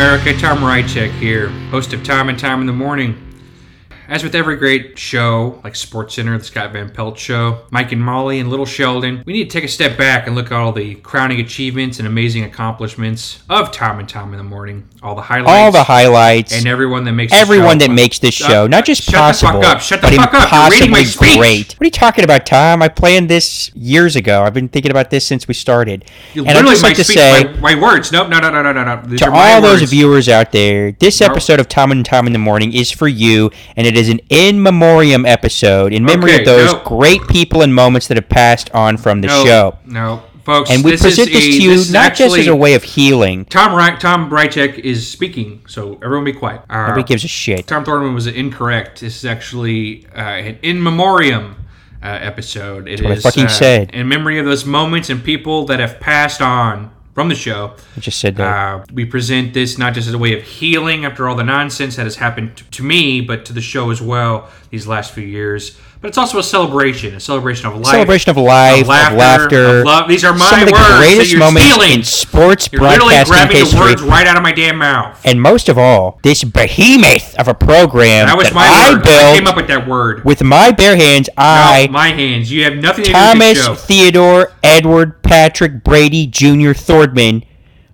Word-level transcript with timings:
America. 0.00 0.32
Tom 0.32 0.60
Reichak 0.60 1.10
here, 1.18 1.50
host 1.70 1.92
of 1.92 2.02
Tom 2.02 2.30
and 2.30 2.38
Tom 2.38 2.62
in 2.62 2.66
the 2.66 2.72
Morning. 2.72 3.29
As 4.10 4.24
with 4.24 4.34
every 4.34 4.56
great 4.56 4.98
show, 4.98 5.60
like 5.62 5.74
SportsCenter, 5.74 6.36
the 6.36 6.44
Scott 6.44 6.72
Van 6.72 6.90
Pelt 6.90 7.16
Show, 7.16 7.60
Mike 7.70 7.92
and 7.92 8.02
Molly, 8.02 8.40
and 8.40 8.50
Little 8.50 8.66
Sheldon, 8.66 9.22
we 9.24 9.32
need 9.32 9.44
to 9.44 9.50
take 9.50 9.62
a 9.62 9.68
step 9.68 9.96
back 9.96 10.26
and 10.26 10.34
look 10.34 10.46
at 10.46 10.52
all 10.52 10.72
the 10.72 10.96
crowning 10.96 11.38
achievements 11.38 12.00
and 12.00 12.08
amazing 12.08 12.42
accomplishments 12.42 13.40
of 13.48 13.70
Tom 13.70 14.00
and 14.00 14.08
Tom 14.08 14.32
in 14.32 14.38
the 14.38 14.42
Morning. 14.42 14.88
All 15.00 15.14
the 15.14 15.22
highlights. 15.22 15.48
All 15.48 15.70
the 15.70 15.84
highlights. 15.84 16.52
And 16.52 16.66
everyone 16.66 17.04
that 17.04 17.12
makes 17.12 17.32
everyone 17.32 17.78
that 17.78 17.92
makes 17.92 18.18
this 18.18 18.34
show, 18.34 18.66
not 18.66 18.84
just 18.84 19.02
shut 19.02 19.14
possible, 19.14 19.60
the 19.60 19.66
fuck 19.66 19.76
up. 19.76 19.80
Shut 19.80 20.00
the 20.00 20.08
but 20.08 20.16
fuck 20.16 20.34
up. 20.34 20.52
You're 20.52 20.70
reading 20.70 20.90
my 20.90 21.04
speech. 21.04 21.38
great. 21.38 21.72
What 21.74 21.82
are 21.82 21.84
you 21.84 21.90
talking 21.92 22.24
about, 22.24 22.46
Tom? 22.46 22.82
I 22.82 22.88
planned 22.88 23.30
this 23.30 23.70
years 23.76 24.16
ago. 24.16 24.42
I've 24.42 24.54
been 24.54 24.68
thinking 24.68 24.90
about 24.90 25.10
this 25.10 25.24
since 25.24 25.46
we 25.46 25.54
started. 25.54 26.04
You 26.34 26.44
and 26.46 26.58
I'd 26.58 26.66
just 26.66 26.82
my 26.82 26.88
like 26.88 26.96
to 26.96 27.04
speech, 27.04 27.16
say 27.16 27.44
my, 27.44 27.74
my 27.74 27.80
words. 27.80 28.10
Nope, 28.10 28.28
no, 28.28 28.40
no, 28.40 28.50
no, 28.50 28.60
no, 28.60 28.72
no, 28.72 28.84
no. 28.84 29.02
These 29.06 29.20
to 29.20 29.30
all 29.30 29.60
those 29.60 29.82
viewers 29.88 30.28
out 30.28 30.50
there, 30.50 30.90
this 30.92 31.20
episode 31.20 31.60
of 31.60 31.68
Tom 31.68 31.92
and 31.92 32.04
Tom 32.04 32.26
in 32.26 32.32
the 32.32 32.40
Morning 32.40 32.72
is 32.72 32.90
for 32.90 33.06
you, 33.06 33.52
and 33.76 33.86
it 33.86 33.96
is 33.99 33.99
an 34.08 34.20
in 34.30 34.62
memoriam 34.62 35.26
episode 35.26 35.92
in 35.92 36.04
memory 36.04 36.32
Okay, 36.32 36.40
of 36.40 36.46
those 36.46 36.72
nope. 36.72 36.84
great 36.84 37.26
people 37.28 37.62
and 37.62 37.74
moments 37.74 38.08
that 38.08 38.16
have 38.16 38.28
passed 38.28 38.70
on 38.72 38.96
from 38.96 39.20
the 39.20 39.28
no, 39.28 39.44
show. 39.44 39.78
No, 39.86 40.22
folks. 40.44 40.70
And 40.70 40.82
we 40.84 40.92
this 40.92 41.02
present 41.02 41.28
is 41.28 41.34
this 41.34 41.44
a- 41.44 41.50
to 41.58 41.62
you 41.62 41.70
this 41.70 41.80
is 41.80 41.92
not 41.92 42.14
just 42.14 42.36
as 42.36 42.46
a 42.46 42.56
way 42.56 42.74
of 42.74 42.82
healing. 42.82 43.44
Tom 43.46 43.74
Ry- 43.74 43.96
Tom 43.96 44.30
Reichak 44.30 44.78
is 44.78 45.08
speaking, 45.08 45.62
so 45.66 45.98
everyone 46.02 46.24
be 46.24 46.32
quiet. 46.32 46.62
Uh, 46.70 46.88
Nobody 46.88 47.02
gives 47.04 47.24
a 47.24 47.28
shit. 47.28 47.66
Tom 47.66 47.84
Thordman 47.84 48.14
was 48.14 48.26
incorrect. 48.26 49.00
This 49.00 49.16
is 49.18 49.24
actually 49.24 50.06
uh, 50.14 50.20
an 50.20 50.58
in 50.62 50.82
memoriam 50.82 51.56
uh, 52.02 52.06
episode. 52.06 52.88
It 52.88 53.00
is 53.00 53.24
I 53.24 53.28
fucking 53.30 53.46
uh, 53.46 53.48
said. 53.48 53.90
in 53.92 54.08
memory 54.08 54.38
of 54.38 54.46
those 54.46 54.64
moments 54.64 55.10
and 55.10 55.22
people 55.22 55.66
that 55.66 55.80
have 55.80 56.00
passed 56.00 56.40
on 56.40 56.90
from 57.14 57.28
the 57.28 57.34
show. 57.34 57.74
I 57.96 58.00
just 58.00 58.20
said 58.20 58.36
that. 58.36 58.80
Uh, 58.80 58.84
we 58.92 59.04
present 59.04 59.54
this 59.54 59.78
not 59.78 59.94
just 59.94 60.08
as 60.08 60.14
a 60.14 60.18
way 60.18 60.36
of 60.38 60.42
healing 60.42 61.04
after 61.04 61.28
all 61.28 61.34
the 61.34 61.44
nonsense 61.44 61.96
that 61.96 62.04
has 62.04 62.16
happened 62.16 62.56
to, 62.56 62.64
to 62.70 62.82
me, 62.82 63.20
but 63.20 63.44
to 63.46 63.52
the 63.52 63.60
show 63.60 63.90
as 63.90 64.00
well 64.00 64.48
these 64.70 64.86
last 64.86 65.12
few 65.12 65.26
years. 65.26 65.78
But 66.00 66.08
it's 66.08 66.16
also 66.18 66.38
a 66.38 66.42
celebration, 66.42 67.14
a 67.14 67.20
celebration 67.20 67.66
of 67.66 67.74
life, 67.76 67.86
Celebration 67.88 68.30
of 68.30 68.38
life, 68.38 68.80
of 68.82 68.88
laughter, 68.88 69.80
of 69.80 69.84
love. 69.84 70.08
These 70.08 70.24
are 70.24 70.32
my 70.32 70.48
some 70.48 70.60
of 70.62 70.66
the 70.68 70.72
words 70.72 70.96
greatest 70.96 71.36
moments 71.36 71.68
stealing. 71.68 71.92
in 71.92 72.02
sports 72.04 72.68
You're 72.72 72.80
broadcasting 72.80 73.32
grabbing 73.34 73.56
history. 73.58 73.78
the 73.78 73.84
words 73.84 74.02
right 74.02 74.26
out 74.26 74.38
of 74.38 74.42
my 74.42 74.52
damn 74.52 74.78
mouth. 74.78 75.20
and 75.26 75.42
most 75.42 75.68
of 75.68 75.76
all, 75.76 76.18
this 76.22 76.42
behemoth 76.42 77.34
of 77.38 77.48
a 77.48 77.54
program 77.54 78.26
That 78.28 78.36
was 78.38 78.48
that 78.48 78.54
my 78.54 78.66
I 78.66 78.94
word. 78.94 79.06
I 79.06 79.36
came 79.36 79.46
up 79.46 79.56
with 79.56 79.66
that 79.68 79.86
word. 79.86 80.24
with 80.24 80.42
my 80.42 80.70
bare 80.70 80.96
hands. 80.96 81.28
No, 81.28 81.34
I, 81.44 81.88
my 81.90 82.08
hands. 82.08 82.50
You 82.50 82.64
have 82.64 82.76
nothing 82.76 83.04
to 83.04 83.12
do 83.12 83.70
with. 83.70 83.80
Theodore 83.80 84.52
Edward 84.62 85.22
Patrick 85.22 85.84
Brady 85.84 86.26
Jr. 86.26 86.72
Thordman, 86.72 87.44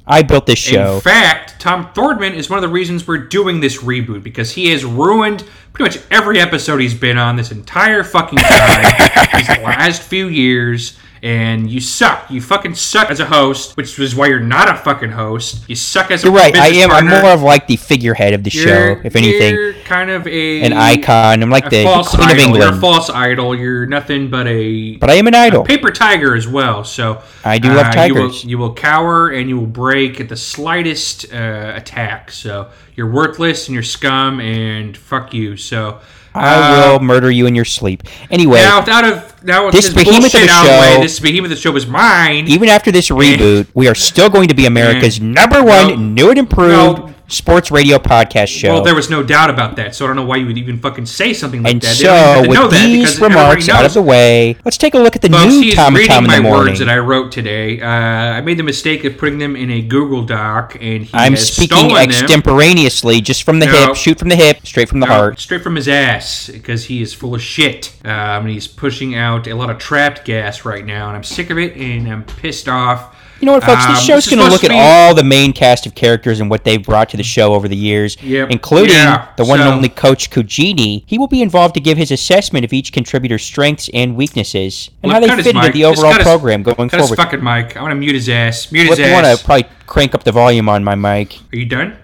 I 0.07 0.23
built 0.23 0.47
this 0.47 0.61
show. 0.61 0.95
In 0.95 1.01
fact, 1.01 1.59
Tom 1.59 1.87
Thordman 1.93 2.35
is 2.35 2.49
one 2.49 2.57
of 2.59 2.63
the 2.63 2.69
reasons 2.69 3.09
we're 3.09 3.19
doing 3.27 3.59
this 3.59 3.79
reboot 3.83 4.23
because 4.23 4.53
he 4.53 4.71
has 4.71 4.85
ruined 4.85 5.43
pretty 5.77 5.99
much 5.99 6.07
every 6.11 6.41
episode 6.41 6.79
he's 6.81 6.95
been 6.95 7.19
on 7.19 7.37
this 7.37 7.51
entire 7.51 8.03
fucking 8.03 8.39
time, 8.39 9.29
these 9.35 9.49
last 9.49 10.03
few 10.03 10.29
years. 10.29 10.99
And 11.23 11.69
you 11.69 11.81
suck. 11.81 12.31
You 12.31 12.41
fucking 12.41 12.75
suck 12.75 13.11
as 13.11 13.19
a 13.21 13.25
host, 13.25 13.77
which 13.77 13.99
is 13.99 14.15
why 14.15 14.27
you're 14.29 14.39
not 14.39 14.69
a 14.69 14.77
fucking 14.77 15.11
host. 15.11 15.65
You 15.69 15.75
suck 15.75 16.11
as 16.13 16.23
a 16.23 16.27
You're 16.27 16.37
right. 16.37 16.55
I 16.55 16.69
am. 16.69 16.91
I'm 16.91 17.09
more 17.09 17.31
of 17.33 17.41
like 17.43 17.67
the 17.67 17.77
figurehead 17.77 18.35
of 18.35 18.45
the 18.45 18.51
You're- 18.51 18.67
show, 18.97 19.01
if 19.03 19.17
anything, 19.17 19.55
You're 19.55 19.73
kind 19.87 20.11
of 20.11 20.27
a 20.29 20.61
an 20.63 20.75
icon. 20.75 21.43
I'm 21.43 21.51
like 21.51 21.69
the, 21.71 21.83
false 21.85 22.15
Queen 22.15 22.31
of 22.31 22.37
idol. 22.37 22.57
You're 22.59 22.69
a 22.75 22.81
false 22.81 23.09
idol. 23.11 23.57
You're 23.57 23.87
nothing 23.87 24.29
but 24.31 24.47
a 24.47 24.97
but 24.97 25.11
I 25.11 25.15
am 25.15 25.27
an 25.27 25.35
idol. 25.35 25.65
paper 25.65 25.91
tiger 25.91 26.37
as 26.37 26.47
well. 26.47 26.85
So 26.85 27.23
I 27.45 27.59
do 27.59 27.69
love 27.73 27.87
uh, 27.97 28.05
You 28.05 28.15
will, 28.15 28.23
tigers. 28.29 28.45
you 28.45 28.59
will 28.59 28.75
cower 28.75 29.31
and 29.31 29.49
you 29.49 29.59
will 29.59 29.67
break 29.67 30.21
at 30.21 30.29
the 30.29 30.37
slightest 30.37 31.33
uh, 31.33 31.73
attack. 31.75 32.31
So 32.31 32.71
you're 32.97 33.11
worthless 33.11 33.69
and 33.69 33.75
you're 33.75 33.83
scum 33.83 34.41
and 34.41 34.97
fuck 34.97 35.33
you. 35.35 35.57
So 35.57 36.01
I 36.35 36.55
uh, 36.55 36.93
will 36.93 37.01
murder 37.01 37.31
you 37.31 37.47
in 37.47 37.55
your 37.55 37.65
sleep. 37.65 38.03
Anyway, 38.31 38.61
Now, 38.61 38.81
without 38.81 39.05
a 39.05 39.25
now 39.45 39.71
This 39.71 39.87
this, 39.87 39.95
behemoth 40.05 40.35
of 40.35 40.41
out 40.49 40.65
of 40.67 40.73
the 40.73 40.81
way, 40.81 40.95
show- 40.97 41.03
this 41.03 41.21
behemoth 41.21 41.51
of 41.53 41.57
the 41.57 41.63
show 41.63 41.77
is 41.77 41.87
mine. 41.87 42.49
even 42.49 42.69
after 42.69 42.91
this 42.91 43.09
reboot, 43.11 43.67
we 43.75 43.87
are 43.89 43.95
still 43.95 44.29
going 44.29 44.49
to 44.49 44.55
be 44.55 44.67
America's 44.67 45.21
number 45.21 45.63
one 45.63 45.89
No. 45.89 45.95
new 45.97 46.31
and 46.31 46.39
improved 46.39 46.99
No. 46.99 47.15
Sports 47.29 47.71
radio 47.71 47.99
podcast 47.99 48.49
show. 48.49 48.75
Well, 48.75 48.83
there 48.85 48.95
was 48.95 49.11
no 49.11 49.23
doubt 49.23 49.51
about 49.51 49.77
that, 49.77 49.95
so 49.95 50.05
I 50.05 50.09
don't 50.09 50.17
know 50.17 50.25
why 50.25 50.37
you 50.37 50.47
would 50.47 50.59
even 50.59 50.79
fucking 50.79 51.07
say 51.07 51.33
something 51.33 51.63
like 51.63 51.73
and 51.73 51.83
that. 51.83 51.97
They 51.97 52.05
don't 52.05 52.45
even 52.45 52.55
have 52.55 52.57
so, 52.57 52.79
with 52.79 52.83
these 52.83 53.21
remarks 53.21 53.69
out 53.69 53.85
of 53.85 53.95
the 53.95 54.03
way, 54.03 54.57
let's 54.65 54.77
take 54.79 54.95
a 54.95 54.99
look 54.99 55.17
at 55.17 55.23
the 55.23 55.29
Folks, 55.29 55.47
new 55.47 55.73
Tom 55.73 55.89
and 55.89 55.97
reading 55.97 56.11
Tom 56.15 56.25
in 56.25 56.29
my 56.31 56.37
the 56.37 56.43
morning. 56.43 56.67
words 56.69 56.79
that 56.79 56.89
I 56.89 56.99
wrote 56.99 57.33
today. 57.33 57.81
Uh, 57.81 57.87
I 57.89 58.41
made 58.43 58.59
the 58.59 58.63
mistake 58.63 59.05
of 59.05 59.19
putting 59.19 59.39
them 59.39 59.57
in 59.57 59.71
a 59.71 59.83
Google 59.83 60.23
Doc, 60.25 60.77
and 60.81 61.03
he 61.05 61.11
I'm 61.15 61.37
speaking 61.37 61.77
stolen 61.77 61.95
them. 61.95 62.09
extemporaneously, 62.11 63.21
just 63.21 63.43
from 63.43 63.59
the 63.59 63.67
No. 63.67 63.73
hip, 63.89 63.97
shoot 63.97 64.19
from 64.19 64.29
the 64.29 64.37
hip, 64.37 64.65
straight 64.67 64.89
from 64.89 65.01
the 65.01 65.07
No, 65.07 65.13
heart. 65.15 65.41
straight 65.41 65.63
from 65.63 65.77
his 65.77 65.89
ass, 65.89 66.49
because 66.53 66.85
he 66.87 67.03
is 67.03 67.13
full 67.13 67.35
of 67.35 67.43
shit. 67.43 67.93
Um, 68.05 68.11
and 68.47 68.51
he's 68.51 68.67
pushing 68.69 69.15
out 69.17 69.47
a 69.49 69.55
lot 69.55 69.71
of 69.71 69.79
trapped 69.79 70.25
gas 70.25 70.65
right 70.65 70.85
now, 70.87 71.09
and 71.09 71.17
I'm 71.17 71.25
sick 71.25 71.51
of 71.51 71.59
it, 71.59 71.77
and 71.77 72.09
I'm 72.09 72.23
pissed 72.23 72.69
off. 72.69 73.16
You 73.41 73.47
know 73.47 73.53
what, 73.53 73.65
folks? 73.65 73.85
Um, 73.85 73.95
this 73.95 74.03
show's 74.05 74.27
is 74.27 74.33
going 74.35 74.45
to 74.47 74.51
look 74.51 74.65
at 74.65 74.71
be- 74.71 74.77
all 74.79 75.15
the 75.15 75.23
main 75.25 75.53
cast 75.53 75.85
of 75.87 75.95
characters 75.95 76.41
and 76.41 76.49
what 76.49 76.65
they've 76.65 76.83
brought 76.83 77.11
to 77.11 77.17
the 77.19 77.23
show 77.23 77.53
over 77.55 77.69
the 77.69 77.77
years, 77.77 78.17
Yep. 78.23 78.51
including 78.51 78.95
Yeah. 78.97 79.27
the 79.37 79.45
one 79.45 79.59
So- 79.59 79.65
and 79.67 79.75
only 79.75 79.91
Coach 79.91 80.31
Cugini. 80.31 81.03
He 81.07 81.19
will 81.19 81.27
be 81.29 81.43
involved 81.43 81.75
to 81.75 81.81
give 81.81 81.99
his 81.99 82.11
assessment 82.11 82.65
of 82.65 82.73
each 82.73 82.93
contributor's 82.93 83.45
strengths 83.45 83.91
and 83.93 84.17
weaknesses 84.17 84.89
and 85.03 85.13
how 85.13 85.21
they 85.21 85.29
fit 85.29 85.47
into 85.55 85.71
the 85.71 85.85
overall 85.85 86.15
his- 86.15 86.23
program 86.23 86.63
going 86.63 86.89
Cut 86.89 86.99
his 87.01 87.09
forward. 87.11 87.17
fucking 87.17 87.45
mic. 87.45 87.77
I 87.77 87.83
want 87.83 87.91
to 87.93 87.97
mute 87.97 88.15
his 88.15 88.29
ass. 88.29 88.73
Mute 88.73 88.89
his 88.89 88.99
you 88.99 89.13
want 89.13 89.27
ass. 89.27 89.39
to 89.41 89.45
probably 89.45 89.67
crank 89.87 90.15
up 90.15 90.25
the 90.25 90.33
volume 90.33 90.69
on 90.69 90.83
my 90.83 90.95
mic. 90.95 91.39
Are 91.53 91.57
you 91.57 91.67
done? 91.67 91.95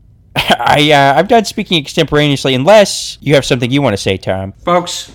I 0.36 0.90
uh, 0.92 1.18
I'm 1.18 1.26
done 1.26 1.44
speaking 1.44 1.78
extemporaneously, 1.78 2.54
unless 2.54 3.18
you 3.20 3.34
have 3.34 3.44
something 3.44 3.70
you 3.70 3.82
want 3.82 3.92
to 3.94 3.98
say, 4.02 4.16
Tom. 4.16 4.52
Folks, 4.64 5.10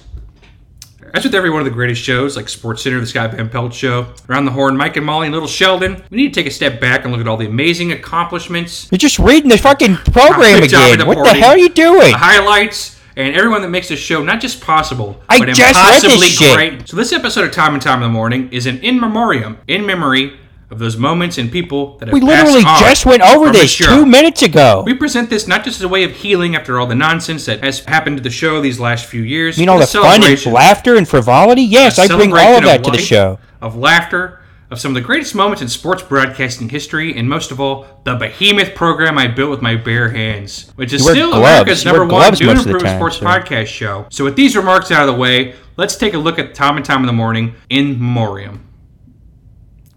as 1.13 1.23
with 1.23 1.35
every 1.35 1.51
one 1.51 1.61
of 1.61 1.65
the 1.65 1.71
greatest 1.71 2.01
shows, 2.01 2.35
like 2.35 2.49
Sports 2.49 2.81
Center, 2.83 2.99
the 2.99 3.05
Scott 3.05 3.33
Van 3.33 3.47
Pelt 3.47 3.73
Show, 3.73 4.07
Around 4.27 4.45
the 4.45 4.51
Horn, 4.51 4.75
Mike 4.75 4.97
and 4.97 5.05
Molly, 5.05 5.27
and 5.27 5.33
Little 5.33 5.47
Sheldon, 5.47 6.03
we 6.09 6.17
need 6.17 6.33
to 6.33 6.39
take 6.39 6.47
a 6.47 6.51
step 6.51 6.81
back 6.81 7.03
and 7.03 7.11
look 7.11 7.21
at 7.21 7.27
all 7.27 7.37
the 7.37 7.45
amazing 7.45 7.91
accomplishments, 7.91 8.87
You're 8.91 8.97
just 8.97 9.19
reading 9.19 9.49
the 9.49 9.57
fucking 9.59 9.95
program 9.97 10.59
Good 10.61 10.69
job 10.69 10.87
in 10.87 10.93
again. 10.95 10.99
the 10.99 11.05
What 11.05 11.23
the 11.23 11.33
hell 11.35 11.51
are 11.51 11.57
you 11.57 11.69
doing? 11.69 12.11
the 12.11 12.17
highlights, 12.17 12.99
and 13.15 13.35
everyone 13.35 13.61
that 13.61 13.69
makes 13.69 13.89
this 13.89 13.99
show 13.99 14.23
not 14.23 14.41
just 14.41 14.59
possible, 14.61 15.21
I 15.29 15.37
but 15.37 15.49
just 15.49 15.59
impossibly 15.61 16.29
great. 16.55 16.89
So 16.89 16.97
this 16.97 17.13
episode 17.13 17.45
of 17.45 17.51
Tom 17.51 17.75
and 17.75 17.81
Tom 17.83 18.01
in 18.01 18.09
the 18.09 18.13
Morning 18.13 18.51
is 18.51 18.65
an 18.65 18.79
in 18.79 18.99
memoriam, 18.99 19.59
in 19.67 19.85
memory 19.85 20.39
of 20.73 20.79
those 20.79 20.97
moments 20.97 21.37
and 21.37 21.51
people 21.51 21.97
that 21.99 22.07
have 22.09 22.13
We 22.13 22.19
literally 22.19 22.63
just 22.63 23.05
went 23.05 23.21
over 23.21 23.51
this 23.51 23.71
show. 23.71 23.85
two 23.85 24.05
minutes 24.05 24.41
ago. 24.41 24.83
We 24.85 24.95
present 24.95 25.29
this 25.29 25.47
not 25.47 25.63
just 25.63 25.77
as 25.77 25.83
a 25.83 25.87
way 25.87 26.03
of 26.03 26.11
healing 26.11 26.55
after 26.55 26.79
all 26.79 26.87
the 26.87 26.95
nonsense 26.95 27.45
that 27.45 27.63
has 27.63 27.85
happened 27.85 28.17
to 28.17 28.23
the 28.23 28.31
show 28.31 28.59
these 28.59 28.79
last 28.79 29.05
few 29.05 29.21
years. 29.21 29.57
You 29.57 29.65
know 29.67 29.79
the 29.79 29.87
fun 29.87 30.23
and 30.23 30.45
laughter 30.47 30.95
and 30.95 31.07
frivolity. 31.07 31.61
Yes, 31.61 31.99
I 31.99 32.07
bring 32.07 32.33
all 32.33 32.57
of 32.57 32.63
that 32.63 32.83
to 32.83 32.91
the 32.91 32.97
show. 32.97 33.39
Of 33.61 33.77
laughter, 33.77 34.41
of 34.71 34.79
some 34.79 34.91
of 34.91 34.95
the 34.95 35.01
greatest 35.01 35.35
moments 35.35 35.61
in 35.61 35.69
sports 35.69 36.01
broadcasting 36.01 36.67
history, 36.67 37.15
and 37.15 37.29
most 37.29 37.51
of 37.51 37.59
all, 37.59 37.85
the 38.03 38.15
behemoth 38.15 38.73
program 38.73 39.17
I 39.17 39.27
built 39.27 39.51
with 39.51 39.61
my 39.61 39.75
bare 39.75 40.09
hands, 40.09 40.71
which 40.75 40.91
is 40.91 41.03
still 41.03 41.29
gloves. 41.29 41.37
America's 41.37 41.85
number 41.85 42.05
one 42.05 42.33
new 42.33 42.49
and 42.49 42.57
most 42.57 42.65
of 42.65 42.71
the 42.71 42.71
improved 42.71 42.95
sports 42.95 43.17
so- 43.19 43.25
podcast 43.25 43.67
show. 43.67 44.07
So 44.09 44.23
with 44.25 44.35
these 44.35 44.57
remarks 44.57 44.89
out 44.91 45.07
of 45.07 45.13
the 45.13 45.21
way, 45.21 45.53
let's 45.77 45.95
take 45.95 46.15
a 46.15 46.17
look 46.17 46.39
at 46.39 46.55
Tom 46.55 46.77
and 46.77 46.85
Tom 46.85 47.01
in 47.01 47.07
the 47.07 47.13
Morning 47.13 47.53
in 47.69 47.91
memoriam. 47.99 48.67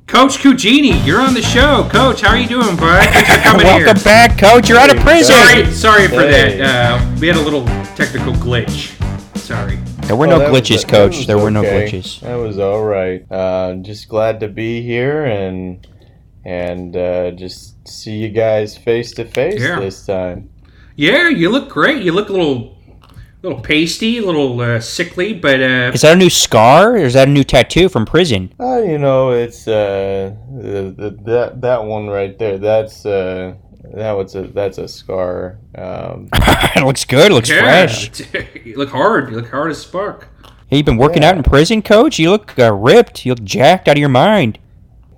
Coach 0.07 0.39
Cugini, 0.39 1.05
you're 1.05 1.21
on 1.21 1.35
the 1.35 1.43
show. 1.43 1.89
Coach, 1.91 2.21
how 2.21 2.29
are 2.31 2.39
you 2.39 2.47
doing, 2.47 2.77
bud? 2.77 3.05
Thanks 3.09 3.29
for 3.35 3.43
coming 3.43 3.67
here. 3.67 3.85
Welcome 3.87 4.03
back, 4.05 4.39
Coach. 4.39 4.69
You're 4.69 4.79
out 4.79 4.95
of 4.95 5.03
prison. 5.03 5.35
Sorry, 5.35 5.73
sorry 5.73 6.07
for 6.09 6.21
Hey. 6.21 6.59
that. 6.59 6.61
Uh, 7.01 7.17
we 7.21 7.27
had 7.27 7.37
a 7.37 7.41
little 7.41 7.65
technical 7.97 8.33
glitch. 8.35 8.93
Sorry. 9.37 9.77
There 10.03 10.15
were 10.15 10.27
Oh, 10.29 10.31
no 10.31 10.39
that 10.39 10.53
was- 10.53 10.61
glitches, 10.63 10.87
Coach. 10.87 11.17
was 11.17 11.27
There 11.27 11.39
were 11.39 11.51
no 11.51 11.63
glitches. 11.65 12.21
That 12.21 12.37
was 12.37 12.57
all 12.61 12.85
right. 12.85 13.25
Uh, 13.31 13.75
just 13.83 14.09
glad 14.09 14.39
to 14.41 14.49
be 14.49 14.81
here 14.83 15.25
and 15.25 15.85
and 16.45 16.97
uh, 16.97 17.33
just 17.33 17.89
see 17.89 18.13
you 18.13 18.29
guys 18.29 18.79
face 18.79 19.11
to 19.15 19.25
face 19.25 19.61
this 19.61 20.07
time. 20.07 20.49
Yeah, 20.95 21.29
you 21.29 21.51
look 21.51 21.69
great. 21.69 22.05
You 22.05 22.13
look 22.13 22.29
a 22.29 22.33
little, 22.33 22.76
little 23.47 23.63
pasty, 23.63 24.19
a 24.19 24.23
little 24.25 24.61
uh, 24.61 24.81
sickly, 24.81 25.33
but 25.33 25.61
uh, 25.61 25.91
Is 25.95 26.03
that 26.03 26.15
a 26.15 26.17
new 26.17 26.31
scar 26.31 26.93
or 26.93 26.97
is 26.99 27.15
that 27.15 27.29
a 27.29 27.31
new 27.31 27.45
tattoo 27.45 27.89
from 27.89 28.05
prison? 28.07 28.53
Uh, 28.59 28.79
you 28.83 28.99
know, 28.99 29.31
it's 29.31 29.67
uh, 29.69 30.35
the, 30.57 30.95
the, 30.97 31.11
that 31.25 31.61
that 31.61 31.85
one 31.85 32.09
right 32.09 32.37
there. 32.39 32.59
That's 32.59 33.07
uh, 33.07 33.55
that 33.95 34.13
was 34.13 34.35
a 34.35 34.43
that's 34.49 34.79
a 34.79 34.89
scar. 34.89 35.59
Um, 35.77 36.29
it 36.33 36.85
looks 36.85 37.05
good. 37.05 37.31
It 37.31 37.35
looks 37.35 37.49
yeah, 37.51 37.61
fresh. 37.87 38.21
you 38.65 38.77
look 38.77 38.91
hard. 38.91 39.31
You 39.31 39.37
look 39.37 39.51
hard 39.51 39.71
as 39.71 39.79
spark. 39.81 40.29
Hey, 40.69 40.79
you 40.79 40.83
been 40.85 40.97
working 40.97 41.23
Yeah. 41.23 41.31
out 41.31 41.37
in 41.37 41.45
prison, 41.45 41.81
Coach? 41.83 42.19
You 42.19 42.31
look 42.31 42.59
uh, 42.59 42.73
ripped. 42.75 43.25
You 43.25 43.33
look 43.33 43.45
jacked 43.45 43.87
out 43.89 43.97
of 43.97 44.01
your 44.01 44.09
mind. 44.09 44.59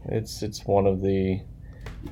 it's 0.06 0.42
it's 0.42 0.64
one 0.66 0.86
of 0.86 1.00
the 1.00 1.40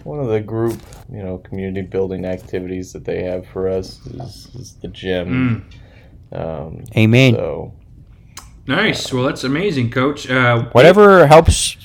one 0.05 0.19
of 0.19 0.29
the 0.29 0.41
group 0.41 0.81
you 1.13 1.23
know 1.23 1.39
community 1.39 1.83
building 1.83 2.25
activities 2.25 2.93
that 2.93 3.05
they 3.05 3.23
have 3.23 3.47
for 3.49 3.69
us 3.69 4.01
is, 4.07 4.49
is 4.55 4.75
the 4.81 4.89
gym. 4.89 5.69
Um, 6.32 6.84
Amen. 6.96 7.34
so 7.34 7.73
Nice. 8.67 9.12
Well, 9.12 9.25
that's 9.25 9.44
amazing, 9.44 9.90
Coach. 9.90 10.28
Uh, 10.28 10.64
Whatever 10.73 11.26
helps 11.26 11.76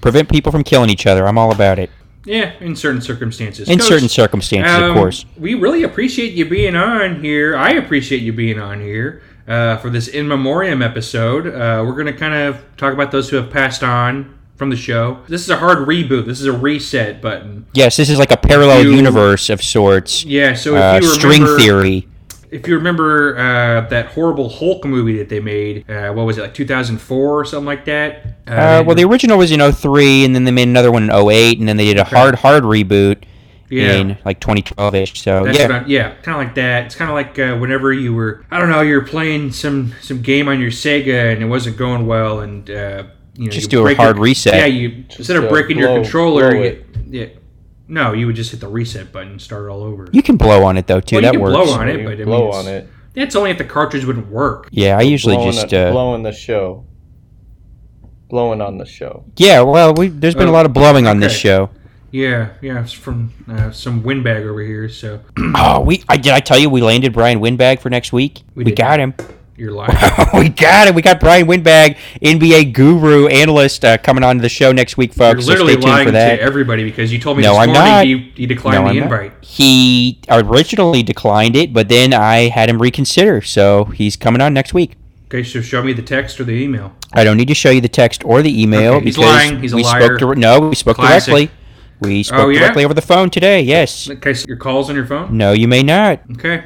prevent 0.00 0.30
people 0.30 0.50
from 0.50 0.64
killing 0.64 0.88
each 0.88 1.06
other, 1.06 1.26
I'm 1.26 1.36
all 1.38 1.52
about 1.52 1.78
it. 1.78 1.90
Yeah, 2.24 2.52
in 2.60 2.76
certain 2.76 3.00
circumstances. 3.00 3.68
In 3.68 3.78
Coach, 3.78 3.88
certain 3.88 4.08
circumstances, 4.08 4.74
of 4.74 4.82
um, 4.82 4.94
course. 4.94 5.26
We 5.36 5.54
really 5.54 5.82
appreciate 5.82 6.32
you 6.32 6.48
being 6.48 6.76
on 6.76 7.22
here. 7.22 7.56
I 7.56 7.72
appreciate 7.72 8.22
you 8.22 8.32
being 8.32 8.58
on 8.60 8.80
here 8.80 9.22
uh, 9.46 9.76
for 9.78 9.90
this 9.90 10.08
in 10.08 10.28
memoriam 10.28 10.82
episode. 10.82 11.48
Uh, 11.48 11.82
we're 11.84 11.92
going 11.94 12.06
to 12.06 12.12
kind 12.12 12.32
of 12.34 12.64
talk 12.76 12.94
about 12.94 13.10
those 13.10 13.28
who 13.28 13.36
have 13.36 13.50
passed 13.50 13.82
on 13.82 14.38
from 14.54 14.70
the 14.70 14.76
show. 14.76 15.18
This 15.28 15.42
is 15.42 15.50
a 15.50 15.56
hard 15.56 15.78
reboot. 15.88 16.24
This 16.26 16.40
is 16.40 16.46
a 16.46 16.52
reset 16.52 17.20
button. 17.20 17.66
Yes, 17.72 17.96
this 17.96 18.08
is 18.08 18.18
like 18.20 18.30
a 18.30 18.36
parallel 18.36 18.84
You- 18.84 18.92
universe 18.94 19.50
of 19.50 19.60
sorts. 19.62 20.24
Yeah. 20.24 20.54
So 20.54 20.76
if 20.76 20.80
Uh, 20.82 20.98
you 21.02 21.08
string 21.08 21.44
theory. 21.58 22.06
If 22.52 22.68
you 22.68 22.74
remember 22.76 23.36
uh, 23.38 23.88
that 23.88 24.06
horrible 24.06 24.48
Hulk 24.50 24.84
movie 24.84 25.16
that 25.18 25.28
they 25.30 25.40
made, 25.40 25.90
uh, 25.90 26.12
what 26.12 26.26
was 26.26 26.36
it 26.36 26.42
like 26.42 26.54
2004 26.54 27.40
or 27.40 27.44
something 27.46 27.64
like 27.64 27.86
that? 27.86 28.26
Uh, 28.46 28.84
well, 28.86 28.94
the 28.94 29.04
original 29.04 29.38
was 29.38 29.50
in 29.50 29.72
03, 29.72 30.24
and 30.26 30.34
then 30.34 30.44
they 30.44 30.50
made 30.50 30.68
another 30.68 30.92
one 30.92 31.04
in 31.04 31.10
08, 31.10 31.58
and 31.58 31.66
then 31.66 31.78
they 31.78 31.86
did 31.86 31.96
a 31.96 32.04
hard, 32.04 32.34
hard 32.34 32.62
reboot 32.64 33.24
yeah. 33.70 33.94
in 33.94 34.18
like 34.26 34.38
2012-ish. 34.40 35.22
So 35.22 35.44
That's 35.44 35.58
yeah, 35.58 35.66
what 35.66 35.76
I- 35.76 35.86
yeah, 35.86 36.14
kind 36.22 36.40
of 36.40 36.46
like 36.46 36.54
that. 36.56 36.84
It's 36.86 36.94
kind 36.94 37.10
of 37.10 37.14
like 37.14 37.38
uh, 37.38 37.56
whenever 37.56 37.90
you 37.92 38.12
were, 38.14 38.44
I 38.50 38.60
don't 38.60 38.68
know, 38.68 38.82
you 38.82 38.96
were 38.96 39.04
playing 39.04 39.52
some 39.52 39.94
some 40.02 40.20
game 40.20 40.46
on 40.46 40.60
your 40.60 40.70
Sega 40.70 41.32
and 41.32 41.42
it 41.42 41.46
wasn't 41.46 41.78
going 41.78 42.06
well, 42.06 42.40
and 42.40 42.68
uh, 42.68 43.04
you 43.34 43.46
know, 43.46 43.50
Just 43.50 43.72
you 43.72 43.78
do 43.78 43.86
a 43.86 43.94
hard 43.94 44.16
your- 44.16 44.24
reset. 44.24 44.54
Yeah, 44.54 44.66
you 44.66 45.04
instead 45.16 45.36
of 45.38 45.44
uh, 45.44 45.48
breaking 45.48 45.78
your 45.78 46.02
controller, 46.02 46.54
you, 46.54 46.84
yeah, 47.08 47.26
no, 47.92 48.12
you 48.12 48.26
would 48.26 48.36
just 48.36 48.50
hit 48.50 48.60
the 48.60 48.68
reset 48.68 49.12
button 49.12 49.32
and 49.32 49.40
start 49.42 49.68
all 49.68 49.82
over. 49.82 50.08
you 50.12 50.22
can 50.22 50.36
blow 50.36 50.64
on 50.64 50.76
it 50.78 50.86
though 50.86 51.00
too. 51.00 51.16
Well, 51.16 51.22
you 51.22 51.26
that 51.28 51.32
can 51.32 51.40
works. 51.42 51.56
blow 51.70 51.78
on 51.78 51.88
it, 51.88 52.04
but 52.04 52.12
I 52.14 52.16
mean, 52.16 52.24
blow 52.24 52.48
it's- 52.48 52.66
on 52.66 52.72
it. 52.72 52.88
That's 53.14 53.36
only 53.36 53.50
if 53.50 53.58
the 53.58 53.64
cartridge 53.64 54.06
wouldn't 54.06 54.28
work. 54.28 54.68
Yeah, 54.70 54.96
I 54.96 55.02
usually 55.02 55.36
blowing 55.36 55.52
just 55.52 55.68
the, 55.68 55.88
uh, 55.88 55.92
blowing 55.92 56.22
the 56.22 56.32
show. 56.32 56.86
Blowing 58.30 58.62
on 58.62 58.78
the 58.78 58.86
show. 58.86 59.24
yeah. 59.36 59.60
Well, 59.60 59.92
we, 59.92 60.08
there's 60.08 60.34
been 60.34 60.48
a 60.48 60.50
Oh, 60.50 60.54
lot 60.54 60.64
of 60.64 60.72
blowing 60.72 61.06
on 61.06 61.20
this 61.20 61.36
show. 61.36 61.68
Yeah, 62.10 62.54
yeah, 62.62 62.80
it's 62.82 62.92
from 62.92 63.32
uh, 63.48 63.70
some 63.70 64.02
windbag 64.02 64.44
over 64.44 64.62
here. 64.62 64.88
So 64.88 65.20
Oh, 65.54 65.80
we 65.82 66.02
I, 66.08 66.16
did 66.16 66.32
I 66.32 66.40
tell 66.40 66.58
you 66.58 66.70
we 66.70 66.80
landed 66.80 67.12
Brian 67.12 67.40
Windbag 67.40 67.80
for 67.80 67.90
next 67.90 68.12
week? 68.12 68.42
We 68.54 68.64
We, 68.64 68.70
did 68.70 68.76
got 68.78 68.98
him. 69.00 69.14
You're 69.62 69.72
lying. 69.72 69.96
we 70.34 70.48
got 70.48 70.88
it. 70.88 70.94
We 70.94 71.02
got 71.02 71.20
Brian 71.20 71.46
Windbag, 71.46 71.96
NBA 72.20 72.72
guru 72.72 73.28
analyst, 73.28 73.84
uh, 73.84 73.96
coming 73.98 74.24
on 74.24 74.36
to 74.36 74.42
the 74.42 74.48
show 74.48 74.72
next 74.72 74.96
week, 74.96 75.10
You're 75.16 75.34
folks. 75.34 75.44
so 75.44 75.50
literally 75.52 75.74
stay 75.74 75.80
tuned 75.82 75.92
lying 75.92 76.06
for 76.06 76.10
that. 76.12 76.36
to 76.36 76.42
everybody 76.42 76.82
because 76.84 77.12
you 77.12 77.18
told 77.20 77.36
me 77.36 77.44
No, 77.44 77.50
this 77.52 77.58
I'm 77.60 77.68
morning 77.68 77.84
not. 77.84 78.04
He, 78.04 78.32
he 78.34 78.46
declined 78.46 78.84
No, 78.84 78.92
the 78.92 79.00
I'm 79.00 79.08
not. 79.08 79.22
invite. 79.24 79.44
He 79.44 80.18
originally 80.28 81.02
declined 81.04 81.54
it, 81.56 81.72
but 81.72 81.88
then 81.88 82.12
I 82.12 82.48
had 82.48 82.68
him 82.68 82.82
reconsider, 82.82 83.40
so 83.40 83.84
he's 83.86 84.16
coming 84.16 84.40
on 84.42 84.52
next 84.52 84.74
week. 84.74 84.96
Okay, 85.26 85.44
so 85.44 85.62
show 85.62 85.82
me 85.82 85.92
the 85.92 86.02
text 86.02 86.40
or 86.40 86.44
the 86.44 86.52
email. 86.52 86.94
I 87.14 87.22
don't 87.24 87.36
need 87.36 87.48
to 87.48 87.54
show 87.54 87.70
you 87.70 87.80
the 87.80 87.88
text 87.88 88.24
or 88.24 88.42
the 88.42 88.62
email 88.62 88.94
Okay, 88.94 89.04
he's 89.06 89.16
because 89.16 89.30
lying. 89.32 89.60
He's 89.62 89.72
a 89.72 89.76
we 89.76 89.84
liar. 89.84 90.02
spoke 90.02 90.18
dir- 90.18 90.34
no, 90.34 90.60
we 90.68 90.74
spoke 90.74 90.96
Classic. 90.96 91.32
directly. 91.32 91.50
We 92.00 92.22
spoke 92.24 92.40
Oh, 92.40 92.48
yeah? 92.48 92.58
directly 92.58 92.84
over 92.84 92.94
the 92.94 93.00
phone 93.00 93.30
today. 93.30 93.60
Yes. 93.62 94.10
Okay, 94.10 94.34
so 94.34 94.44
your 94.48 94.56
calls 94.56 94.90
on 94.90 94.96
your 94.96 95.06
phone. 95.06 95.36
No, 95.36 95.52
you 95.52 95.68
may 95.68 95.82
not. 95.84 96.20
Okay. 96.32 96.64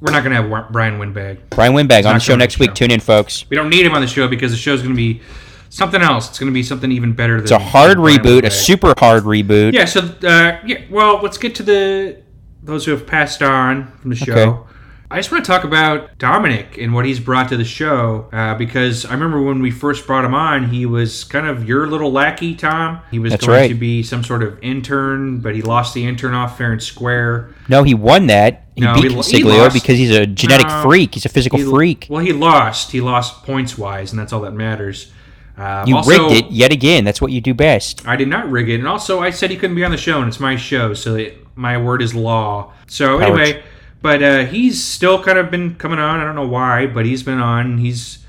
We're 0.00 0.12
not 0.12 0.22
gonna 0.22 0.42
have 0.42 0.72
Brian 0.72 0.98
Windbag. 0.98 1.50
Brian 1.50 1.74
Windbag 1.74 2.06
on 2.06 2.14
the 2.14 2.20
show 2.20 2.34
next 2.34 2.56
the 2.56 2.62
week. 2.62 2.70
show. 2.70 2.74
Tune 2.74 2.90
in, 2.90 3.00
folks. 3.00 3.44
We 3.50 3.56
don't 3.56 3.68
need 3.68 3.84
him 3.84 3.92
on 3.94 4.00
the 4.00 4.06
show 4.06 4.28
because 4.28 4.50
the 4.50 4.56
show's 4.56 4.82
gonna 4.82 4.94
be 4.94 5.20
something 5.68 6.00
else. 6.00 6.28
It's 6.30 6.38
gonna 6.38 6.52
be 6.52 6.62
something 6.62 6.90
even 6.90 7.12
better 7.12 7.36
than 7.36 7.44
It's 7.44 7.50
a 7.50 7.58
hard 7.58 7.98
reboot, 7.98 8.44
a 8.44 8.50
super 8.50 8.94
hard 8.98 9.24
reboot. 9.24 9.72
Yeah. 9.72 9.84
So 9.84 10.00
uh, 10.00 10.58
yeah. 10.64 10.82
Well, 10.90 11.20
let's 11.22 11.36
get 11.36 11.54
to 11.56 11.62
the 11.62 12.22
those 12.62 12.84
who 12.84 12.92
have 12.92 13.06
passed 13.06 13.42
on 13.42 13.92
from 13.98 14.10
the 14.10 14.16
show. 14.16 14.32
Okay. 14.32 14.70
I 15.12 15.16
just 15.16 15.32
want 15.32 15.44
to 15.44 15.50
talk 15.50 15.64
about 15.64 16.18
Dominic 16.18 16.78
and 16.78 16.94
what 16.94 17.04
he's 17.04 17.18
brought 17.18 17.48
to 17.48 17.56
the 17.56 17.64
show 17.64 18.28
uh, 18.32 18.54
because 18.54 19.04
I 19.04 19.12
remember 19.12 19.42
when 19.42 19.60
we 19.60 19.72
first 19.72 20.06
brought 20.06 20.24
him 20.24 20.34
on, 20.34 20.68
he 20.68 20.86
was 20.86 21.24
kind 21.24 21.48
of 21.48 21.66
your 21.66 21.88
little 21.88 22.12
lackey, 22.12 22.54
Tom. 22.54 23.00
He 23.10 23.18
was 23.18 23.32
That's 23.32 23.44
going 23.44 23.58
right. 23.60 23.68
to 23.68 23.74
be 23.74 24.04
some 24.04 24.22
sort 24.22 24.44
of 24.44 24.56
intern, 24.62 25.40
but 25.40 25.56
he 25.56 25.62
lost 25.62 25.94
the 25.94 26.06
intern 26.06 26.32
off 26.34 26.56
fair 26.56 26.70
and 26.70 26.80
square. 26.80 27.52
No, 27.68 27.82
he 27.82 27.92
won 27.92 28.28
that. 28.28 28.66
He 28.76 28.82
No, 28.82 28.94
beat 28.94 29.10
he 29.10 29.42
lo- 29.42 29.68
he 29.68 29.80
because 29.80 29.98
he's 29.98 30.10
a 30.14 30.26
genetic 30.26 30.68
No, 30.68 30.82
freak. 30.82 31.14
He's 31.14 31.24
a 31.26 31.28
physical 31.28 31.58
He- 31.58 31.64
freak. 31.64 32.06
Well, 32.08 32.22
he 32.24 32.32
lost. 32.32 32.92
He 32.92 33.00
lost 33.00 33.42
points 33.42 33.76
wise, 33.76 34.12
and 34.12 34.20
that's 34.20 34.32
all 34.32 34.42
that 34.42 34.54
matters. 34.54 35.10
Um, 35.58 35.88
You 35.88 35.96
also, 35.96 36.08
rigged 36.28 36.46
it 36.46 36.50
yet 36.52 36.70
again. 36.72 37.02
That's 37.02 37.20
what 37.20 37.32
you 37.32 37.40
do 37.40 37.52
best. 37.52 38.06
I 38.06 38.14
did 38.14 38.28
not 38.28 38.48
rig 38.48 38.68
it, 38.70 38.76
and 38.76 38.86
also 38.86 39.18
I 39.20 39.30
said 39.30 39.50
he 39.50 39.56
couldn't 39.56 39.74
be 39.76 39.84
on 39.84 39.90
the 39.90 39.96
show, 39.96 40.20
and 40.20 40.28
it's 40.28 40.38
my 40.40 40.54
show, 40.54 40.94
so 40.94 41.16
it, 41.16 41.44
my 41.56 41.76
word 41.78 42.00
is 42.00 42.14
law. 42.14 42.72
So 42.86 43.16
Ouch. 43.16 43.22
anyway, 43.24 43.62
but 44.02 44.22
uh, 44.22 44.44
he's 44.46 44.82
still 44.82 45.22
kind 45.22 45.38
of 45.38 45.50
been 45.50 45.74
coming 45.76 45.98
on. 45.98 46.20
I 46.20 46.24
don't 46.24 46.34
know 46.34 46.46
why, 46.46 46.86
but 46.86 47.04
he's 47.06 47.22
been 47.22 47.38
on. 47.38 47.78
He's 47.78 48.24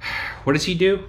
what 0.44 0.52
does 0.54 0.64
he 0.64 0.74
do? 0.74 1.04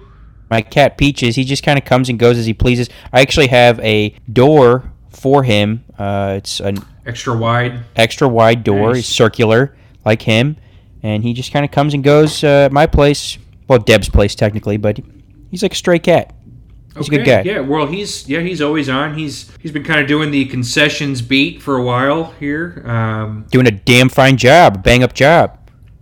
My 0.50 0.62
cat 0.62 0.98
Peaches, 0.98 1.36
he 1.36 1.44
just 1.44 1.62
kind 1.62 1.78
of 1.78 1.84
comes 1.84 2.08
and 2.08 2.18
goes 2.18 2.36
as 2.36 2.44
he 2.46 2.52
pleases. 2.54 2.88
I 3.12 3.20
actually 3.20 3.46
have 3.48 3.78
a 3.80 4.10
door 4.32 4.90
for 5.08 5.44
him. 5.44 5.84
Uh, 5.98 6.34
it's 6.38 6.58
an 6.60 6.78
Extra 7.06 7.36
wide. 7.36 7.80
extra 7.96 8.28
wide 8.28 8.64
door, 8.64 8.94
Nice. 8.94 9.06
circular, 9.06 9.76
like 10.04 10.22
him, 10.22 10.56
and 11.02 11.22
he 11.22 11.32
just 11.32 11.52
kind 11.52 11.64
of 11.64 11.70
comes 11.70 11.94
and 11.94 12.02
goes 12.04 12.42
uh, 12.44 12.64
at 12.66 12.72
my 12.72 12.86
place. 12.86 13.38
Well, 13.68 13.78
Deb's 13.78 14.08
place 14.08 14.34
technically, 14.34 14.76
but 14.76 14.98
he's 15.50 15.62
like 15.62 15.72
a 15.72 15.76
stray 15.76 15.98
cat. 16.00 16.34
He's 17.00 17.08
a 17.08 17.16
good 17.18 17.26
guy. 17.26 17.42
Yeah, 17.42 17.60
well, 17.60 17.86
he's 17.86 18.28
yeah, 18.28 18.40
he's 18.40 18.60
always 18.62 18.88
on. 18.88 19.16
He's 19.18 19.50
he's 19.60 19.72
been 19.72 19.84
kind 19.84 20.00
of 20.00 20.06
doing 20.06 20.30
the 20.30 20.44
concessions 20.46 21.20
beat 21.22 21.60
for 21.62 21.76
a 21.76 21.82
while 21.82 22.32
here. 22.38 22.82
Um, 22.86 23.46
Doing 23.50 23.66
a 23.66 23.70
damn 23.72 24.08
fine 24.08 24.36
job, 24.36 24.82
bang 24.84 25.02
up 25.02 25.14
job. 25.14 25.58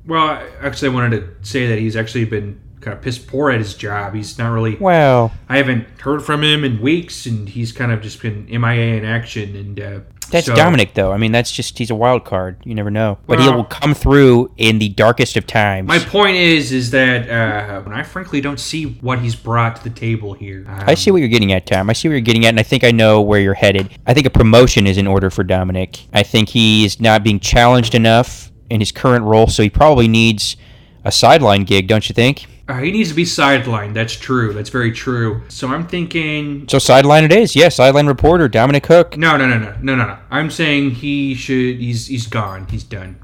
well, 0.07 0.23
I- 0.27 0.47
actually, 0.63 0.91
I 0.91 0.95
wanted 0.95 1.11
to 1.21 1.49
say 1.49 1.67
that 1.69 1.79
he's 1.79 1.97
actually 1.97 2.25
been 2.27 2.61
kind 2.89 2.99
of 2.99 3.05
piss 3.05 3.19
poor 3.19 3.51
at 3.51 3.59
his 3.59 3.75
job. 3.75 4.15
He's 4.15 4.39
not 4.39 4.51
really. 4.51 4.77
Well, 4.77 5.33
I 5.49 5.59
haven't 5.59 5.87
heard 6.01 6.25
from 6.25 6.43
him 6.43 6.65
in 6.65 6.81
weeks, 6.81 7.27
and 7.27 7.49
he's 7.49 7.71
kind 7.71 7.93
of 7.93 8.01
just 8.01 8.23
been 8.23 8.47
MIA 8.47 8.97
in 8.97 9.05
action. 9.05 9.55
And 9.55 9.81
uh, 9.81 10.01
that's 10.31 10.47
so- 10.47 10.55
Dominic, 10.55 10.95
though. 10.95 11.13
I 11.13 11.19
mean, 11.19 11.33
that's 11.33 11.53
just 11.53 11.77
he's 11.77 11.91
a 11.91 11.95
wild 11.95 12.25
card. 12.25 12.57
You 12.65 12.75
never 12.75 12.91
know, 12.91 13.19
but 13.27 13.41
he 13.41 13.49
will 13.51 13.65
come 13.65 13.93
through 13.95 14.53
in 14.57 14.79
the 14.79 14.89
darkest 14.89 15.37
of 15.37 15.47
times. 15.47 15.87
My 15.87 15.99
point 15.99 16.37
is, 16.37 16.73
is 16.73 16.91
that 16.93 17.29
uh, 17.29 17.89
I 17.91 18.03
frankly 18.03 18.41
don't 18.41 18.61
see 18.61 18.85
what 18.85 19.19
he's 19.19 19.37
brought 19.37 19.77
to 19.77 19.85
the 19.85 19.91
table 19.95 20.33
here. 20.33 20.65
Um, 20.67 20.85
I 20.87 20.95
see 20.95 21.11
what 21.11 21.19
you're 21.19 21.29
getting 21.29 21.53
at, 21.53 21.67
Tom. 21.67 21.91
I 21.91 21.93
see 21.93 22.09
what 22.09 22.13
you're 22.15 22.21
getting 22.23 22.47
at, 22.47 22.51
and 22.51 22.61
I 22.61 22.63
think 22.65 22.85
I 22.85 22.91
know 22.91 23.21
where 23.21 23.41
you're 23.41 23.55
headed. 23.55 23.91
I 24.07 24.15
think 24.15 24.27
a 24.27 24.31
promotion 24.31 24.87
is 24.87 24.97
in 24.97 25.07
order 25.07 25.29
for 25.29 25.45
Dominic. 25.45 26.07
I 26.15 26.23
think 26.23 26.49
he 26.49 26.87
is 26.87 27.01
not 27.01 27.23
being 27.23 27.39
challenged 27.41 27.95
enough 27.95 28.51
in 28.71 28.81
his 28.81 28.93
current 28.93 29.25
role, 29.25 29.47
so 29.47 29.63
he 29.63 29.71
probably 29.71 30.09
needs 30.09 30.57
a 31.05 31.13
sideline 31.13 31.65
gig, 31.65 31.87
don't 31.87 32.07
you 32.09 32.13
think? 32.15 32.47
Uh, 32.69 32.75
he 32.81 32.91
needs 32.91 33.09
to 33.09 33.15
be 33.15 33.25
sidelined. 33.25 33.95
That's 33.95 34.13
true. 34.13 34.53
That's 34.53 34.69
very 34.69 34.93
true. 34.93 35.43
So 35.49 35.69
I'm 35.69 35.87
thinking. 35.87 36.69
So 36.69 36.79
sideline 36.79 37.25
it 37.25 37.33
is. 37.33 37.57
Yes, 37.57 37.77
sideline 37.77 38.07
reporter 38.07 38.47
Dominic 38.47 38.85
Hook. 38.87 39.17
No, 39.17 39.39
no, 39.39 39.47
no, 39.49 39.59
no, 39.59 39.75
no, 39.81 39.95
no, 39.97 40.07
no. 40.07 40.19
I'm 40.31 40.51
saying 40.51 40.91
he 40.93 41.35
should. 41.35 41.77
He's 41.77 42.07
he's 42.09 42.27
gone. 42.27 42.67
He's 42.71 42.85
done. 42.85 43.17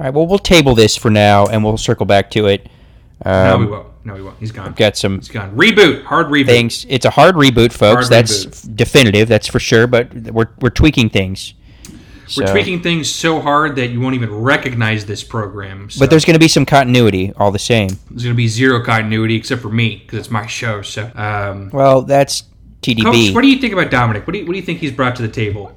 All 0.00 0.06
right. 0.06 0.14
Well, 0.14 0.26
we'll 0.26 0.38
table 0.38 0.74
this 0.74 0.96
for 0.96 1.10
now, 1.10 1.44
and 1.46 1.62
we'll 1.62 1.76
circle 1.76 2.06
back 2.06 2.30
to 2.30 2.46
it. 2.46 2.68
No, 3.24 3.58
we 3.58 3.64
Um, 3.64 3.70
won't. 3.70 3.86
No, 4.04 4.14
we 4.14 4.22
won't. 4.22 4.38
He's 4.40 4.50
gone. 4.50 4.72
got 4.72 4.96
some 4.96 5.16
He's 5.18 5.28
gone. 5.28 5.54
Reboot. 5.54 6.02
Hard 6.04 6.26
reboot. 6.28 6.46
things. 6.46 6.86
It's 6.88 7.04
a 7.04 7.10
hard 7.10 7.34
reboot, 7.36 7.72
folks. 7.72 8.08
Hard 8.08 8.10
that's 8.10 8.46
reboot. 8.46 8.76
definitive. 8.76 9.28
That's 9.28 9.46
for 9.46 9.60
sure. 9.60 9.86
But 9.86 10.12
we're 10.14 10.48
we're 10.60 10.70
tweaking 10.70 11.10
things. 11.10 11.52
We're 12.36 12.46
So- 12.46 12.52
tweaking 12.52 12.80
things 12.82 13.10
so 13.10 13.40
hard 13.40 13.76
that 13.76 13.90
you 13.90 14.00
won't 14.00 14.14
even 14.14 14.32
recognize 14.32 15.04
this 15.06 15.22
program. 15.24 15.90
So 15.90 15.98
But 16.00 16.10
there's 16.10 16.24
going 16.24 16.34
to 16.34 16.40
be 16.40 16.48
some 16.48 16.64
continuity, 16.64 17.32
all 17.36 17.50
the 17.50 17.58
same. 17.58 17.88
there's 18.10 18.22
going 18.24 18.34
to 18.34 18.36
be 18.36 18.48
zero 18.48 18.80
continuity 18.82 19.36
except 19.36 19.60
for 19.62 19.68
me 19.70 20.02
because 20.04 20.18
it's 20.20 20.30
my 20.30 20.46
show. 20.46 20.82
So, 20.82 21.10
um, 21.14 21.70
Well, 21.72 22.02
that's 22.02 22.44
TDB. 22.82 23.02
Coach, 23.04 23.34
what 23.34 23.42
do 23.42 23.48
you 23.48 23.58
think 23.58 23.72
about 23.72 23.90
Dominic? 23.90 24.26
What 24.26 24.32
do 24.32 24.38
you, 24.40 24.46
what 24.46 24.52
do 24.52 24.58
you 24.58 24.64
think 24.64 24.78
he's 24.80 24.92
brought 24.92 25.16
to 25.16 25.22
the 25.22 25.28
table? 25.28 25.72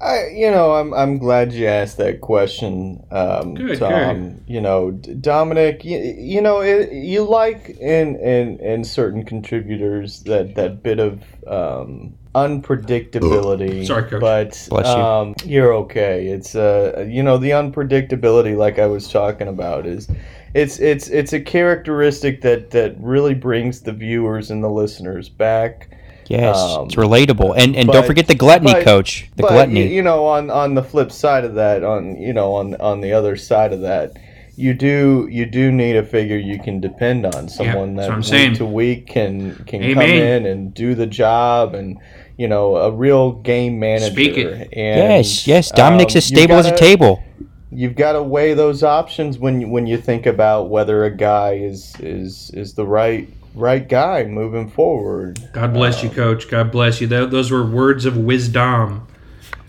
I, 0.00 0.28
you 0.28 0.50
know, 0.50 0.74
I'm 0.74 0.92
I'm 0.92 1.16
glad 1.16 1.52
you 1.52 1.66
asked 1.66 1.96
that 1.96 2.20
question, 2.20 3.02
um, 3.10 3.54
Good, 3.54 3.78
Tom. 3.78 4.42
You 4.46 4.60
know, 4.60 4.90
D- 4.90 5.14
Dominic. 5.14 5.84
You, 5.86 5.98
you 5.98 6.42
know, 6.42 6.60
it, 6.60 6.92
you 6.92 7.22
like 7.22 7.70
in, 7.80 8.16
in 8.16 8.58
in 8.58 8.84
certain 8.84 9.24
contributors 9.24 10.22
that 10.24 10.54
that 10.56 10.82
bit 10.82 10.98
of 10.98 11.22
um, 11.46 12.14
unpredictability. 12.34 13.86
Sorry, 13.86 14.02
Coach. 14.02 14.20
but 14.20 14.66
Bless 14.68 14.86
you. 14.86 15.02
um, 15.02 15.34
you're 15.44 15.72
okay. 15.72 16.26
It's 16.26 16.54
uh, 16.54 17.06
you 17.08 17.22
know, 17.22 17.38
the 17.38 17.50
unpredictability, 17.50 18.54
like 18.54 18.78
I 18.78 18.86
was 18.86 19.08
talking 19.10 19.48
about, 19.48 19.86
is 19.86 20.08
it's 20.52 20.78
it's 20.78 21.08
it's 21.08 21.32
a 21.32 21.40
characteristic 21.40 22.42
that 22.42 22.70
that 22.72 22.96
really 22.98 23.34
brings 23.34 23.80
the 23.80 23.92
viewers 23.92 24.50
and 24.50 24.62
the 24.62 24.70
listeners 24.70 25.30
back. 25.30 25.88
Yes, 26.28 26.56
Um, 26.56 26.86
it's 26.86 26.94
relatable. 26.96 27.54
And 27.56 27.76
and 27.76 27.88
don't 27.88 28.06
forget 28.06 28.26
the 28.26 28.34
gluttony, 28.34 28.72
but- 28.72 28.84
coach. 28.84 29.28
The 29.36 29.42
but 29.42 29.52
gluttony. 29.52 29.84
You, 29.84 29.96
you 29.96 30.02
know, 30.02 30.26
on 30.26 30.50
on 30.50 30.74
the 30.74 30.82
flip 30.82 31.12
side 31.12 31.44
of 31.44 31.54
that, 31.54 31.84
on 31.84 32.20
you 32.20 32.32
know, 32.32 32.54
on 32.54 32.74
on 32.76 33.00
the 33.00 33.12
other 33.12 33.36
side 33.36 33.72
of 33.72 33.80
that, 33.82 34.12
you 34.56 34.74
do 34.74 35.28
you 35.30 35.46
do 35.46 35.70
need 35.70 35.96
a 35.96 36.02
figure 36.02 36.36
you 36.36 36.58
can 36.58 36.80
depend 36.80 37.26
on, 37.26 37.48
someone 37.48 37.94
that's 37.94 38.08
that 38.08 38.16
week 38.16 38.24
saying. 38.24 38.54
to 38.54 38.66
week 38.66 39.06
can 39.06 39.54
can 39.66 39.94
come 39.94 40.02
in 40.02 40.46
and 40.46 40.74
do 40.74 40.94
the 40.94 41.06
job, 41.06 41.74
and 41.74 41.98
you 42.36 42.48
know, 42.48 42.76
a 42.76 42.90
real 42.90 43.32
game 43.32 43.78
manager. 43.78 44.12
Speak 44.12 44.36
it. 44.36 44.68
And, 44.72 44.72
yes, 44.72 45.46
yes. 45.46 45.70
Dominic's 45.70 46.14
um, 46.14 46.18
as 46.18 46.30
you've 46.30 46.38
stable 46.38 46.56
as 46.56 46.66
a 46.66 46.76
table. 46.76 47.22
You've 47.70 47.96
got 47.96 48.12
to 48.12 48.22
weigh 48.22 48.54
those 48.54 48.82
options 48.82 49.38
when 49.38 49.60
you, 49.60 49.68
when 49.68 49.86
you 49.86 49.96
think 49.98 50.26
about 50.26 50.70
whether 50.70 51.04
a 51.04 51.10
guy 51.10 51.54
is 51.54 51.94
is 52.00 52.50
is 52.54 52.74
the 52.74 52.86
right 52.86 53.28
right 53.54 53.88
guy 53.88 54.24
moving 54.24 54.68
forward. 54.70 55.40
God 55.52 55.72
bless 55.72 56.02
you, 56.02 56.08
Coach. 56.10 56.48
God 56.48 56.70
bless 56.70 57.00
you. 57.00 57.06
Tho- 57.06 57.26
Those 57.26 57.50
were 57.50 57.64
words 57.64 58.04
of 58.04 58.16
wisdom. 58.16 59.06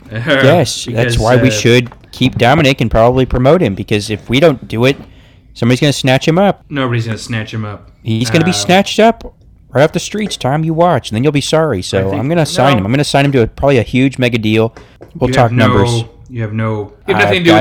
Yes, 0.10 0.86
that's 0.86 0.86
Because, 0.86 1.20
why 1.20 1.36
we 1.36 1.50
uh, 1.50 1.52
should 1.52 2.12
keep 2.14 2.36
Dominic 2.36 2.80
and 2.80 2.90
probably 2.90 3.26
promote 3.26 3.62
him 3.62 3.76
because 3.76 4.10
if 4.10 4.30
we 4.30 4.40
don't 4.40 4.66
do 4.66 4.86
it, 4.86 4.96
somebody's 5.54 5.82
going 5.82 5.92
to 5.92 6.00
snatch 6.00 6.26
him 6.26 6.38
up. 6.40 6.64
Nobody's 6.70 7.06
gonna 7.08 7.18
snatch 7.18 7.54
him 7.54 7.66
up. 7.66 7.92
He's 8.04 8.30
going 8.30 8.40
to 8.40 8.46
be 8.46 8.52
Uh, 8.52 8.54
snatched 8.54 9.00
up 9.00 9.36
right 9.70 9.84
off 9.84 9.92
the 9.92 10.00
streets. 10.00 10.38
Time 10.38 10.64
you 10.64 10.74
watch, 10.74 11.10
and 11.10 11.16
then 11.18 11.24
you'll 11.26 11.34
be 11.34 11.42
sorry. 11.42 11.82
So 11.82 12.10
think- 12.10 12.22
I'm 12.22 12.30
going 12.30 12.38
to 12.38 12.46
sign 12.46 12.74
no. 12.74 12.78
him. 12.80 12.86
I'm 12.86 12.92
going 12.94 13.00
to 13.00 13.04
sign 13.04 13.26
him 13.26 13.34
to 13.34 13.42
a, 13.42 13.48
probably 13.48 13.80
a 13.80 13.84
huge 13.84 14.18
mega 14.18 14.38
deal. 14.38 14.74
We'll 15.16 15.30
you 15.30 15.34
talk 15.34 15.52
have 15.52 15.58
no, 15.58 15.68
numbers. 15.68 16.06
You 16.30 16.42
have 16.42 16.52
no. 16.54 16.94
You 17.08 17.14
have 17.14 17.16
I've 17.16 17.24
nothing 17.24 17.40
to 17.40 17.44
do 17.44 17.46
got 17.52 17.58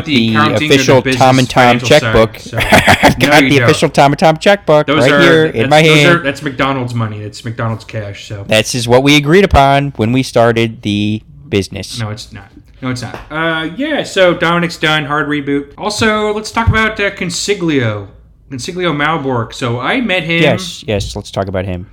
with 0.51 0.59
the, 0.59 0.59
the 0.59 0.67
official 0.75 0.97
or 0.99 1.03
the 1.03 1.13
Tom 1.13 1.39
and 1.39 1.47
business 1.49 1.53
Tom 1.53 1.79
checkbook. 1.81 2.39
Side, 2.39 2.51
so. 2.51 2.59
I've 3.07 3.19
No, 3.19 3.27
got 3.29 3.43
you 3.45 3.49
the 3.51 3.59
don't. 3.59 3.71
official 3.71 3.89
Tom 3.91 4.13
and 4.13 4.19
Tom 4.19 4.37
checkbook 4.39 4.87
Those 4.89 5.03
right 5.03 5.13
are, 5.13 5.21
here 5.21 5.45
in 5.47 5.53
that's- 5.53 5.71
my 5.71 5.83
hand. 5.83 6.09
Are, 6.19 6.23
that's 6.23 6.43
McDonald's 6.43 6.93
money. 6.95 7.23
That's 7.23 7.45
McDonald's 7.45 7.85
cash. 7.85 8.27
So 8.27 8.45
That's 8.45 8.75
is 8.75 8.89
what 8.89 9.03
we 9.05 9.17
agreed 9.17 9.45
upon 9.45 9.91
when 9.93 10.11
we 10.13 10.23
started 10.25 10.83
the 10.83 11.23
business. 11.49 11.99
no, 12.01 12.11
it's 12.11 12.33
not. 12.33 12.51
No, 12.83 12.91
it's 12.91 13.03
not. 13.03 13.15
Uh, 13.31 13.73
yeah. 13.77 14.03
So 14.03 14.35
Dominic's 14.35 14.77
done. 14.79 15.05
Hard 15.05 15.29
reboot. 15.29 15.73
Also, 15.79 16.33
let's 16.35 16.51
talk 16.51 16.69
about 16.69 16.99
uh, 17.01 17.11
Consiglio. 17.13 18.09
Consiglio 18.51 18.93
Malbork. 18.93 19.55
So 19.55 19.79
I 19.81 20.01
met 20.01 20.25
him. 20.25 20.43
Yes, 20.43 20.83
yes. 20.87 21.15
Let's 21.17 21.31
talk 21.31 21.47
about 21.49 21.65
him. 21.65 21.89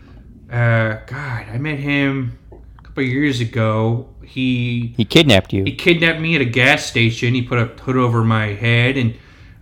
Uh, 0.52 0.98
God, 1.08 1.46
I 1.52 1.58
met 1.58 1.80
him 1.80 2.38
a 2.52 2.82
couple 2.84 3.04
years 3.04 3.40
ago. 3.42 4.10
He 4.26 4.94
He 4.98 5.06
kidnapped 5.06 5.54
you. 5.54 5.64
he 5.64 5.76
kidnapped 5.76 6.20
me 6.20 6.36
at 6.36 6.42
a 6.42 6.46
gas 6.46 6.86
station. 6.86 7.34
He 7.34 7.42
put 7.42 7.58
a 7.60 7.66
hood 7.66 7.98
over 7.98 8.24
my 8.24 8.48
head 8.48 8.98
and 8.98 9.14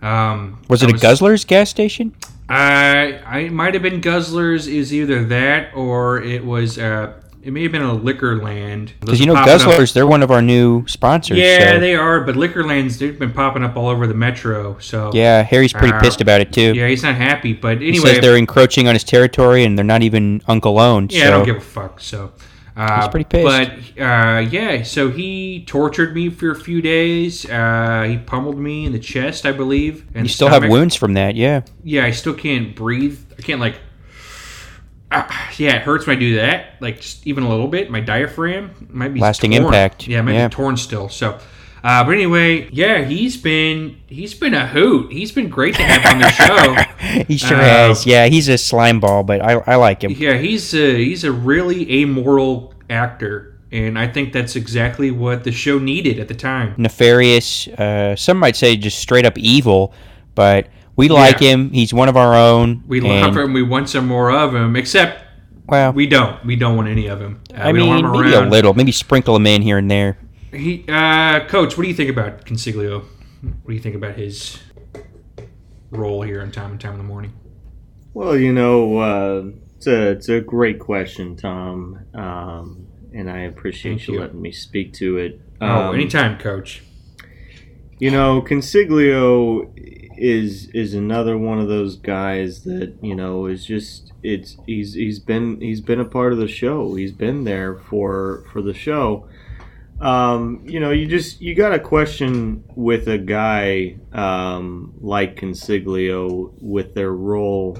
um. 0.02 0.58
was 0.68 0.82
I 0.82 0.88
it 0.88 0.94
a 0.96 0.98
Guzzler's 0.98 1.44
gas 1.44 1.70
station? 1.70 2.14
I 2.48 3.20
I 3.26 3.48
might 3.48 3.74
have 3.74 3.82
been 3.82 4.00
Guzzlers. 4.00 4.66
Is 4.68 4.92
either 4.92 5.24
that 5.26 5.74
or 5.74 6.20
it 6.22 6.44
was 6.44 6.78
uh. 6.78 7.14
It 7.44 7.52
may 7.52 7.64
have 7.64 7.72
been 7.72 7.82
a 7.82 7.92
Liquorland. 7.98 8.90
Because 9.00 9.18
you 9.18 9.26
know 9.26 9.34
Popping 9.34 9.52
up- 9.54 9.60
Guzzlers, 9.62 9.92
they're 9.92 10.06
one 10.06 10.22
of 10.22 10.30
our 10.30 10.40
new 10.40 10.86
sponsors. 10.86 11.38
Yeah, 11.38 11.72
so. 11.72 11.80
they 11.80 11.96
are, 11.96 12.20
but 12.20 12.36
Liquorlands 12.36 12.98
they've 12.98 13.18
been 13.18 13.32
popping 13.32 13.64
up 13.64 13.76
all 13.76 13.88
over 13.88 14.06
the 14.06 14.14
metro. 14.14 14.76
So 14.78 15.10
Yeah, 15.12 15.42
Harry's 15.42 15.72
pretty 15.72 15.92
Uh, 15.92 16.00
pissed 16.00 16.20
about 16.20 16.40
it 16.40 16.52
too. 16.52 16.72
yeah, 16.72 16.86
he's 16.86 17.02
not 17.02 17.16
happy. 17.16 17.52
But 17.52 17.80
he 17.80 17.88
anyway, 17.88 18.12
says 18.12 18.20
they're 18.20 18.36
encroaching 18.36 18.86
on 18.86 18.94
his 18.94 19.02
territory 19.02 19.64
and 19.64 19.76
they're 19.76 19.84
not 19.84 20.04
even 20.04 20.40
uncle 20.46 20.78
owned. 20.78 21.12
Yeah, 21.12 21.22
so. 21.22 21.26
I 21.26 21.30
don't 21.30 21.46
give 21.46 21.56
a 21.56 21.60
fuck. 21.60 21.98
So, 21.98 22.30
uh, 22.76 23.00
He's 23.00 23.08
pretty 23.08 23.24
pissed. 23.24 23.44
But 23.96 24.02
uh, 24.02 24.38
yeah, 24.50 24.82
so 24.82 25.10
he 25.10 25.64
tortured 25.66 26.14
me 26.14 26.30
for 26.30 26.50
a 26.50 26.54
few 26.58 26.80
days. 26.82 27.48
Uh, 27.48 28.04
he 28.08 28.18
pummeled 28.18 28.58
me 28.58 28.86
in 28.86 28.92
the 28.92 28.98
chest, 28.98 29.44
I 29.46 29.52
believe. 29.52 30.06
And 30.14 30.24
you 30.26 30.28
still 30.32 30.48
have 30.48 30.66
wounds 30.68 30.94
from 30.96 31.14
that, 31.14 31.34
yeah. 31.36 31.62
Yeah, 31.84 32.04
I 32.04 32.10
still 32.12 32.34
can't 32.34 32.74
breathe. 32.74 33.18
I 33.38 33.42
can't 33.42 33.60
like. 33.60 33.76
Uh, 35.10 35.24
yeah, 35.56 35.76
it 35.76 35.82
hurts 35.82 36.06
when 36.06 36.16
I 36.16 36.20
do 36.20 36.36
that. 36.36 36.76
Like 36.80 37.00
just 37.00 37.26
even 37.26 37.44
a 37.44 37.48
little 37.48 37.68
bit. 37.68 37.90
My 37.90 38.00
diaphragm 38.00 38.88
might 38.90 39.12
be 39.14 39.20
Lasting 39.20 39.50
torn. 39.52 39.64
impact. 39.64 40.08
Yeah, 40.08 40.20
it 40.20 40.22
might 40.22 40.32
Yeah. 40.34 40.48
be 40.48 40.54
torn 40.54 40.76
still. 40.76 41.08
So. 41.08 41.38
Uh, 41.84 42.04
but 42.04 42.12
anyway, 42.12 42.68
yeah, 42.70 43.02
he's 43.04 43.36
been 43.36 43.96
he's 44.06 44.34
been 44.34 44.54
a 44.54 44.66
hoot. 44.68 45.10
He's 45.12 45.32
been 45.32 45.48
great 45.48 45.74
to 45.74 45.82
have 45.82 46.04
on 46.14 46.20
the 46.20 46.30
show. 46.30 47.24
he 47.26 47.36
sure 47.36 47.56
Uh, 47.56 47.60
has. 47.88 48.06
Yeah, 48.06 48.26
he's 48.26 48.48
a 48.48 48.56
slime 48.56 49.00
ball, 49.00 49.24
but 49.24 49.40
I, 49.40 49.54
I 49.66 49.74
like 49.76 50.02
him. 50.04 50.12
Yeah, 50.12 50.34
he's 50.38 50.72
a, 50.74 50.96
he's 50.96 51.24
a 51.24 51.32
really 51.32 52.02
amoral 52.02 52.72
actor, 52.88 53.58
and 53.72 53.98
I 53.98 54.06
think 54.06 54.32
that's 54.32 54.54
exactly 54.54 55.10
what 55.10 55.42
the 55.42 55.50
show 55.50 55.78
needed 55.80 56.20
at 56.20 56.28
the 56.28 56.34
time. 56.34 56.74
Nefarious. 56.78 57.66
Uh, 57.66 58.14
some 58.14 58.38
might 58.38 58.54
say 58.54 58.76
just 58.76 58.98
straight 59.00 59.26
up 59.26 59.36
evil, 59.36 59.92
but 60.36 60.68
we 60.94 61.08
like 61.08 61.40
Yeah. 61.40 61.50
him. 61.50 61.70
He's 61.70 61.92
one 61.92 62.08
of 62.08 62.16
our 62.16 62.34
own. 62.36 62.84
We 62.86 63.00
love 63.00 63.36
him. 63.36 63.52
We 63.52 63.62
want 63.64 63.88
some 63.88 64.06
more 64.06 64.30
of 64.30 64.54
him. 64.54 64.76
Except 64.76 65.24
Well, 65.66 65.92
we 65.92 66.06
don't. 66.06 66.44
We 66.46 66.54
don't 66.54 66.76
want 66.76 66.86
any 66.88 67.08
of 67.08 67.20
him. 67.20 67.40
Uh, 67.52 67.56
I 67.62 67.72
we 67.72 67.80
don't 67.80 67.88
mean, 67.88 68.04
want 68.04 68.16
him 68.16 68.22
maybe 68.22 68.34
a 68.36 68.48
little. 68.48 68.72
Maybe 68.74 68.92
sprinkle 68.92 69.34
him 69.34 69.46
in 69.48 69.62
here 69.62 69.78
and 69.78 69.90
there. 69.90 70.16
He, 70.52 70.84
uh, 70.88 71.46
Coach, 71.46 71.76
what 71.76 71.82
do 71.84 71.88
you 71.88 71.94
think 71.94 72.10
about 72.10 72.44
Consiglio? 72.44 73.04
What 73.40 73.68
do 73.68 73.74
you 73.74 73.80
think 73.80 73.94
about 73.94 74.16
his 74.16 74.58
role 75.90 76.22
here 76.22 76.40
in 76.40 76.52
Tom 76.52 76.72
and 76.72 76.80
Tom 76.80 76.92
in 76.92 76.98
the 76.98 77.04
Morning? 77.04 77.32
Well, 78.14 78.36
you 78.36 78.52
know, 78.52 78.98
uh, 78.98 79.44
it's 79.76 79.86
a 79.86 80.10
it's 80.10 80.28
a 80.28 80.40
great 80.40 80.78
question, 80.78 81.36
Tom, 81.36 82.04
um, 82.14 82.86
and 83.14 83.30
I 83.30 83.40
appreciate 83.40 83.98
Thank 83.98 84.08
you 84.08 84.20
letting 84.20 84.42
me 84.42 84.52
speak 84.52 84.92
to 84.94 85.16
it. 85.16 85.40
oh, 85.60 85.66
Um, 85.66 85.94
anytime, 85.94 86.38
Coach. 86.38 86.82
You 87.98 88.10
know, 88.10 88.42
Consiglio 88.42 89.72
is 90.18 90.68
is 90.74 90.92
another 90.92 91.38
one 91.38 91.58
of 91.58 91.68
those 91.68 91.96
guys 91.96 92.64
that 92.64 92.94
you 93.00 93.14
know 93.14 93.46
is 93.46 93.64
just 93.64 94.12
it's 94.22 94.58
he's 94.66 94.92
he's 94.94 95.18
been 95.18 95.60
he's 95.60 95.80
been 95.80 96.00
a 96.00 96.04
part 96.04 96.32
of 96.32 96.38
the 96.38 96.48
show. 96.48 96.94
He's 96.94 97.12
been 97.12 97.44
there 97.44 97.76
for 97.76 98.44
for 98.52 98.60
the 98.60 98.74
show. 98.74 99.26
Um, 100.02 100.62
you 100.66 100.80
know, 100.80 100.90
you 100.90 101.06
just 101.06 101.40
you 101.40 101.54
got 101.54 101.72
a 101.72 101.78
question 101.78 102.64
with 102.74 103.08
a 103.08 103.18
guy 103.18 103.96
um, 104.12 104.94
like 105.00 105.36
Consiglio 105.36 106.52
with 106.60 106.94
their 106.94 107.12
role. 107.12 107.78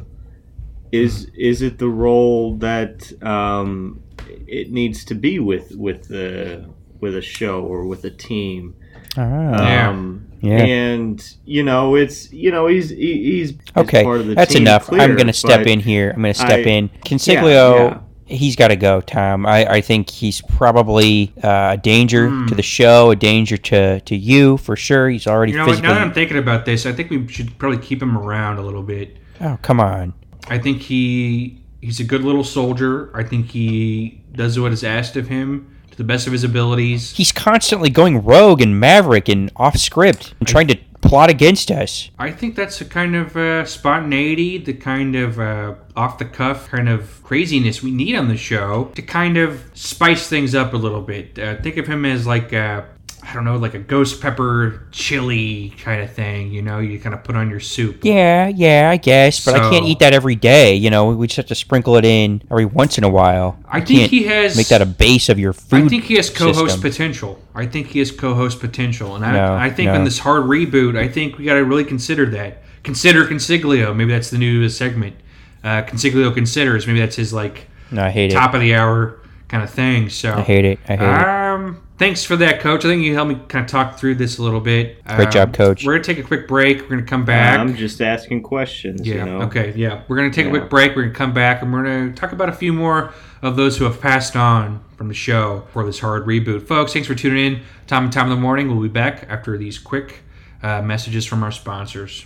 Is 0.93 1.31
is 1.37 1.63
it 1.63 1.79
the 1.79 1.89
role 1.89 2.57
that 2.59 3.13
um, 3.23 4.03
it 4.47 4.71
needs 4.71 5.05
to 5.07 5.15
be 5.15 5.39
with 5.39 5.73
with 5.77 6.07
the 6.09 6.69
with 7.01 7.17
a 7.17 7.23
show 7.23 7.63
or 7.63 7.87
with 7.87 8.05
a 8.05 8.11
team? 8.11 8.75
Yeah. 9.17 9.89
Um, 9.91 10.29
Yeah. 10.43 10.57
And 10.63 11.37
you 11.45 11.63
know, 11.63 11.95
it's 11.97 12.33
you 12.33 12.51
know 12.51 12.67
he's 12.67 12.91
he, 12.91 13.23
he's 13.23 13.51
he's 13.51 13.59
Okay, 13.77 14.03
part 14.05 14.21
of 14.21 14.27
the 14.27 14.35
that's 14.35 14.53
team, 14.53 14.63
enough. 14.63 14.93
I'm 14.93 15.15
going 15.15 15.27
to 15.29 15.33
step 15.33 15.67
in 15.67 15.81
here. 15.81 16.11
I'm 16.15 16.23
going 16.23 16.35
to 16.35 16.39
step 16.41 16.67
I- 16.67 16.71
in. 16.71 16.89
Consiglio, 17.05 17.91
yeah. 17.91 18.01
He's 18.33 18.57
got 18.57 18.69
to 18.69 18.77
go, 18.77 19.01
Tom. 19.01 19.47
I, 19.47 19.67
I 19.75 19.81
think 19.81 20.11
he's 20.11 20.41
probably 20.41 21.33
uh, 21.43 21.73
a 21.75 21.77
danger 21.77 22.29
Hmm. 22.29 22.47
to 22.47 22.55
the 22.55 22.63
show, 22.63 23.11
a 23.11 23.17
danger 23.17 23.57
to, 23.57 24.01
to 24.01 24.17
you 24.17 24.57
for 24.57 24.77
sure. 24.77 25.09
He's 25.11 25.27
already 25.27 25.53
You 25.53 25.59
know 25.59 25.67
physically. 25.67 25.89
Now 25.89 25.95
that 25.95 26.03
I'm 26.03 26.13
thinking 26.13 26.39
about 26.39 26.65
this, 26.65 26.87
I 26.87 26.93
think 26.93 27.11
we 27.11 27.27
should 27.29 27.57
probably 27.59 27.79
keep 27.79 28.03
him 28.03 28.17
around 28.17 28.59
a 28.59 28.63
little 28.63 28.83
bit. 28.83 29.17
oh, 29.41 29.59
come 29.63 29.81
on. 29.81 30.15
I 30.49 30.59
think 30.59 30.83
he 30.83 31.61
he's 31.81 32.01
a 32.01 32.05
good 32.05 32.23
little 32.23 32.45
soldier. 32.45 33.11
I 33.15 33.23
think 33.25 33.51
he 33.51 34.21
does 34.33 34.59
what 34.59 34.73
is 34.73 34.83
asked 34.85 35.17
of 35.17 35.29
him 35.29 35.77
to 35.91 35.97
the 35.97 36.05
best 36.05 36.27
of 36.27 36.33
his 36.33 36.43
abilities. 36.45 37.13
He's 37.13 37.33
constantly 37.33 37.91
going 37.91 38.25
rogue 38.25 38.61
and 38.63 38.79
maverick 38.81 39.29
and 39.29 39.51
off 39.57 39.77
script 39.77 40.35
and 40.41 40.49
trying 40.49 40.69
to 40.69 40.79
plot 41.03 41.29
against 41.29 41.71
us. 41.71 42.11
I 42.19 42.31
think 42.31 42.57
that's 42.57 42.81
a 42.81 42.85
kind 42.85 43.15
of 43.15 43.37
uh, 43.37 43.65
spontaneity, 43.67 44.59
the 44.59 44.73
kind 44.73 45.15
of 45.15 45.39
uh, 45.39 45.75
off 45.95 46.19
the 46.19 46.25
cuff 46.25 46.69
kind 46.71 46.89
of 46.89 47.23
craziness 47.23 47.83
we 47.83 47.91
need 47.91 48.15
on 48.17 48.29
the 48.29 48.37
show 48.37 48.85
to 48.95 49.03
kind 49.03 49.37
of 49.37 49.71
spice 49.75 50.29
things 50.29 50.55
up 50.55 50.73
a 50.73 50.77
little 50.77 51.03
bit. 51.03 51.39
Uh, 51.39 51.57
think 51.61 51.77
of 51.77 51.87
him 51.87 52.05
as 52.07 52.27
like 52.27 52.53
a, 52.53 52.89
I 53.25 53.33
don't 53.35 53.45
know, 53.45 53.57
like 53.57 53.75
a 53.75 53.79
ghost 53.79 54.21
pepper 54.21 54.83
chili 54.91 55.73
kind 55.79 56.03
of 56.03 56.13
thing. 56.13 56.51
You 56.51 56.61
know, 56.61 56.81
you 56.81 56.99
kind 56.99 57.15
of 57.15 57.23
put 57.23 57.37
on 57.37 57.49
your 57.49 57.61
soup. 57.61 58.01
Yeah, 58.05 58.49
yeah, 58.49 58.91
I 58.93 58.97
guess, 58.97 59.45
but 59.45 59.55
I 59.55 59.71
can't 59.71 59.85
eat 59.87 60.01
that 60.01 60.13
every 60.13 60.35
day. 60.35 60.75
You 60.75 60.91
know, 60.91 61.11
we 61.11 61.27
just 61.29 61.37
have 61.37 61.47
to 61.47 61.55
sprinkle 61.55 61.97
it 61.97 62.05
in 62.05 62.43
every 62.51 62.65
once 62.65 62.99
in 62.99 63.05
a 63.05 63.09
while. 63.09 63.59
I 63.69 63.79
You 63.79 63.85
think 63.87 64.11
he 64.11 64.25
has. 64.25 64.57
make 64.57 64.69
that 64.69 64.83
a 64.83 64.87
base 64.87 65.29
of 65.29 65.39
your 65.39 65.53
food. 65.53 65.85
I 65.85 65.89
think 65.89 66.05
he 66.05 66.15
has 66.17 66.31
co-host 66.31 66.59
system. 66.75 66.81
potential. 66.83 67.41
I 67.55 67.67
think 67.67 67.87
he 67.89 68.01
has 68.01 68.11
co-host 68.11 68.59
potential, 68.61 69.15
and 69.15 69.25
I, 69.25 69.33
No, 69.33 69.55
I 69.55 69.71
think 69.71 69.87
no. 69.87 69.95
in 69.95 70.05
this 70.05 70.19
hard 70.19 70.45
reboot, 70.45 70.99
I 70.99 71.07
think 71.09 71.39
we 71.39 71.45
got 71.45 71.55
to 71.55 71.65
really 71.65 71.85
consider 71.85 72.27
that. 72.31 72.63
Consider 72.83 73.25
Consiglio. 73.25 73.95
Maybe 73.95 74.11
that's 74.11 74.31
the 74.31 74.39
new 74.39 74.69
segment. 74.69 75.15
Uh, 75.63 75.83
Consiglio 75.83 76.35
considers. 76.35 76.89
Maybe 76.89 76.99
that's 76.99 77.15
his 77.17 77.33
like 77.33 77.69
No, 77.93 78.03
I 78.05 78.11
hate 78.11 78.33
it. 78.33 78.35
top 78.35 78.53
of 78.55 78.61
the 78.61 78.75
hour 78.75 79.21
kind 79.53 79.63
of 79.63 79.71
thing. 79.71 80.09
So 80.09 80.33
I 80.33 80.41
hate 80.41 80.65
it. 80.65 80.79
I 80.89 80.97
hate 80.97 81.05
it. 81.05 81.29
Um, 81.29 81.83
thanks 81.99 82.25
for 82.25 82.37
that, 82.37 82.61
Coach. 82.61 82.87
I 82.87 82.89
think 82.89 83.03
you 83.03 83.13
helped 83.15 83.29
me 83.29 83.39
kind 83.49 83.63
of 83.67 83.71
talk 83.71 83.99
through 83.99 84.15
this 84.15 84.39
a 84.39 84.43
little 84.43 84.61
bit. 84.61 85.05
Great 85.05 85.27
Um, 85.27 85.31
job, 85.31 85.53
Coach. 85.53 85.85
We're 85.85 85.93
gonna 85.93 86.05
take 86.05 86.19
a 86.19 86.23
quick 86.23 86.49
break. 86.49 86.81
We're 86.81 86.89
gonna 86.97 87.03
come 87.03 87.27
back. 87.27 87.61
I'm 87.61 87.77
just 87.77 88.01
asking 88.01 88.43
questions. 88.45 89.07
Yeah. 89.07 89.15
You 89.17 89.25
know? 89.27 89.43
Okay. 89.43 89.75
Yeah. 89.77 90.01
We're 90.09 90.17
gonna 90.17 90.31
take 90.31 90.47
a 90.47 90.51
quick 90.51 90.71
break. 90.71 90.97
We're 90.97 91.03
gonna 91.03 91.15
come 91.15 91.35
back 91.35 91.61
and 91.61 91.71
we're 91.71 91.85
gonna 91.85 92.13
talk 92.15 92.33
about 92.33 92.49
a 92.49 92.53
few 92.53 92.73
more 92.73 93.13
of 93.43 93.57
those 93.57 93.77
who 93.77 93.85
have 93.85 94.01
passed 94.01 94.35
on 94.37 94.81
from 94.97 95.09
the 95.09 95.15
show 95.15 95.65
for 95.73 95.85
this 95.85 96.01
hard 96.01 96.25
reboot, 96.27 96.67
folks. 96.67 96.95
Thanks 96.95 97.07
for 97.07 97.15
tuning 97.15 97.45
in. 97.57 97.61
Tom 97.87 98.05
and 98.05 98.13
Tom 98.13 98.29
in 98.31 98.37
the 98.37 98.41
morning. 98.41 98.69
We'll 98.69 98.81
be 98.83 98.89
back 98.89 99.27
after 99.29 99.59
these 99.59 99.79
quick 99.79 100.21
uh, 100.63 100.81
messages 100.81 101.27
from 101.27 101.43
our 101.43 101.53
sponsors. 101.53 102.25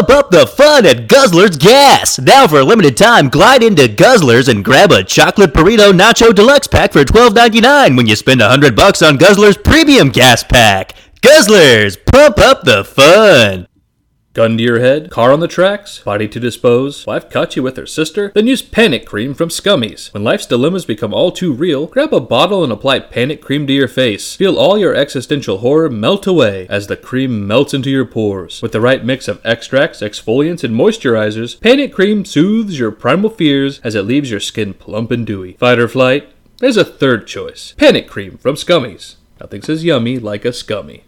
Pump 0.00 0.10
up 0.18 0.30
the 0.30 0.46
fun 0.46 0.86
at 0.86 1.08
Guzzler's 1.08 1.58
Gas! 1.58 2.18
Now 2.18 2.48
for 2.48 2.60
a 2.60 2.64
limited 2.64 2.96
time, 2.96 3.28
glide 3.28 3.62
into 3.62 3.86
Guzzler's 3.86 4.48
and 4.48 4.64
grab 4.64 4.92
a 4.92 5.04
chocolate 5.04 5.52
burrito 5.52 5.92
nacho 5.92 6.34
deluxe 6.34 6.66
pack 6.66 6.94
for 6.94 7.04
$12.99 7.04 7.98
when 7.98 8.06
you 8.06 8.16
spend 8.16 8.40
100 8.40 8.74
bucks 8.74 9.02
on 9.02 9.18
Guzzler's 9.18 9.58
premium 9.58 10.08
gas 10.08 10.42
pack. 10.42 10.94
Guzzler's, 11.20 11.98
pump 11.98 12.38
up 12.38 12.62
the 12.62 12.82
fun! 12.82 13.66
Gun 14.32 14.56
to 14.58 14.62
your 14.62 14.78
head, 14.78 15.10
car 15.10 15.32
on 15.32 15.40
the 15.40 15.48
tracks, 15.48 15.98
body 15.98 16.28
to 16.28 16.38
dispose, 16.38 17.04
wife 17.04 17.28
caught 17.28 17.56
you 17.56 17.64
with 17.64 17.76
her 17.76 17.84
sister? 17.84 18.30
Then 18.32 18.46
use 18.46 18.62
Panic 18.62 19.04
Cream 19.04 19.34
from 19.34 19.48
Scummies. 19.48 20.14
When 20.14 20.22
life's 20.22 20.46
dilemmas 20.46 20.84
become 20.84 21.12
all 21.12 21.32
too 21.32 21.52
real, 21.52 21.88
grab 21.88 22.14
a 22.14 22.20
bottle 22.20 22.62
and 22.62 22.72
apply 22.72 23.00
Panic 23.00 23.42
Cream 23.42 23.66
to 23.66 23.72
your 23.72 23.88
face. 23.88 24.36
Feel 24.36 24.56
all 24.56 24.78
your 24.78 24.94
existential 24.94 25.58
horror 25.58 25.90
melt 25.90 26.28
away 26.28 26.68
as 26.68 26.86
the 26.86 26.96
cream 26.96 27.44
melts 27.44 27.74
into 27.74 27.90
your 27.90 28.04
pores. 28.04 28.62
With 28.62 28.70
the 28.70 28.80
right 28.80 29.04
mix 29.04 29.26
of 29.26 29.44
extracts, 29.44 30.00
exfoliants, 30.00 30.62
and 30.62 30.76
moisturizers, 30.76 31.60
Panic 31.60 31.92
Cream 31.92 32.24
soothes 32.24 32.78
your 32.78 32.92
primal 32.92 33.30
fears 33.30 33.80
as 33.82 33.96
it 33.96 34.04
leaves 34.04 34.30
your 34.30 34.38
skin 34.38 34.74
plump 34.74 35.10
and 35.10 35.26
dewy. 35.26 35.54
Fight 35.54 35.80
or 35.80 35.88
flight? 35.88 36.28
There's 36.58 36.76
a 36.76 36.84
third 36.84 37.26
choice. 37.26 37.74
Panic 37.76 38.06
Cream 38.06 38.38
from 38.38 38.54
Scummies. 38.54 39.16
Nothing 39.40 39.62
says 39.62 39.84
yummy 39.84 40.20
like 40.20 40.44
a 40.44 40.52
scummy. 40.52 41.02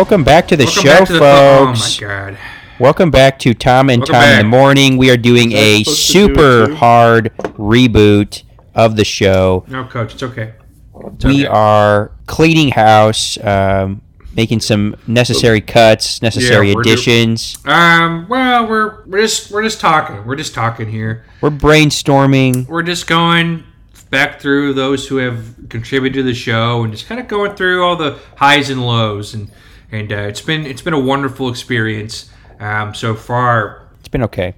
Welcome 0.00 0.24
back 0.24 0.48
to 0.48 0.56
the 0.56 0.64
Welcome 0.64 0.82
show, 0.82 0.88
back 0.98 1.06
to 1.08 1.12
the 1.12 1.18
fo- 1.18 1.66
folks. 1.66 2.00
Oh 2.02 2.06
my 2.06 2.08
god. 2.08 2.38
Welcome 2.78 3.10
back 3.10 3.38
to 3.40 3.52
Tom 3.52 3.90
and 3.90 4.00
Welcome 4.00 4.14
Tom 4.14 4.30
in 4.30 4.38
the 4.38 4.44
morning. 4.44 4.96
We 4.96 5.10
are 5.10 5.18
doing 5.18 5.52
a 5.52 5.84
supposed 5.84 6.06
to 6.06 6.12
do 6.12 6.34
super 6.34 6.74
hard 6.76 7.30
reboot 7.58 8.42
of 8.74 8.96
the 8.96 9.04
show. 9.04 9.66
No, 9.68 9.84
coach, 9.84 10.14
it's 10.14 10.22
okay. 10.22 10.54
It's 11.04 11.22
We 11.26 11.40
okay. 11.46 11.46
are 11.48 12.12
cleaning 12.24 12.70
house, 12.70 13.36
um, 13.44 14.00
making 14.34 14.60
some 14.60 14.96
necessary 15.06 15.60
cuts, 15.60 16.22
necessary 16.22 16.68
Yeah, 16.70 16.76
we're 16.76 16.82
do- 16.82 16.92
additions. 16.92 17.58
Um. 17.66 18.24
Well, 18.26 18.66
we're 18.66 19.04
we're 19.04 19.20
just 19.20 19.50
we're 19.50 19.64
just 19.64 19.80
talking. 19.80 20.24
We're 20.24 20.36
just 20.36 20.54
talking 20.54 20.88
here. 20.88 21.26
We're 21.42 21.50
brainstorming. 21.50 22.66
We're 22.68 22.84
just 22.84 23.06
going 23.06 23.64
back 24.08 24.40
through 24.40 24.72
those 24.72 25.06
who 25.08 25.16
have 25.18 25.68
contributed 25.68 26.14
to 26.14 26.22
the 26.22 26.32
show 26.34 26.84
and 26.84 26.90
just 26.90 27.06
kind 27.06 27.20
of 27.20 27.28
going 27.28 27.54
through 27.54 27.84
all 27.84 27.96
the 27.96 28.18
highs 28.36 28.70
and 28.70 28.82
lows 28.86 29.34
and 29.34 29.50
and 29.92 30.12
uh, 30.12 30.16
it's 30.16 30.40
been 30.40 30.66
it's 30.66 30.82
been 30.82 30.94
a 30.94 31.00
wonderful 31.00 31.48
experience 31.48 32.30
um, 32.58 32.94
so 32.94 33.14
far. 33.14 33.88
It's 34.00 34.08
been 34.08 34.22
okay. 34.24 34.54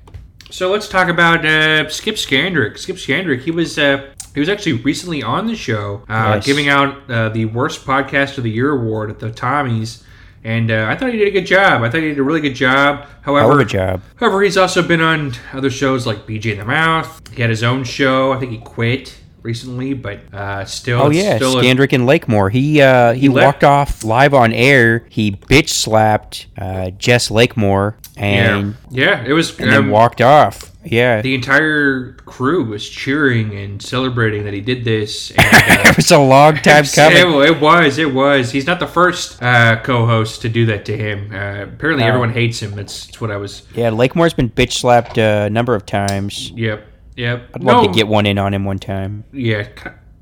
So 0.51 0.71
let's 0.71 0.89
talk 0.89 1.09
about 1.09 1.45
uh, 1.47 1.89
Skip 1.89 2.17
Scandrick. 2.17 2.77
Skip 2.79 2.97
Scandrick. 2.97 3.41
He 3.43 3.51
was 3.51 3.79
uh, 3.79 4.11
he 4.35 4.41
was 4.41 4.49
actually 4.49 4.75
recently 4.75 5.23
on 5.23 5.47
the 5.47 5.57
show, 5.57 6.05
uh, 6.09 6.35
Yes. 6.37 6.47
giving 6.47 6.69
out 6.69 7.11
uh, 7.11 7.29
the 7.31 7.47
worst 7.47 7.85
podcast 7.87 8.39
of 8.39 8.45
the 8.45 8.51
year 8.51 8.71
award 8.71 9.11
at 9.11 9.19
the 9.19 9.31
Tommies. 9.31 10.03
And 10.45 10.73
uh, 10.73 10.87
I 10.91 10.97
thought 10.97 11.13
he 11.13 11.19
did 11.19 11.29
a 11.29 11.31
good 11.31 11.47
job. 11.47 11.83
I 11.83 11.89
thought 11.89 12.01
he 12.01 12.09
did 12.09 12.19
a 12.19 12.23
really 12.23 12.41
good 12.41 12.57
job. 12.57 13.07
However, 13.21 13.61
a 13.61 13.65
job. 13.65 14.03
However, 14.17 14.43
he's 14.43 14.57
also 14.57 14.83
been 14.87 15.01
on 15.01 15.35
other 15.53 15.71
shows 15.71 16.05
like 16.05 16.27
BJ 16.27 16.53
in 16.53 16.59
the 16.59 16.65
Mouth. 16.65 17.21
He 17.33 17.41
had 17.43 17.49
his 17.51 17.63
own 17.63 17.85
show. 17.85 18.33
I 18.33 18.41
think 18.41 18.51
he 18.51 18.59
quit 18.59 19.17
recently, 19.43 19.95
but 19.95 20.21
uh, 20.33 20.65
still. 20.65 21.03
Oh 21.03 21.11
yeah, 21.11 21.37
still 21.37 21.59
a- 21.59 21.65
and 21.65 21.79
Lakemore. 21.79 22.51
He 22.51 22.81
uh, 22.81 23.13
he, 23.13 23.29
left- 23.29 23.45
walked 23.45 23.65
off 23.65 24.05
live 24.05 24.35
on 24.35 24.53
air. 24.53 25.07
He 25.09 25.33
bitch 25.33 25.69
slapped 25.71 26.47
uh, 26.59 26.91
Jess 26.91 27.29
Lakemore 27.29 27.95
and 28.17 28.77
yeah, 28.91 29.23
yeah. 29.23 29.25
It 29.27 29.33
was. 29.33 29.59
and 29.59 29.71
then 29.71 29.85
um, 29.85 29.91
walked 29.91 30.21
off. 30.21 30.71
Yeah, 30.85 31.23
the 31.23 31.35
entire 31.35 32.15
crew 32.27 32.65
was 32.65 32.89
cheering 32.89 33.57
and 33.57 33.81
celebrating 33.81 34.45
that 34.45 34.53
he 34.53 34.61
did 34.61 34.85
this. 34.85 35.33
And, 35.63 35.87
uh, 35.87 35.91
it 35.91 35.97
was 35.97 36.11
a 36.11 36.19
long 36.19 36.57
time 36.63 36.85
coming. 36.87 37.19
it 37.19 37.61
was. 37.61 37.99
It 37.99 38.13
was. 38.13 38.51
He's 38.51 38.67
not 38.67 38.81
the 38.81 38.87
first 38.87 39.41
uh, 39.43 39.81
co-host 39.83 40.43
to 40.43 40.49
do 40.49 40.67
that 40.67 40.85
to 40.87 40.97
him. 40.97 41.31
Uh, 41.33 41.65
apparently, 41.65 42.03
everyone 42.05 42.33
hates 42.33 42.61
him. 42.61 42.75
That's, 42.75 43.07
that's 43.07 43.21
what 43.21 43.31
I 43.31 43.37
was. 43.37 43.63
Yeah, 43.75 43.91
Lakemore's 43.91 44.35
been 44.35 44.51
bitch 44.51 44.73
slapped 44.73 45.19
uh, 45.19 45.45
a 45.47 45.51
number 45.51 45.75
of 45.77 45.87
times. 45.87 46.51
Yep. 46.51 46.85
Yep. 47.17 47.51
I'd 47.55 47.65
love 47.65 47.83
No, 47.83 47.89
to 47.89 47.95
get 47.95 48.09
one 48.09 48.27
in 48.27 48.39
on 48.39 48.55
him 48.55 48.65
one 48.65 48.79
time. 48.79 49.25
Yeah. 49.33 49.69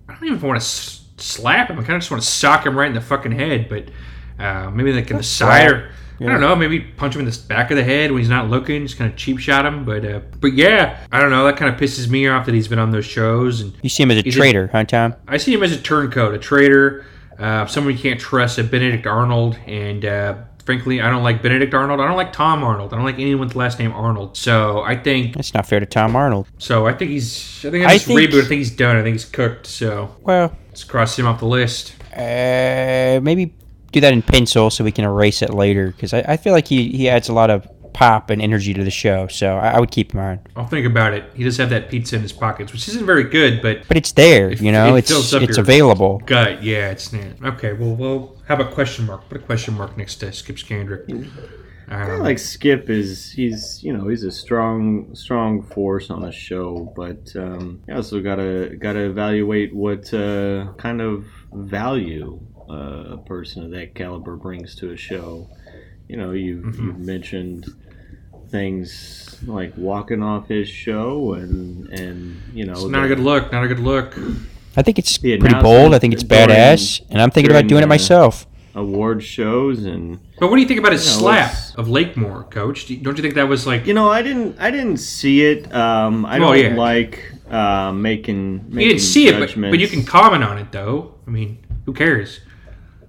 I 0.08 0.14
don't 0.14 0.24
even 0.26 0.40
want 0.48 0.60
to 0.60 0.66
slap 0.66 1.70
him. 1.70 1.78
I 1.78 1.82
kind 1.82 1.94
of 1.96 2.00
just 2.00 2.10
want 2.10 2.22
to 2.22 2.28
sock 2.28 2.66
him 2.66 2.76
right 2.76 2.88
in 2.88 2.94
the 2.94 3.00
fucking 3.00 3.32
head. 3.32 3.68
But 3.68 3.88
uh, 4.42 4.70
maybe 4.70 4.92
like 4.92 5.10
in 5.10 5.16
the 5.16 5.22
side 5.22 5.70
or. 5.70 5.92
I 6.22 6.24
don't 6.24 6.42
know. 6.42 6.54
Maybe 6.54 6.80
punch 6.80 7.14
him 7.14 7.20
in 7.22 7.24
the 7.26 7.42
back 7.48 7.70
of 7.70 7.78
the 7.78 7.82
head 7.82 8.10
when 8.12 8.20
he's 8.20 8.28
not 8.28 8.50
looking. 8.50 8.82
Just 8.86 8.98
kind 8.98 9.10
of 9.10 9.16
cheap 9.16 9.38
shot 9.38 9.64
him. 9.64 9.86
But 9.86 10.04
uh, 10.04 10.20
but 10.38 10.52
yeah, 10.52 11.06
I 11.10 11.18
don't 11.18 11.30
know. 11.30 11.46
That 11.46 11.56
kind 11.56 11.72
of 11.74 11.80
pisses 11.80 12.10
me 12.10 12.28
off 12.28 12.44
that 12.44 12.54
he's 12.54 12.68
been 12.68 12.78
on 12.78 12.90
those 12.90 13.06
shows 13.06 13.62
and 13.62 13.72
You 13.80 13.88
see 13.88 14.02
him 14.02 14.10
as 14.10 14.18
a 14.18 14.22
He's 14.22 14.34
a- 14.36 14.38
traitor, 14.38 14.66
huh, 14.70 14.84
Tom? 14.84 15.14
I 15.26 15.38
see 15.38 15.54
him 15.54 15.62
as 15.62 15.72
a 15.72 15.78
turncoat, 15.80 16.34
a 16.34 16.38
traitor, 16.38 17.06
uh, 17.38 17.64
someone 17.64 17.94
you 17.94 17.98
can't 17.98 18.20
trust, 18.20 18.58
a 18.58 18.64
Benedict 18.64 19.06
Arnold, 19.06 19.56
and 19.66 20.04
uh, 20.04 20.34
frankly, 20.70 21.00
I 21.00 21.10
don't 21.10 21.24
like 21.24 21.42
Benedict 21.42 21.74
Arnold. 21.74 22.00
I 22.00 22.06
don't 22.06 22.16
like 22.16 22.32
Tom 22.32 22.62
Arnold. 22.62 22.92
I 22.92 22.96
don't 22.96 23.04
like 23.04 23.18
anyone 23.18 23.48
with 23.48 23.56
last 23.56 23.80
name 23.80 23.92
Arnold. 23.92 24.36
So 24.36 24.82
I 24.82 24.96
think, 24.96 25.34
That's 25.34 25.52
not 25.52 25.66
fair 25.66 25.80
to 25.80 25.86
Tom 25.86 26.14
Arnold. 26.14 26.46
so 26.58 26.86
I 26.86 26.92
think 26.92 27.10
he's. 27.10 27.64
I 27.66 27.70
think 27.70 27.84
I 27.86 27.94
I 27.94 27.98
think- 27.98 28.20
reboot. 28.20 28.44
I 28.44 28.46
think 28.46 28.58
he's 28.58 28.70
done. 28.70 28.96
I 28.96 29.02
think 29.02 29.14
he's 29.14 29.24
cooked. 29.24 29.66
So 29.66 30.14
Well, 30.22 30.56
let's 30.68 30.84
cross 30.84 31.18
him 31.18 31.26
off 31.26 31.40
the 31.40 31.46
list. 31.46 31.94
uh, 32.12 33.18
maybe 33.22 33.52
do 33.92 34.00
that 34.00 34.12
in 34.12 34.22
pencil 34.22 34.70
so 34.70 34.84
we 34.84 34.92
can 34.92 35.04
erase 35.04 35.42
it 35.42 35.50
later 35.52 35.88
because 35.88 36.14
I, 36.14 36.20
I 36.28 36.36
feel 36.36 36.52
like 36.52 36.68
he, 36.68 36.90
he 36.92 37.08
adds 37.08 37.28
a 37.28 37.32
lot 37.32 37.50
of 37.50 37.66
pop 38.00 38.30
and 38.30 38.40
energy 38.40 38.72
to 38.72 38.82
the 38.82 38.90
show. 38.90 39.26
So 39.28 39.58
I, 39.58 39.72
I 39.72 39.78
would 39.80 39.90
keep 39.90 40.12
him 40.14 40.20
on. 40.20 40.40
I'll 40.56 40.66
think 40.66 40.86
about 40.86 41.12
it. 41.12 41.24
He 41.34 41.44
does 41.44 41.58
have 41.58 41.68
that 41.68 41.90
pizza 41.90 42.16
in 42.16 42.22
his 42.22 42.32
pockets, 42.32 42.72
which 42.72 42.88
isn't 42.88 43.04
very 43.04 43.24
good, 43.24 43.60
but 43.60 43.86
But 43.88 43.98
it's 43.98 44.12
there, 44.12 44.50
It- 44.50 44.62
you 44.62 44.72
know. 44.72 44.94
it 44.94 45.00
it's 45.00 45.10
fills 45.10 45.34
up 45.34 45.42
it's 45.42 45.58
your- 45.58 45.64
available. 45.64 46.22
gut, 46.24 46.62
yeah, 46.62 46.90
it's 46.90 47.12
not. 47.12 47.24
Okay, 47.54 47.74
well, 47.74 47.94
well, 47.94 48.36
how 48.48 48.54
about 48.54 48.72
question 48.72 49.06
mark? 49.06 49.28
Put 49.28 49.36
a 49.36 49.44
question 49.44 49.74
mark 49.74 49.98
next 49.98 50.14
to 50.20 50.32
Skip 50.32 50.56
Scandrick. 50.56 51.04
I 51.90 52.12
Um, 52.12 52.20
like 52.20 52.38
Skip 52.38 52.88
is 52.88 53.32
he's 53.32 53.80
you 53.82 53.92
know 53.92 54.06
he's 54.08 54.22
a 54.24 54.30
strong 54.30 55.14
strong 55.14 55.60
force 55.60 56.08
on 56.08 56.22
the 56.22 56.32
show, 56.32 56.90
but 56.96 57.22
um, 57.36 57.80
you 57.86 57.94
also 57.96 58.20
gotta 58.22 58.76
gotta 58.78 59.00
evaluate 59.00 59.74
what 59.74 60.14
uh, 60.14 60.72
kind 60.78 61.00
of 61.02 61.26
value 61.52 62.40
uh, 62.70 63.16
a 63.16 63.18
person 63.18 63.64
of 63.64 63.70
that 63.72 63.94
caliber 63.94 64.36
brings 64.36 64.74
to 64.76 64.92
a 64.92 64.96
show. 64.96 65.48
You 66.08 66.16
know, 66.16 66.30
you've 66.30 66.64
Mm-hmm. 66.64 66.86
you've 66.86 66.98
mentioned 67.00 67.66
things 68.50 69.38
like 69.46 69.72
walking 69.76 70.22
off 70.22 70.48
his 70.48 70.68
show 70.68 71.32
and 71.34 71.88
and 71.88 72.40
you 72.52 72.64
know 72.66 72.72
it's 72.72 72.84
not 72.84 73.04
a 73.04 73.08
good 73.08 73.20
look. 73.20 73.52
Not 73.52 73.64
a 73.64 73.68
good 73.68 73.78
look. 73.80 74.16
I 74.76 74.82
think 74.82 74.98
it's 74.98 75.16
pretty 75.18 75.38
bold. 75.60 75.94
I 75.94 75.98
think 75.98 76.12
it's 76.14 76.22
announcement 76.22 76.50
badass, 76.50 77.00
and 77.10 77.20
I'm 77.22 77.30
thinking 77.30 77.50
about 77.50 77.66
doing 77.66 77.82
it 77.82 77.86
myself. 77.88 78.46
award 78.74 79.20
shows 79.22 79.84
and 79.84 80.20
But 80.38 80.48
what 80.48 80.56
do 80.56 80.62
you 80.62 80.68
think 80.68 80.78
about 80.78 80.92
his 80.92 81.04
You 81.04 81.12
know, 81.14 81.18
slap 81.22 81.50
it's- 81.50 81.74
of 81.76 81.88
Lakemore, 81.88 82.48
Coach? 82.50 82.86
Do 82.86 82.94
you- 82.94 83.00
Don't 83.02 83.16
you 83.16 83.22
think 83.22 83.34
that 83.34 83.48
was 83.48 83.66
like 83.66 83.84
You 83.86 83.94
know, 83.94 84.08
I 84.10 84.22
didn't. 84.22 84.56
I 84.60 84.70
didn't 84.70 84.98
see 84.98 85.42
it. 85.44 85.72
Um, 85.74 86.24
I 86.24 86.38
Well, 86.38 86.52
don't 86.52 86.64
yeah. 86.64 86.74
like 86.76 87.32
uh, 87.50 87.90
making. 87.92 88.66
making 88.68 88.80
you 88.80 88.88
didn't 88.90 89.00
see 89.00 89.26
it, 89.28 89.38
but, 89.40 89.54
but 89.72 89.78
you 89.80 89.88
can 89.88 90.04
comment 90.04 90.44
on 90.44 90.56
it 90.58 90.70
though. 90.70 91.14
I 91.26 91.30
mean, 91.30 91.58
who 91.84 91.92
cares? 91.92 92.40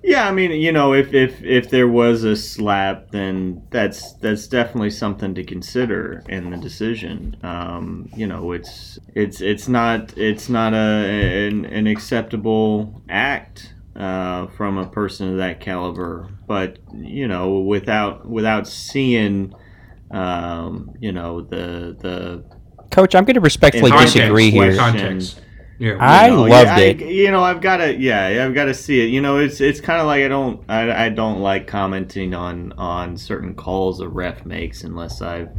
Yeah, 0.04 0.28
I 0.28 0.32
mean, 0.32 0.52
you 0.52 0.72
know, 0.72 0.94
if 0.94 1.14
if 1.14 1.44
if 1.44 1.70
there 1.70 1.88
was 1.88 2.24
a 2.24 2.36
slap, 2.36 3.12
then 3.12 3.62
that's 3.70 4.14
that's 4.14 4.48
definitely 4.48 4.90
something 4.90 5.36
to 5.36 5.44
consider 5.44 6.24
in 6.28 6.50
the 6.50 6.58
decision. 6.58 7.38
Um, 7.44 8.10
you 8.16 8.26
know, 8.26 8.52
it's 8.52 8.98
it's 9.14 9.42
it's 9.42 9.68
not 9.68 10.18
it's 10.18 10.50
not 10.50 10.74
a 10.74 11.48
an, 11.48 11.66
an 11.66 11.86
acceptable 11.86 13.04
act 13.10 13.76
uh, 13.96 14.48
from 14.48 14.80
a 14.80 14.88
person 14.88 15.30
of 15.30 15.38
that 15.38 15.60
caliber. 15.60 16.30
But 16.48 16.80
you 16.94 17.28
know, 17.28 17.60
without 17.60 18.28
without 18.28 18.68
seeing, 18.68 19.54
um, 20.10 20.96
you 21.00 21.12
know, 21.12 21.42
the 21.42 21.96
the 22.00 22.44
Coach, 22.92 23.16
I'm 23.16 23.24
going 23.24 23.36
to 23.36 23.42
respectfully 23.42 23.90
In 23.90 23.98
context, 23.98 24.16
disagree 24.16 24.52
here. 24.52 24.76
Context. 24.76 25.42
Yeah. 25.82 25.98
I 26.00 26.28
you 26.28 26.36
know, 26.36 26.42
loved 26.44 26.68
yeah, 26.68 26.76
I- 26.76 26.80
it. 26.82 27.02
you 27.02 27.32
know, 27.32 27.44
I've 27.44 27.60
got 27.60 27.78
to, 27.78 27.98
yeah, 27.98 28.46
I've 28.46 28.54
got 28.54 28.66
to 28.66 28.74
see 28.76 29.02
it. 29.02 29.08
You 29.08 29.20
know, 29.20 29.40
it's 29.40 29.60
it's 29.60 29.82
kind 29.82 30.00
of 30.00 30.06
like 30.06 30.24
I 30.24 30.28
don't, 30.28 30.64
I, 30.70 31.06
I 31.06 31.10
don't 31.10 31.40
like 31.40 31.66
commenting 31.66 32.36
on 32.36 32.74
on 32.74 33.18
certain 33.18 33.56
calls 33.56 34.00
a 34.00 34.08
ref 34.08 34.46
makes 34.46 34.84
unless 34.84 35.24
I've, 35.24 35.50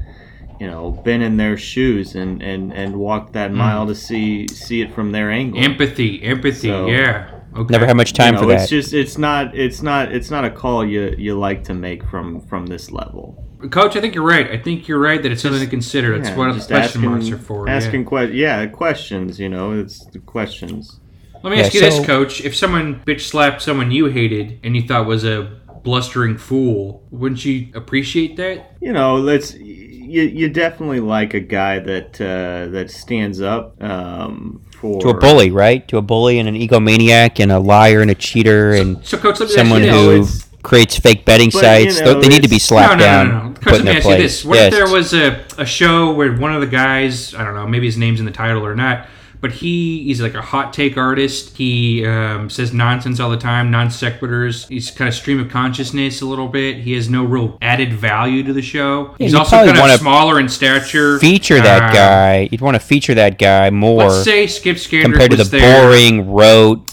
you 0.61 0.69
know, 0.69 0.93
been 0.93 1.23
in 1.23 1.39
their 1.39 1.57
shoes 1.57 2.15
and 2.15 2.41
and 2.41 2.73
and 2.73 2.95
walked 2.95 3.33
that 3.33 3.51
hmm. 3.51 3.57
mile 3.57 3.85
to 3.89 3.97
see 3.97 4.47
see 4.47 4.81
it 4.81 4.95
from 4.95 5.11
their 5.11 5.29
angle. 5.29 5.61
empathy, 5.61 6.23
empathy. 6.23 6.69
So- 6.69 6.87
yeah. 6.87 7.41
Okay. 7.55 7.73
Never 7.73 7.87
had 7.87 7.97
much 7.97 8.13
time 8.15 8.29
you 8.29 8.41
know, 8.41 8.43
for 8.43 8.47
that. 8.47 8.61
it's 8.63 8.71
just 8.71 8.95
it's 8.95 9.19
not 9.19 9.55
it's 9.57 9.83
not 9.83 10.13
it's 10.13 10.31
not 10.31 10.45
a 10.45 10.51
call 10.51 10.87
you 10.87 11.15
you 11.19 11.39
like 11.39 11.65
to 11.65 11.75
make 11.75 12.03
from 12.05 12.41
from 12.41 12.67
this 12.67 12.93
level. 12.93 13.45
Coach, 13.71 13.97
I 13.97 14.01
think 14.01 14.15
you're 14.15 14.27
right. 14.27 14.51
I 14.51 14.59
think 14.59 14.89
you're 14.89 14.99
right 14.99 15.23
that 15.23 15.31
it's 15.33 15.43
something 15.43 15.61
to 15.61 15.67
consider. 15.67 16.17
That's 16.19 16.31
Yeah, 16.31 16.37
what 16.37 16.53
the 16.53 16.61
question 16.61 16.77
asking, 16.77 17.01
marks 17.03 17.31
are 17.31 17.39
for. 17.39 17.69
Asking 17.69 18.03
yeah. 18.03 18.09
que- 18.27 18.35
yeah, 18.35 18.67
questions. 18.67 19.39
You 19.39 19.49
know, 19.49 19.73
it's 19.73 20.05
the 20.07 20.19
questions. 20.19 21.01
Let 21.43 21.51
me 21.51 21.57
Yeah, 21.59 21.65
ask 21.65 21.75
you 21.75 21.81
so- 21.81 21.87
this, 21.91 22.07
Coach. 22.07 22.41
If 22.45 22.55
someone 22.57 23.01
bitch 23.07 23.23
slapped 23.23 23.63
someone 23.63 23.91
you 23.91 24.07
hated 24.07 24.59
and 24.63 24.77
you 24.77 24.83
thought 24.83 25.07
was 25.07 25.25
a 25.25 25.59
blustering 25.83 26.37
fool. 26.39 27.03
Wouldn't 27.11 27.45
you 27.45 27.69
appreciate 27.75 28.37
that? 28.37 28.77
You 28.81 28.93
know, 28.93 29.17
let's 29.17 29.55
you, 29.55 30.23
you 30.23 30.49
definitely 30.49 31.01
like 31.01 31.35
a 31.35 31.41
guy 31.41 31.79
that 31.81 32.21
uh, 32.21 32.71
that 32.71 32.89
stands 32.91 33.41
up 33.41 33.83
um, 33.83 34.61
for 34.77 35.01
To 35.01 35.09
a 35.09 35.15
bully, 35.19 35.51
right? 35.51 35.87
To 35.89 35.97
a 35.97 36.03
bully 36.03 36.39
and 36.39 36.49
an 36.49 36.55
egomaniac 36.55 37.41
and 37.41 37.51
a 37.51 37.59
liar 37.59 38.01
and 38.01 38.11
a 38.11 38.15
cheater 38.15 38.73
and 38.75 39.05
So, 39.05 39.17
coach, 39.19 39.41
let 39.41 39.49
me 39.49 39.55
someone 39.57 39.83
ask 39.83 39.93
you 39.93 39.99
who 40.05 40.11
it's- 40.13 40.49
creates 40.63 40.99
fake 40.99 41.25
betting 41.25 41.51
But, 41.53 41.61
sites. 41.61 41.99
you 41.99 42.05
know, 42.05 42.21
they 42.21 42.29
need 42.29 42.43
to 42.43 42.49
be 42.49 42.59
slapped 42.59 42.99
no, 42.99 42.99
no, 42.99 43.05
down, 43.05 43.29
no, 43.29 43.39
no, 43.43 43.49
no. 43.49 43.55
put 43.55 43.67
in 43.67 43.73
let 43.73 43.79
me 43.81 43.85
their 43.85 43.97
ask 43.97 44.05
you 44.07 44.15
place. 44.15 44.23
this: 44.23 44.45
What 44.45 44.55
yes. 44.57 44.73
if 44.73 44.79
there 44.79 44.89
was 44.93 45.13
a, 45.15 45.45
a 45.59 45.67
show 45.67 46.13
where 46.13 46.33
one 46.37 46.55
of 46.55 46.61
the 46.61 46.67
guys, 46.67 47.35
I 47.35 47.45
don't 47.45 47.55
know, 47.55 47.67
maybe 47.67 47.87
his 47.87 47.97
name's 47.99 48.21
in 48.21 48.27
the 48.27 48.33
title 48.33 48.65
or 48.65 48.75
not, 48.75 49.07
but 49.41 49.51
he 49.51 50.05
he's 50.05 50.21
like 50.21 50.35
a 50.35 50.41
hot 50.41 50.73
take 50.73 50.97
artist. 50.97 51.57
He 51.57 52.07
um, 52.07 52.49
says 52.49 52.73
nonsense 52.73 53.19
all 53.19 53.29
the 53.29 53.37
time, 53.37 53.73
non 53.73 53.89
sequiturs. 53.89 54.69
He's 54.69 54.93
kind 54.93 55.09
of 55.09 55.15
stream 55.15 55.41
of 55.41 55.49
consciousness 55.51 56.21
a 56.21 56.27
little 56.27 56.47
bit. 56.47 56.77
He 56.77 56.93
has 56.93 57.09
no 57.11 57.25
real 57.25 57.59
added 57.61 57.93
value 57.93 58.45
to 58.45 58.53
the 58.53 58.63
show. 58.63 59.17
he's 59.19 59.35
also 59.35 59.57
kind 59.67 59.91
of 59.91 59.99
smaller 59.99 60.39
in 60.39 60.49
stature. 60.49 61.19
feature 61.19 61.61
that 61.61 61.91
Uh, 61.91 61.93
guy. 61.93 62.49
You'd 62.53 62.61
want 62.61 62.77
to 62.77 62.81
feature 62.81 63.15
that 63.15 63.37
guy 63.39 63.69
more 63.71 64.05
Let's 64.11 64.23
say 64.23 64.47
Skip 64.47 64.77
Scandrick 64.77 65.03
compared 65.03 65.33
to 65.33 65.37
the 65.39 65.45
there. 65.45 65.83
boring, 65.89 66.31
rote. 66.31 66.89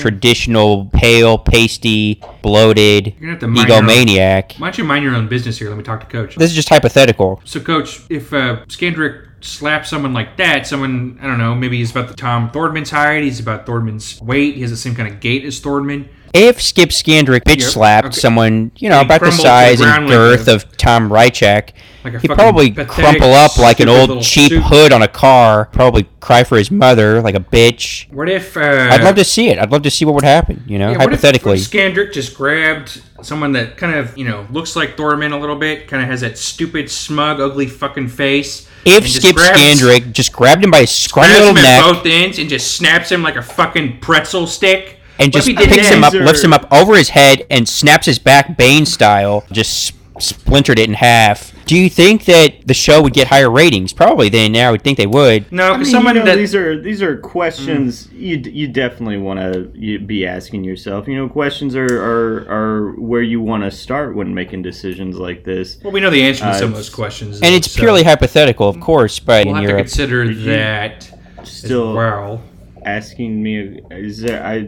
Traditional, 0.00 0.86
pale, 0.92 1.38
pasty, 1.38 2.20
bloated 2.42 3.06
You're 3.06 3.12
gonna 3.20 3.30
have 3.32 3.40
to 3.40 3.48
mind 3.48 3.68
your 3.68 3.78
own- 3.78 3.84
egomaniac. 3.84 4.58
Why 4.58 4.66
don't 4.68 4.78
you 4.78 4.84
mind 4.84 5.04
your 5.04 5.14
own 5.14 5.28
business 5.28 5.58
here? 5.58 5.68
Let 5.68 5.78
me 5.78 5.84
talk 5.84 6.00
to 6.00 6.06
Coach. 6.06 6.36
This 6.36 6.50
is 6.50 6.56
just 6.56 6.68
hypothetical. 6.68 7.40
So, 7.44 7.60
Coach, 7.60 8.00
if 8.08 8.32
uh, 8.32 8.64
Skandrick 8.68 9.26
slaps 9.40 9.88
someone 9.90 10.12
like 10.12 10.36
that, 10.36 10.66
someone, 10.66 11.18
I 11.22 11.26
don't 11.26 11.38
know, 11.38 11.54
maybe 11.54 11.78
he's 11.78 11.90
about 11.90 12.08
the 12.08 12.14
Tom 12.14 12.50
Thordman's 12.50 12.90
height, 12.90 13.22
he's 13.22 13.40
about 13.40 13.66
Thordman's 13.66 14.20
weight, 14.20 14.54
he 14.56 14.60
has 14.62 14.70
the 14.70 14.76
same 14.76 14.94
kind 14.94 15.08
of 15.12 15.20
gait 15.20 15.44
as 15.44 15.60
Thordman. 15.60 16.08
If 16.32 16.62
Skip 16.62 16.90
Skandrick 16.90 17.42
bitch 17.42 17.60
Yep, 17.62 17.70
slapped 17.70 18.06
okay. 18.08 18.20
someone, 18.20 18.70
you 18.76 18.88
know, 18.88 18.98
he 19.00 19.04
about 19.04 19.20
the 19.20 19.30
to 19.30 19.36
the 19.36 19.42
size 19.42 19.80
and 19.80 19.90
like 20.04 20.08
girth 20.08 20.46
of 20.48 20.76
Tom 20.76 21.10
Reichak, 21.10 21.70
Like 22.04 22.20
he'd 22.20 22.30
probably 22.30 22.70
crumple 22.70 23.32
up 23.32 23.58
like 23.58 23.80
an 23.80 23.88
old 23.88 24.22
cheap 24.22 24.52
hood 24.52 24.92
on 24.92 25.02
a 25.02 25.08
car, 25.08 25.66
probably 25.72 26.08
cry 26.20 26.44
for 26.44 26.56
his 26.56 26.70
mother 26.70 27.20
like 27.20 27.34
a 27.34 27.40
bitch. 27.40 28.10
What 28.12 28.28
if. 28.28 28.56
Uh, 28.56 28.60
I'd 28.90 29.02
love 29.02 29.16
to 29.16 29.24
see 29.24 29.48
it. 29.48 29.58
I'd 29.58 29.72
love 29.72 29.82
to 29.82 29.90
see 29.90 30.04
what 30.04 30.14
would 30.14 30.24
happen, 30.24 30.62
you 30.66 30.78
know, 30.78 30.92
yeah, 30.92 30.98
what 30.98 31.06
if- 31.06 31.20
hypothetically. 31.20 31.50
What 31.52 31.60
if 31.60 31.70
Skandrick 31.70 32.12
just 32.12 32.36
grabbed 32.36 33.02
someone 33.22 33.52
that 33.52 33.76
kind 33.76 33.96
of, 33.96 34.16
you 34.16 34.24
know, 34.24 34.46
looks 34.50 34.76
like 34.76 34.96
Thordman 34.96 35.32
a 35.32 35.36
little 35.36 35.56
bit, 35.56 35.88
kind 35.88 36.02
of 36.02 36.08
has 36.08 36.20
that 36.20 36.38
stupid, 36.38 36.90
smug, 36.90 37.40
ugly 37.40 37.66
fucking 37.66 38.06
face. 38.08 38.68
if 38.84 39.06
Skip 39.10 39.34
grabs- 39.34 39.58
Skandrick 39.58 40.12
just 40.12 40.32
grabbed 40.32 40.62
him 40.64 40.70
by 40.70 40.82
his 40.82 40.90
scrawny 40.90 41.32
little 41.32 41.48
him 41.50 41.58
at 41.58 41.62
neck 41.62 41.82
both 41.82 42.06
ends 42.06 42.38
and 42.38 42.48
just 42.48 42.76
snaps 42.76 43.10
him 43.10 43.22
like 43.24 43.34
a 43.36 43.42
fucking 43.42 43.98
pretzel 43.98 44.46
stick. 44.46 44.98
And 45.20 45.32
just 45.32 45.48
if 45.48 45.56
he 45.58 45.64
did 45.64 45.72
picks 45.74 45.88
him 45.88 46.02
up, 46.02 46.12
These 46.12 46.22
are- 46.22 46.24
lifts 46.24 46.42
him 46.42 46.52
up 46.52 46.66
over 46.72 46.96
his 46.96 47.10
head, 47.10 47.44
and 47.50 47.68
snaps 47.68 48.06
his 48.06 48.18
back 48.18 48.56
Bane 48.56 48.86
style, 48.86 49.44
just 49.52 49.92
splintered 50.18 50.78
it 50.78 50.86
in 50.88 50.94
half. 50.94 51.52
Do 51.64 51.74
you 51.78 51.88
think 51.88 52.24
that 52.26 52.66
the 52.66 52.74
show 52.74 53.00
would 53.00 53.14
get 53.14 53.28
higher 53.28 53.48
ratings? 53.48 53.92
Probably. 53.94 54.28
Then 54.28 54.52
yeah, 54.54 54.68
I 54.68 54.70
would 54.72 54.82
think 54.82 54.98
they 54.98 55.06
would. 55.06 55.50
No, 55.52 55.72
I 55.72 55.76
mean, 55.76 55.86
someone 55.86 56.14
you 56.16 56.20
know, 56.20 56.26
that 56.26 56.36
these 56.36 56.54
are 56.54 56.78
these 56.82 57.00
are 57.00 57.16
questions 57.16 58.08
you 58.12 58.36
you 58.38 58.66
definitely 58.68 59.16
want 59.18 59.40
to 59.40 59.98
be 60.00 60.26
asking 60.26 60.64
yourself. 60.64 61.06
You 61.08 61.16
know, 61.16 61.28
questions 61.28 61.74
are 61.76 61.86
are, 61.86 62.46
are 62.50 62.90
where 63.00 63.22
you 63.22 63.40
want 63.40 63.62
to 63.62 63.70
start 63.70 64.14
when 64.16 64.34
making 64.34 64.60
decisions 64.62 65.16
like 65.16 65.44
this. 65.44 65.78
well, 65.82 65.92
we 65.92 66.00
know 66.00 66.10
the 66.10 66.22
answer 66.22 66.42
to 66.44 66.50
Uh, 66.50 66.54
some 66.54 66.70
of 66.70 66.74
those 66.76 66.90
questions, 66.90 67.40
And 67.40 67.54
it's 67.54 67.70
so 67.70 67.78
purely 67.80 68.02
hypothetical, 68.02 68.68
of 68.68 68.78
course, 68.80 69.18
but 69.20 69.46
We'll 69.46 69.54
in 69.54 69.62
have 69.62 69.64
to 69.64 69.70
Europe. 69.70 69.86
consider 69.86 70.24
you- 70.24 70.44
that 70.46 71.08
Still 71.44 71.90
as 71.90 71.96
well. 71.96 72.42
asking 72.84 73.42
me, 73.42 73.80
is 73.92 74.20
there 74.20 74.44
I 74.44 74.66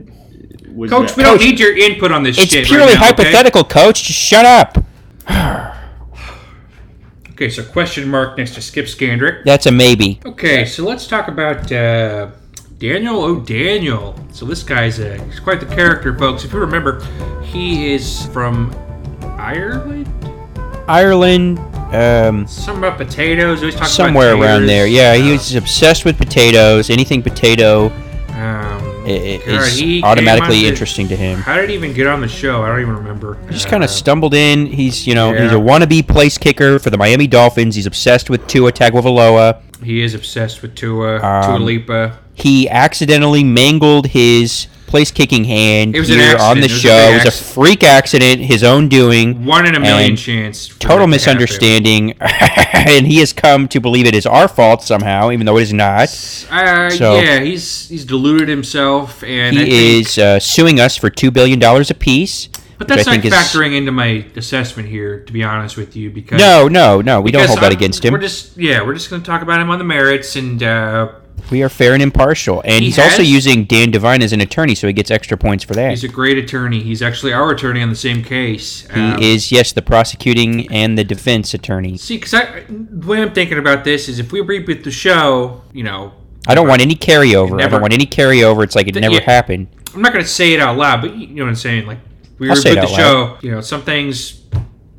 was 0.74 0.90
Coach, 0.90 1.08
that- 1.08 1.16
we 1.16 1.22
don't 1.22 1.40
need 1.40 1.58
your 1.60 1.76
input 1.76 2.12
on 2.12 2.22
this 2.22 2.36
shit. 2.36 2.52
It's 2.54 2.68
purely 2.68 2.92
right 2.92 3.00
now, 3.00 3.06
okay? 3.10 3.22
hypothetical, 3.24 3.64
coach. 3.64 4.02
Just 4.04 4.18
shut 4.18 4.44
up. 4.44 4.78
Okay, 7.30 7.48
so 7.48 7.64
question 7.64 8.08
mark 8.08 8.36
next 8.38 8.54
to 8.54 8.62
Skip 8.62 8.86
Skandrick. 8.86 9.42
That's 9.44 9.66
a 9.66 9.72
maybe. 9.72 10.20
Okay, 10.24 10.64
so 10.64 10.84
let's 10.84 11.06
talk 11.06 11.28
about 11.28 11.72
uh, 11.72 12.30
Daniel 12.78 13.22
O'Daniel. 13.22 14.14
So 14.32 14.44
this 14.44 14.62
guy's 14.62 14.98
a, 15.00 15.18
he's 15.24 15.40
quite 15.40 15.58
the 15.60 15.66
character, 15.66 16.16
folks. 16.16 16.44
If 16.44 16.52
you 16.52 16.58
remember, 16.60 17.00
he 17.42 17.94
is 17.94 18.26
from 18.26 18.70
Ireland. 19.38 20.08
Ireland, 20.88 21.58
um, 21.94 22.46
Something 22.46 22.84
about 22.84 22.98
potatoes. 22.98 23.60
He 23.60 23.66
always 23.66 23.76
talks 23.76 23.92
somewhere 23.92 24.34
about 24.34 24.42
around 24.44 24.66
there. 24.66 24.86
Yeah, 24.86 25.14
he 25.14 25.32
was 25.32 25.54
obsessed 25.54 26.04
with 26.04 26.18
potatoes. 26.18 26.90
Anything 26.90 27.22
potato 27.22 27.86
Um, 28.30 28.81
i- 29.06 29.10
i- 29.10 29.40
God, 29.46 29.62
is 29.62 29.78
he 29.78 30.02
automatically 30.02 30.62
the- 30.62 30.68
interesting 30.68 31.08
to 31.08 31.16
him. 31.16 31.38
How 31.40 31.56
did 31.56 31.68
he 31.70 31.74
even 31.74 31.92
get 31.92 32.06
on 32.06 32.20
the 32.20 32.28
show? 32.28 32.62
I 32.62 32.68
don't 32.68 32.80
even 32.80 32.96
remember. 32.96 33.36
He 33.48 33.54
just 33.54 33.68
kind 33.68 33.82
of 33.84 33.90
stumbled 33.90 34.34
in. 34.34 34.66
He's, 34.66 35.06
you 35.06 35.14
know, 35.14 35.32
he's 35.32 35.52
a 35.52 35.56
wannabe 35.56 36.06
place 36.06 36.38
kicker 36.38 36.78
for 36.78 36.90
the 36.90 36.98
Miami 36.98 37.26
Dolphins. 37.26 37.74
He's 37.76 37.86
obsessed 37.86 38.30
with 38.30 38.46
Tua 38.46 38.72
Tagovailoa. 38.72 39.56
He 39.82 40.02
is 40.02 40.14
obsessed 40.14 40.62
with 40.62 40.74
Tua, 40.74 41.20
Um, 41.20 41.44
Tua 41.56 41.64
Lipa. 41.64 42.12
He 42.34 42.68
accidentally 42.68 43.44
mangled 43.44 44.06
his 44.06 44.66
place 44.92 45.10
kicking 45.10 45.42
hand 45.44 45.96
It 45.96 46.00
was 46.00 46.08
here 46.08 46.36
on 46.38 46.58
the. 46.60 46.66
It 46.66 46.68
show. 46.68 46.94
It 47.10 47.24
was 47.24 47.24
a 47.24 47.44
freak 47.44 47.82
accident, 47.82 48.42
his 48.42 48.62
own 48.62 48.88
doing. 48.90 49.44
One 49.46 49.66
in 49.66 49.74
a 49.74 49.80
million 49.80 50.16
chance. 50.16 50.68
Total 50.68 51.06
misunderstanding, 51.06 52.12
and 52.20 53.06
he 53.06 53.18
has 53.20 53.32
come 53.32 53.68
to 53.68 53.80
believe 53.80 54.06
it 54.06 54.14
is 54.14 54.26
our 54.26 54.48
fault 54.48 54.82
somehow, 54.82 55.30
even 55.30 55.46
though 55.46 55.56
it 55.56 55.62
is 55.62 55.72
not. 55.72 56.08
Uh, 56.50 56.90
So- 56.90 57.20
yeah, 57.20 57.40
he's 57.40 57.88
he's 57.88 58.04
deluded 58.04 58.48
himself, 58.48 59.24
and 59.24 59.56
I 59.56 59.60
think, 59.60 59.72
He 59.72 60.00
is 60.00 60.18
uh, 60.18 60.38
suing 60.38 60.78
us 60.78 60.96
for 60.96 61.08
two 61.08 61.30
billion 61.30 61.58
dollars 61.58 61.90
apiece. 61.90 62.50
But 62.76 62.88
that's 62.88 63.06
not 63.06 63.24
is- 63.24 63.32
factoring 63.32 63.74
into 63.76 63.92
my 63.92 64.26
assessment 64.36 64.88
here, 64.90 65.20
to 65.20 65.32
be 65.32 65.42
honest 65.42 65.76
with 65.78 65.96
you, 65.96 66.10
because 66.10 66.38
No, 66.38 66.68
no, 66.68 67.00
no. 67.00 67.20
We 67.22 67.30
don't 67.30 67.46
hold 67.46 67.58
that 67.60 67.64
I'm- 67.64 67.72
against 67.72 68.04
him. 68.04 68.12
We're 68.12 68.18
just 68.20 68.58
yeah, 68.58 68.82
we're 68.84 68.94
just 68.94 69.08
going 69.08 69.22
to 69.22 69.26
talk 69.26 69.40
about 69.40 69.58
him 69.60 69.70
on 69.70 69.78
the 69.78 69.84
merits, 69.84 70.36
and 70.36 70.62
uh, 70.62 71.12
We 71.50 71.62
are 71.62 71.68
fair 71.68 71.92
and 71.92 72.02
impartial, 72.02 72.62
and 72.64 72.80
He 72.80 72.86
he's 72.86 72.98
also 72.98 73.20
using 73.22 73.64
Dan 73.64 73.90
Devine 73.90 74.22
as 74.22 74.32
an 74.32 74.40
attorney, 74.40 74.74
so 74.74 74.86
he 74.86 74.92
gets 74.94 75.10
extra 75.10 75.36
points 75.36 75.64
for 75.64 75.74
that. 75.74 75.90
he's 75.90 76.02
a 76.04 76.08
great 76.08 76.38
attorney. 76.38 76.80
He's 76.82 77.02
actually 77.02 77.32
our 77.34 77.50
attorney 77.50 77.82
on 77.82 77.90
the 77.90 77.96
same 77.96 78.22
case. 78.22 78.86
Um, 78.90 79.18
He 79.18 79.34
is, 79.34 79.52
yes, 79.52 79.72
the 79.72 79.82
prosecuting 79.82 80.72
and 80.72 80.96
the 80.96 81.04
defense 81.04 81.52
attorney. 81.52 81.98
See, 81.98 82.16
because 82.16 82.30
the 82.30 83.06
way 83.06 83.20
I'm 83.20 83.32
thinking 83.34 83.58
about 83.58 83.84
this 83.84 84.08
is, 84.08 84.18
if 84.18 84.32
we 84.32 84.40
reboot 84.40 84.82
the 84.84 84.90
show, 84.90 85.60
you 85.72 85.82
know, 85.82 86.14
I 86.48 86.54
don't 86.54 86.68
want 86.68 86.80
any 86.80 86.94
carryover. 86.94 87.52
I 87.52 87.56
Never- 87.56 87.70
don't 87.72 87.82
want 87.82 87.92
any 87.92 88.06
carryover. 88.06 88.64
It's 88.64 88.74
like 88.74 88.88
it 88.88 88.92
Th- 88.92 89.02
never 89.02 89.14
yeah. 89.16 89.22
happened. 89.22 89.68
I'm 89.94 90.00
not 90.00 90.12
going 90.14 90.24
to 90.24 90.30
say 90.30 90.54
it 90.54 90.60
out 90.60 90.78
loud, 90.78 91.02
but 91.02 91.14
you 91.14 91.26
know 91.34 91.44
what 91.44 91.50
I'm 91.50 91.54
saying. 91.56 91.86
Like 91.86 91.98
we 92.38 92.48
I'll 92.48 92.56
say 92.56 92.70
reboot 92.70 92.72
it 92.72 92.74
the 92.76 92.82
out 92.82 92.88
show, 92.96 93.38
you 93.42 93.50
know, 93.50 93.60
some 93.60 93.82
things 93.82 94.40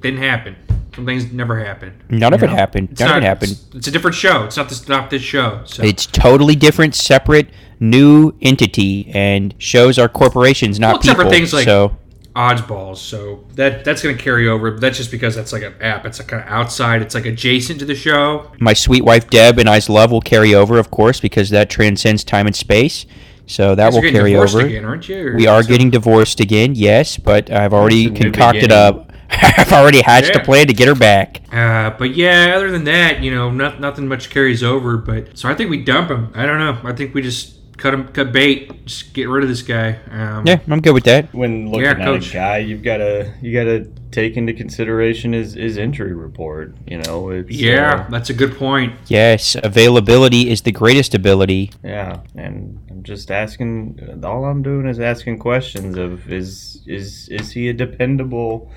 didn't 0.02 0.20
happen. 0.20 0.56
Some 0.96 1.06
things 1.06 1.32
never 1.32 1.60
happened. 1.64 1.94
None 2.10 2.34
of 2.34 2.42
You 2.42 2.48
it 2.48 2.52
happened. 2.52 2.90
It's 2.92 3.00
None 3.02 3.12
of 3.12 3.18
it 3.18 3.24
happened. 3.26 3.52
It's, 3.54 3.76
it's 3.76 3.88
a 3.88 3.92
different 3.92 4.16
show. 4.16 4.44
It's 4.46 4.58
not 4.58 4.70
this 4.70 4.88
not 4.88 5.10
this 5.10 5.22
show. 5.22 5.62
So 5.66 5.84
It's 5.84 6.06
totally 6.06 6.56
different, 6.56 6.94
separate, 6.96 7.50
new 7.80 8.34
entity, 8.42 9.10
and 9.14 9.56
shows 9.58 9.98
are 9.98 10.08
corporations, 10.08 10.80
not 10.80 10.88
Well, 10.94 10.98
except 10.98 11.16
for 11.18 11.24
people. 11.24 11.32
things 11.32 11.54
like- 11.54 11.66
so 11.66 11.98
Oddsballs. 12.36 12.98
So 12.98 13.44
that 13.56 13.86
that's 13.86 14.02
going 14.02 14.18
to 14.18 14.24
carry 14.24 14.48
over. 14.48 14.72
But 14.72 14.82
that's 14.82 14.98
just 14.98 15.12
because 15.12 15.36
that's 15.36 15.54
like 15.54 15.62
an 15.64 15.76
app. 15.82 16.04
It's 16.06 16.18
like 16.20 16.28
kind 16.30 16.44
of 16.44 16.50
outside. 16.50 17.02
It's 17.04 17.14
like 17.14 17.26
adjacent 17.28 17.78
to 17.80 17.86
the 17.86 17.94
show. 17.96 18.52
my 18.60 18.74
sweet 18.74 19.04
wife 19.04 19.30
Deb 19.30 19.60
and 19.60 19.70
I's 19.70 19.88
love 19.88 20.12
will 20.12 20.22
carry 20.22 20.56
over, 20.56 20.80
of 20.80 20.90
course, 20.90 21.20
because 21.20 21.52
that 21.52 21.70
transcends 21.70 22.24
time 22.24 22.48
and 22.48 22.56
space. 22.56 23.06
So 23.46 23.76
that 23.76 23.94
will 23.94 24.02
getting 24.02 24.16
carry 24.16 24.32
divorced 24.32 24.56
over. 24.56 24.66
again, 24.66 24.84
aren't 24.86 25.08
you? 25.10 25.34
We 25.36 25.46
are 25.48 25.62
so- 25.62 25.70
getting 25.70 25.90
divorced 25.92 26.40
again, 26.40 26.74
yes, 26.76 27.18
but 27.18 27.52
I've 27.52 27.74
already 27.74 28.08
That's 28.08 28.20
a 28.20 28.24
new 28.24 28.32
concocted 28.32 28.72
a. 28.72 29.06
I've 29.58 29.72
already 29.72 30.02
hatched 30.02 30.32
Yeah. 30.36 30.42
a 30.42 30.46
plan 30.46 30.68
to 30.68 30.74
get 30.74 30.88
her 30.88 30.96
back. 30.96 31.42
Uh, 31.52 31.92
but 31.92 32.16
yeah, 32.16 32.54
other 32.56 32.72
than 32.72 32.84
that, 32.86 33.22
you 33.22 33.32
know, 33.34 33.50
not, 33.52 33.80
nothing 33.80 34.08
much 34.08 34.30
carries 34.30 34.64
over. 34.64 34.98
But 34.98 35.38
so 35.38 35.50
I 35.50 35.56
think 35.56 35.70
we 35.70 35.84
dump 35.84 36.10
him. 36.10 36.32
I 36.36 36.46
don't 36.46 36.60
know. 36.60 36.78
I 36.84 36.94
think 36.94 37.14
we 37.14 37.22
just 37.22 37.60
cut 37.78 37.94
him, 37.94 38.08
cut 38.10 38.32
bait, 38.32 38.86
just 38.86 39.14
get 39.14 39.28
rid 39.28 39.44
of 39.44 39.50
this 39.50 39.62
guy. 39.64 40.00
Um, 40.12 40.46
Yeah, 40.46 40.60
I'm 40.70 40.80
good 40.82 40.94
with 40.94 41.04
that. 41.06 41.34
When 41.34 41.66
looking 41.68 41.82
Yeah, 41.86 41.92
at 41.92 41.98
coach. 41.98 42.30
a 42.30 42.34
guy, 42.34 42.58
you've 42.60 42.84
got 42.84 42.98
to 42.98 43.34
you 43.42 43.52
got 43.54 43.64
to 43.66 43.86
take 44.12 44.38
into 44.38 44.54
consideration 44.54 45.34
his 45.34 45.54
his 45.56 45.78
injury 45.78 46.14
report. 46.14 46.76
You 46.88 47.00
know, 47.02 47.30
it's 47.30 47.50
Yeah, 47.52 48.06
uh, 48.08 48.10
that's 48.10 48.30
a 48.30 48.34
good 48.34 48.56
point. 48.58 48.94
Yes, 49.08 49.56
availability 49.62 50.50
is 50.52 50.62
the 50.62 50.72
greatest 50.72 51.14
ability. 51.16 51.72
yeah, 51.84 52.20
and 52.36 52.80
I'm 52.92 53.04
just 53.04 53.32
asking. 53.32 54.22
All 54.24 54.46
I'm 54.46 54.62
doing 54.62 54.88
is 54.88 55.00
asking 55.00 55.40
questions 55.40 55.98
of 55.98 56.32
is 56.32 56.82
is 56.86 57.28
is 57.30 57.52
he 57.52 57.70
a 57.70 57.74
dependable 57.74 58.72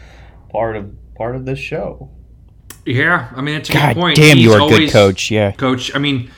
part 0.57 0.75
of 0.77 0.91
part 1.17 1.37
of 1.37 1.45
this 1.45 1.59
show? 1.59 2.09
Yeah, 2.87 3.29
I 3.37 3.43
mean 3.43 3.57
that's 3.57 3.69
a 3.69 3.73
God 3.75 3.95
good 3.95 4.01
point. 4.01 4.17
damn, 4.17 4.39
you 4.39 4.53
are 4.53 4.57
a 4.57 4.69
good 4.69 4.73
always- 4.75 4.93
coach. 4.93 5.31
Yeah. 5.31 5.53
Coach, 5.53 5.95
I 5.95 5.99
mean, 5.99 6.31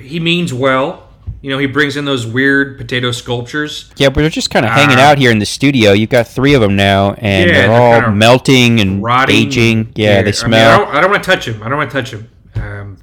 he 0.00 0.20
means 0.20 0.54
well. 0.54 1.02
You 1.42 1.50
know, 1.50 1.58
he 1.58 1.66
brings 1.66 1.96
in 1.96 2.06
those 2.06 2.26
weird 2.26 2.78
potato 2.78 3.10
sculptures. 3.12 3.92
Yeah, 3.96 4.08
but 4.08 4.22
they're 4.22 4.30
just 4.30 4.50
kind 4.50 4.64
of 4.64 4.72
hanging 4.72 4.96
Ah. 4.98 5.10
out 5.10 5.18
here 5.18 5.30
in 5.30 5.38
the 5.38 5.46
studio. 5.46 5.92
You've 5.92 6.10
got 6.10 6.26
three 6.26 6.54
of 6.54 6.60
them 6.60 6.74
now, 6.76 7.12
and 7.18 7.50
Yeah, 7.50 7.56
they're 7.56 7.68
they're 7.68 8.06
all 8.06 8.10
melting 8.10 8.80
and 8.80 9.02
rotting. 9.02 9.36
aging. 9.48 9.92
Yeah, 9.94 10.12
I 10.12 10.16
they 10.18 10.24
mean, 10.24 10.32
smell. 10.32 10.72
I 10.74 10.78
don't, 10.78 10.94
I 10.96 11.00
don't 11.02 11.10
want 11.10 11.22
to 11.24 11.30
touch 11.30 11.46
him. 11.46 11.62
I 11.62 11.68
don't 11.68 11.78
want 11.78 11.90
to 11.90 11.96
touch 12.00 12.10
him. 12.12 12.28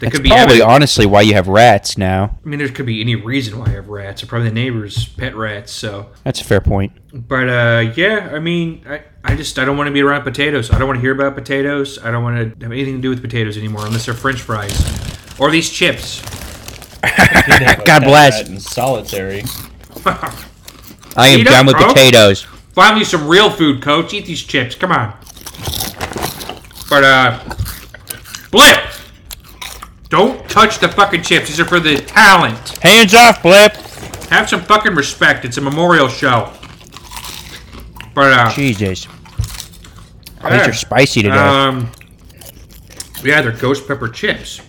There 0.03 0.09
That's 0.09 0.17
could 0.17 0.23
be 0.23 0.29
probably 0.31 0.55
evidence- 0.55 0.69
honestly 0.69 1.05
why 1.05 1.21
you 1.21 1.33
have 1.35 1.47
rats 1.47 1.97
now. 1.97 2.37
I 2.45 2.49
mean, 2.49 2.59
there 2.59 2.67
could 2.67 2.85
be 2.85 2.99
any 2.99 3.15
reason 3.15 3.57
why 3.57 3.67
I 3.67 3.69
have 3.69 3.87
rats. 3.87 4.21
Or 4.21 4.25
probably 4.25 4.49
the 4.49 4.53
neighbors' 4.53 5.05
pet 5.07 5.33
rats. 5.33 5.71
So, 5.71 6.09
That's 6.25 6.41
a 6.41 6.43
fair 6.43 6.59
point. 6.59 6.91
but 7.13 7.47
uh, 7.47 7.93
yeah, 7.95 8.29
I 8.33 8.39
mean, 8.39 8.83
I, 8.85 9.03
I 9.23 9.37
just 9.37 9.57
I 9.57 9.63
don't 9.63 9.77
want 9.77 9.87
to 9.87 9.93
be 9.93 10.01
around 10.01 10.23
potatoes. 10.23 10.71
I 10.71 10.77
don't 10.77 10.87
want 10.87 10.97
to 10.97 11.01
hear 11.01 11.13
about 11.13 11.35
potatoes. 11.35 11.99
I 12.03 12.11
don't 12.11 12.21
want 12.21 12.35
to 12.59 12.65
have 12.65 12.71
anything 12.73 12.95
to 12.97 13.01
do 13.01 13.09
with 13.11 13.21
potatoes 13.21 13.57
anymore, 13.57 13.85
unless 13.85 14.03
they're 14.03 14.13
French 14.13 14.41
fries 14.41 14.77
or 15.39 15.49
these 15.51 15.69
chips. 15.69 16.21
God 17.85 18.03
bless. 18.03 18.41
That 18.41 18.49
in 18.49 18.59
solitary. 18.59 19.43
I 20.05 21.27
am 21.29 21.45
done 21.45 21.65
with 21.65 21.77
bro. 21.77 21.87
potatoes. 21.87 22.41
Finally, 22.73 23.05
some 23.05 23.25
real 23.29 23.49
food, 23.49 23.81
Coach. 23.81 24.13
Eat 24.13 24.25
these 24.25 24.43
chips. 24.43 24.75
Come 24.75 24.91
on. 24.91 25.17
But 26.89 27.03
uh, 27.05 27.39
Blip, 28.51 28.83
don't 30.13 30.47
touch 30.47 30.77
the 30.77 30.87
fucking 30.87 31.23
chips. 31.23 31.47
These 31.47 31.59
are 31.59 31.65
for 31.65 31.79
the 31.79 31.97
talent. 31.97 32.77
Hands 32.83 33.11
off, 33.15 33.41
Blip. 33.41 33.73
Have 34.29 34.47
some 34.47 34.61
fucking 34.61 34.93
respect. 34.93 35.43
It's 35.43 35.57
a 35.57 35.61
memorial 35.61 36.07
show. 36.07 36.53
But 38.13 38.31
uh, 38.31 38.49
Jesus. 38.51 39.07
Yeah. 40.43 40.57
these 40.59 40.67
are 40.67 40.73
spicy 40.73 41.23
today. 41.23 41.35
um, 41.35 41.91
yeah, 43.23 43.41
they're 43.41 43.53
ghost 43.53 43.87
pepper 43.87 44.07
chips. 44.07 44.61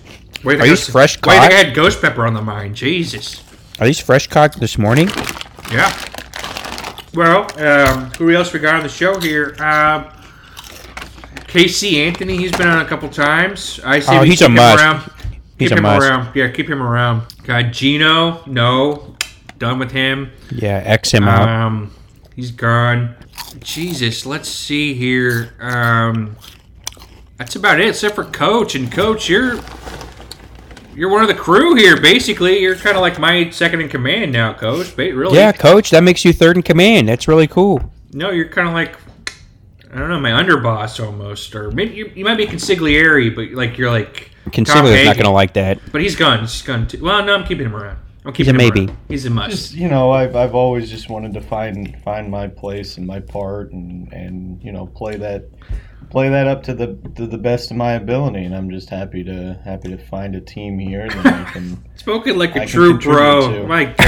Wait, 0.44 0.60
Are 0.62 0.66
these 0.66 0.88
fresh 0.88 1.20
Wait, 1.22 1.36
I 1.38 1.52
had 1.52 1.74
ghost 1.74 2.00
pepper 2.00 2.26
on 2.26 2.32
the 2.32 2.40
mind. 2.40 2.74
Jesus. 2.74 3.42
Are 3.80 3.86
these 3.86 4.00
fresh 4.00 4.26
cocked 4.28 4.58
this 4.60 4.78
morning? 4.78 5.08
Yeah. 5.70 5.92
Well, 7.12 7.46
um, 7.60 8.10
who 8.12 8.30
else 8.30 8.50
we 8.54 8.60
got 8.60 8.76
on 8.76 8.82
the 8.82 8.88
show 8.88 9.20
here? 9.20 9.54
Um, 9.58 10.08
Casey 11.48 12.00
Anthony, 12.02 12.38
he's 12.38 12.52
been 12.52 12.66
on 12.66 12.84
a 12.84 12.88
couple 12.88 13.10
times. 13.10 13.78
I 13.84 14.00
see 14.00 14.16
Oh, 14.16 14.22
he's 14.22 14.40
a 14.40 14.48
must. 14.48 14.82
around. 14.82 15.10
He's 15.58 15.68
keep 15.68 15.78
him 15.78 15.82
must. 15.82 16.06
around. 16.06 16.34
Yeah, 16.34 16.48
keep 16.50 16.68
him 16.68 16.82
around. 16.82 17.26
Got 17.44 17.72
Gino. 17.72 18.42
No, 18.46 19.16
done 19.58 19.78
with 19.78 19.92
him. 19.92 20.32
Yeah, 20.50 20.82
X 20.84 21.12
him 21.12 21.24
out. 21.24 21.48
Um, 21.48 21.94
he's 22.34 22.50
gone. 22.50 23.14
Jesus, 23.60 24.26
let's 24.26 24.48
see 24.48 24.94
here. 24.94 25.54
Um, 25.60 26.36
that's 27.36 27.56
about 27.56 27.80
it, 27.80 27.88
except 27.88 28.14
for 28.14 28.24
Coach. 28.24 28.74
And 28.74 28.90
Coach, 28.90 29.28
you're 29.28 29.60
you're 30.94 31.08
one 31.08 31.22
of 31.22 31.28
the 31.28 31.34
crew 31.34 31.74
here. 31.74 32.00
Basically, 32.00 32.60
you're 32.60 32.76
kind 32.76 32.96
of 32.96 33.00
like 33.00 33.18
my 33.18 33.50
second 33.50 33.80
in 33.80 33.88
command 33.88 34.32
now, 34.32 34.54
Coach. 34.54 34.96
Really? 34.96 35.36
Yeah, 35.36 35.52
coach, 35.52 35.90
that 35.90 36.02
makes 36.02 36.24
you 36.24 36.32
third 36.32 36.56
in 36.56 36.62
command. 36.62 37.08
That's 37.08 37.28
really 37.28 37.46
cool. 37.46 37.92
No, 38.12 38.30
you're 38.30 38.48
kind 38.48 38.68
of 38.68 38.74
like 38.74 38.96
I 39.94 39.98
don't 39.98 40.08
know, 40.08 40.18
my 40.18 40.30
underboss 40.30 41.04
almost, 41.04 41.54
or 41.54 41.70
maybe 41.70 41.94
you, 41.94 42.10
you 42.16 42.24
might 42.24 42.36
be 42.36 42.46
consigliere, 42.46 43.32
but 43.34 43.52
like 43.52 43.78
you're 43.78 43.92
like 43.92 44.30
Tom 44.44 44.52
Consiglio's 44.52 45.04
not 45.06 45.16
going 45.16 45.24
to 45.24 45.30
like 45.30 45.54
that. 45.54 45.78
But 45.92 46.00
he's 46.02 46.16
gone. 46.16 46.40
He's 46.40 46.62
gone 46.62 46.86
too. 46.86 47.02
Well, 47.02 47.24
no, 47.24 47.34
I'm 47.34 47.44
keeping 47.44 47.66
him 47.66 47.74
around. 47.74 47.98
I'm 48.26 48.32
keeping 48.32 48.54
He's 48.54 48.54
keeping 48.54 48.60
a 48.60 48.64
him 48.64 48.74
maybe. 48.74 48.86
around. 48.92 48.98
He's 49.08 49.26
a 49.26 49.30
must. 49.30 49.50
Just 49.50 49.74
you 49.74 49.88
know, 49.88 50.10
I've 50.12 50.34
I've 50.36 50.54
always 50.54 50.90
just 50.90 51.08
wanted 51.10 51.34
to 51.34 51.40
find 51.40 51.96
find 52.02 52.30
my 52.30 52.48
place 52.48 52.96
and 52.96 53.06
my 53.06 53.20
part, 53.20 53.72
and 53.72 54.12
and 54.12 54.62
you 54.62 54.72
know 54.72 54.86
play 54.86 55.16
that 55.16 55.44
play 56.10 56.28
that 56.28 56.46
up 56.46 56.62
to 56.64 56.74
the 56.74 56.96
to 57.16 57.26
the 57.26 57.38
best 57.38 57.70
of 57.70 57.76
my 57.76 57.92
ability. 57.92 58.44
And 58.44 58.54
I'm 58.54 58.70
just 58.70 58.88
happy 58.90 59.22
to 59.24 59.58
happy 59.64 59.88
to 59.88 59.98
find 59.98 60.34
a 60.34 60.40
team 60.40 60.78
here 60.78 61.08
that 61.08 61.26
I 61.26 61.44
can. 61.52 61.82
Spoken 61.96 62.38
like 62.38 62.54
a 62.56 62.62
I 62.62 62.66
true 62.66 62.92
contribute 62.92 63.16
pro. 63.18 63.50
to. 63.62 63.66
My 63.66 63.84
God. 63.84 63.96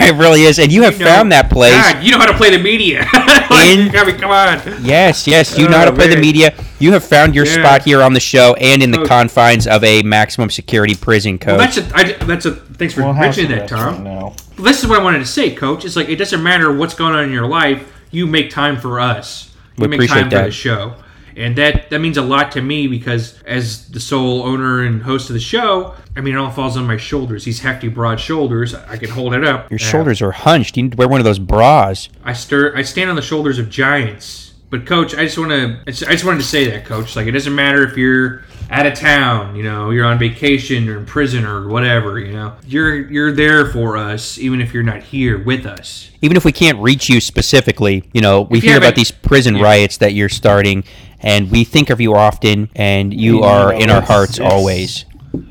it 0.00 0.14
really 0.16 0.42
is. 0.42 0.58
And 0.58 0.72
you 0.72 0.82
have 0.84 0.98
You 0.98 1.04
know- 1.04 1.10
found 1.10 1.32
that 1.32 1.50
place. 1.50 1.72
God, 1.72 2.02
you 2.02 2.12
know 2.12 2.18
how 2.18 2.26
to 2.26 2.36
play 2.36 2.50
the 2.56 2.62
media. 2.62 3.06
like, 3.14 3.68
In- 3.68 3.94
I 3.96 4.04
mean, 4.04 4.16
come 4.18 4.30
on. 4.30 4.60
Yes, 4.84 5.26
yes. 5.26 5.58
You 5.58 5.68
know 5.68 5.76
how 5.78 5.84
to 5.84 5.92
Oh, 5.92 5.94
play 5.94 6.08
the 6.08 6.20
media. 6.20 6.54
You 6.78 6.92
have 6.92 7.04
found 7.04 7.34
your 7.34 7.46
Yeah. 7.46 7.54
spot 7.54 7.82
here 7.82 8.02
on 8.02 8.12
the 8.14 8.20
show 8.20 8.54
and 8.54 8.82
in 8.82 8.90
the 8.90 8.98
Coach. 8.98 9.08
confines 9.08 9.66
of 9.66 9.82
a 9.84 10.02
maximum 10.02 10.50
security 10.50 10.94
prison, 10.94 11.38
Well, 11.44 11.58
coach. 11.58 11.76
that's 11.76 11.92
a. 11.92 11.96
I, 11.96 12.12
that's 12.24 12.46
a. 12.46 12.52
Thanks 12.54 12.94
for 12.94 13.02
Well, 13.02 13.12
house 13.14 13.36
mentioning 13.36 13.50
that, 13.52 13.70
arrest 13.70 13.72
right 13.72 13.94
Tom. 13.94 14.04
now. 14.04 14.34
This 14.58 14.82
is 14.82 14.88
what 14.88 15.00
I 15.00 15.02
wanted 15.02 15.18
to 15.20 15.26
say, 15.26 15.54
Coach. 15.54 15.84
It's 15.84 15.96
like 15.96 16.08
it 16.08 16.16
doesn't 16.16 16.42
matter 16.42 16.74
what's 16.74 16.94
going 16.94 17.14
on 17.14 17.24
in 17.24 17.32
your 17.32 17.46
life. 17.46 17.90
You 18.10 18.26
make 18.26 18.50
time 18.50 18.78
for 18.78 19.00
us. 19.00 19.50
You 19.76 19.82
We 19.82 19.88
make 19.88 19.96
appreciate 19.98 20.20
time 20.22 20.30
for 20.30 20.36
that. 20.36 20.44
the 20.46 20.50
show, 20.50 20.94
and 21.36 21.56
that 21.56 21.90
that 21.90 22.00
means 22.00 22.16
a 22.16 22.22
lot 22.22 22.52
to 22.52 22.62
me 22.62 22.86
because 22.86 23.40
as 23.44 23.88
the 23.88 24.00
sole 24.00 24.42
owner 24.42 24.82
and 24.84 25.02
host 25.02 25.28
of 25.30 25.34
the 25.34 25.40
show, 25.40 25.94
I 26.16 26.20
mean 26.20 26.34
it 26.34 26.38
all 26.38 26.50
falls 26.50 26.76
on 26.76 26.86
my 26.86 26.96
shoulders. 26.96 27.44
These 27.44 27.60
hefty, 27.60 27.88
broad 27.88 28.18
shoulders. 28.18 28.74
I 28.74 28.96
can 28.96 29.10
hold 29.10 29.34
it 29.34 29.44
up. 29.44 29.70
your 29.70 29.78
shoulders 29.78 30.22
are 30.22 30.32
hunched. 30.32 30.76
You 30.76 30.84
need 30.84 30.92
to 30.92 30.96
wear 30.96 31.08
one 31.08 31.20
of 31.20 31.24
those 31.24 31.38
bras. 31.38 32.08
I 32.24 32.32
stir. 32.32 32.74
I 32.76 32.82
stand 32.82 33.10
on 33.10 33.16
the 33.16 33.22
shoulders 33.22 33.58
of 33.58 33.68
giants. 33.70 34.44
But 34.68 34.84
coach, 34.84 35.14
I 35.14 35.24
just 35.24 35.38
want 35.38 35.50
to. 35.52 35.78
I 35.86 35.90
just 35.92 36.24
wanted 36.24 36.38
to 36.40 36.46
say 36.46 36.68
that, 36.70 36.84
coach. 36.84 37.14
Like 37.14 37.26
it 37.28 37.32
doesn't 37.32 37.54
matter 37.54 37.84
if 37.84 37.96
you're 37.96 38.42
out 38.68 38.84
of 38.84 38.94
town, 38.94 39.54
you 39.54 39.62
know, 39.62 39.90
you're 39.90 40.04
on 40.04 40.18
vacation 40.18 40.88
or 40.88 40.98
in 40.98 41.06
prison 41.06 41.44
or 41.44 41.68
whatever, 41.68 42.18
you 42.18 42.32
know, 42.32 42.52
you're 42.66 42.96
you're 43.08 43.30
there 43.30 43.66
for 43.70 43.96
us, 43.96 44.38
even 44.38 44.60
if 44.60 44.74
you're 44.74 44.82
not 44.82 45.02
here 45.02 45.38
with 45.38 45.66
us. 45.66 46.10
Even 46.20 46.36
if 46.36 46.44
we 46.44 46.50
can't 46.50 46.76
reach 46.78 47.08
you 47.08 47.20
specifically, 47.20 48.02
you 48.12 48.20
know, 48.20 48.42
we 48.42 48.58
If 48.58 48.64
hear 48.64 48.76
about 48.76 48.96
these 48.96 49.12
prison 49.12 49.54
Yeah. 49.56 49.62
riots 49.62 49.98
that 49.98 50.14
you're 50.14 50.28
starting, 50.28 50.82
and 51.20 51.50
we 51.50 51.64
think 51.64 51.90
of 51.90 52.00
you 52.00 52.14
often, 52.14 52.68
and 52.74 53.12
you 53.12 53.36
You 53.38 53.42
are 53.42 53.72
know, 53.72 53.78
in 53.78 53.90
our 53.90 54.02
hearts 54.02 54.38
it's- 54.38 54.52
always. 54.52 55.04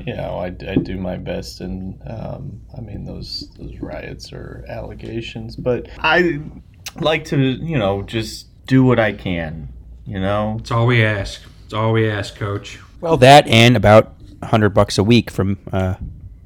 You 0.04 0.14
know, 0.16 0.38
I, 0.38 0.46
I 0.46 0.74
do 0.76 0.96
my 0.96 1.16
best, 1.16 1.60
and 1.60 2.00
um, 2.08 2.60
I 2.76 2.80
mean 2.80 3.04
those 3.04 3.48
those 3.58 3.78
riots 3.80 4.32
are 4.32 4.64
allegations, 4.68 5.54
but 5.56 5.88
I 5.98 6.40
like 7.00 7.24
to 7.26 7.38
you 7.38 7.78
know 7.78 8.02
just 8.02 8.46
do 8.66 8.82
what 8.84 8.98
I 8.98 9.12
can. 9.12 9.68
You 10.04 10.18
know, 10.20 10.56
It's 10.60 10.70
all 10.72 10.86
we 10.86 11.04
ask. 11.04 11.40
It's 11.64 11.72
all 11.74 11.92
we 11.92 12.08
ask, 12.08 12.34
coach. 12.36 12.78
Well, 13.00 13.16
that 13.18 13.46
and 13.48 13.76
about 13.76 14.14
a 14.42 14.46
hundred 14.46 14.70
bucks 14.70 14.98
a 14.98 15.04
week 15.04 15.30
from 15.30 15.58
uh, 15.72 15.94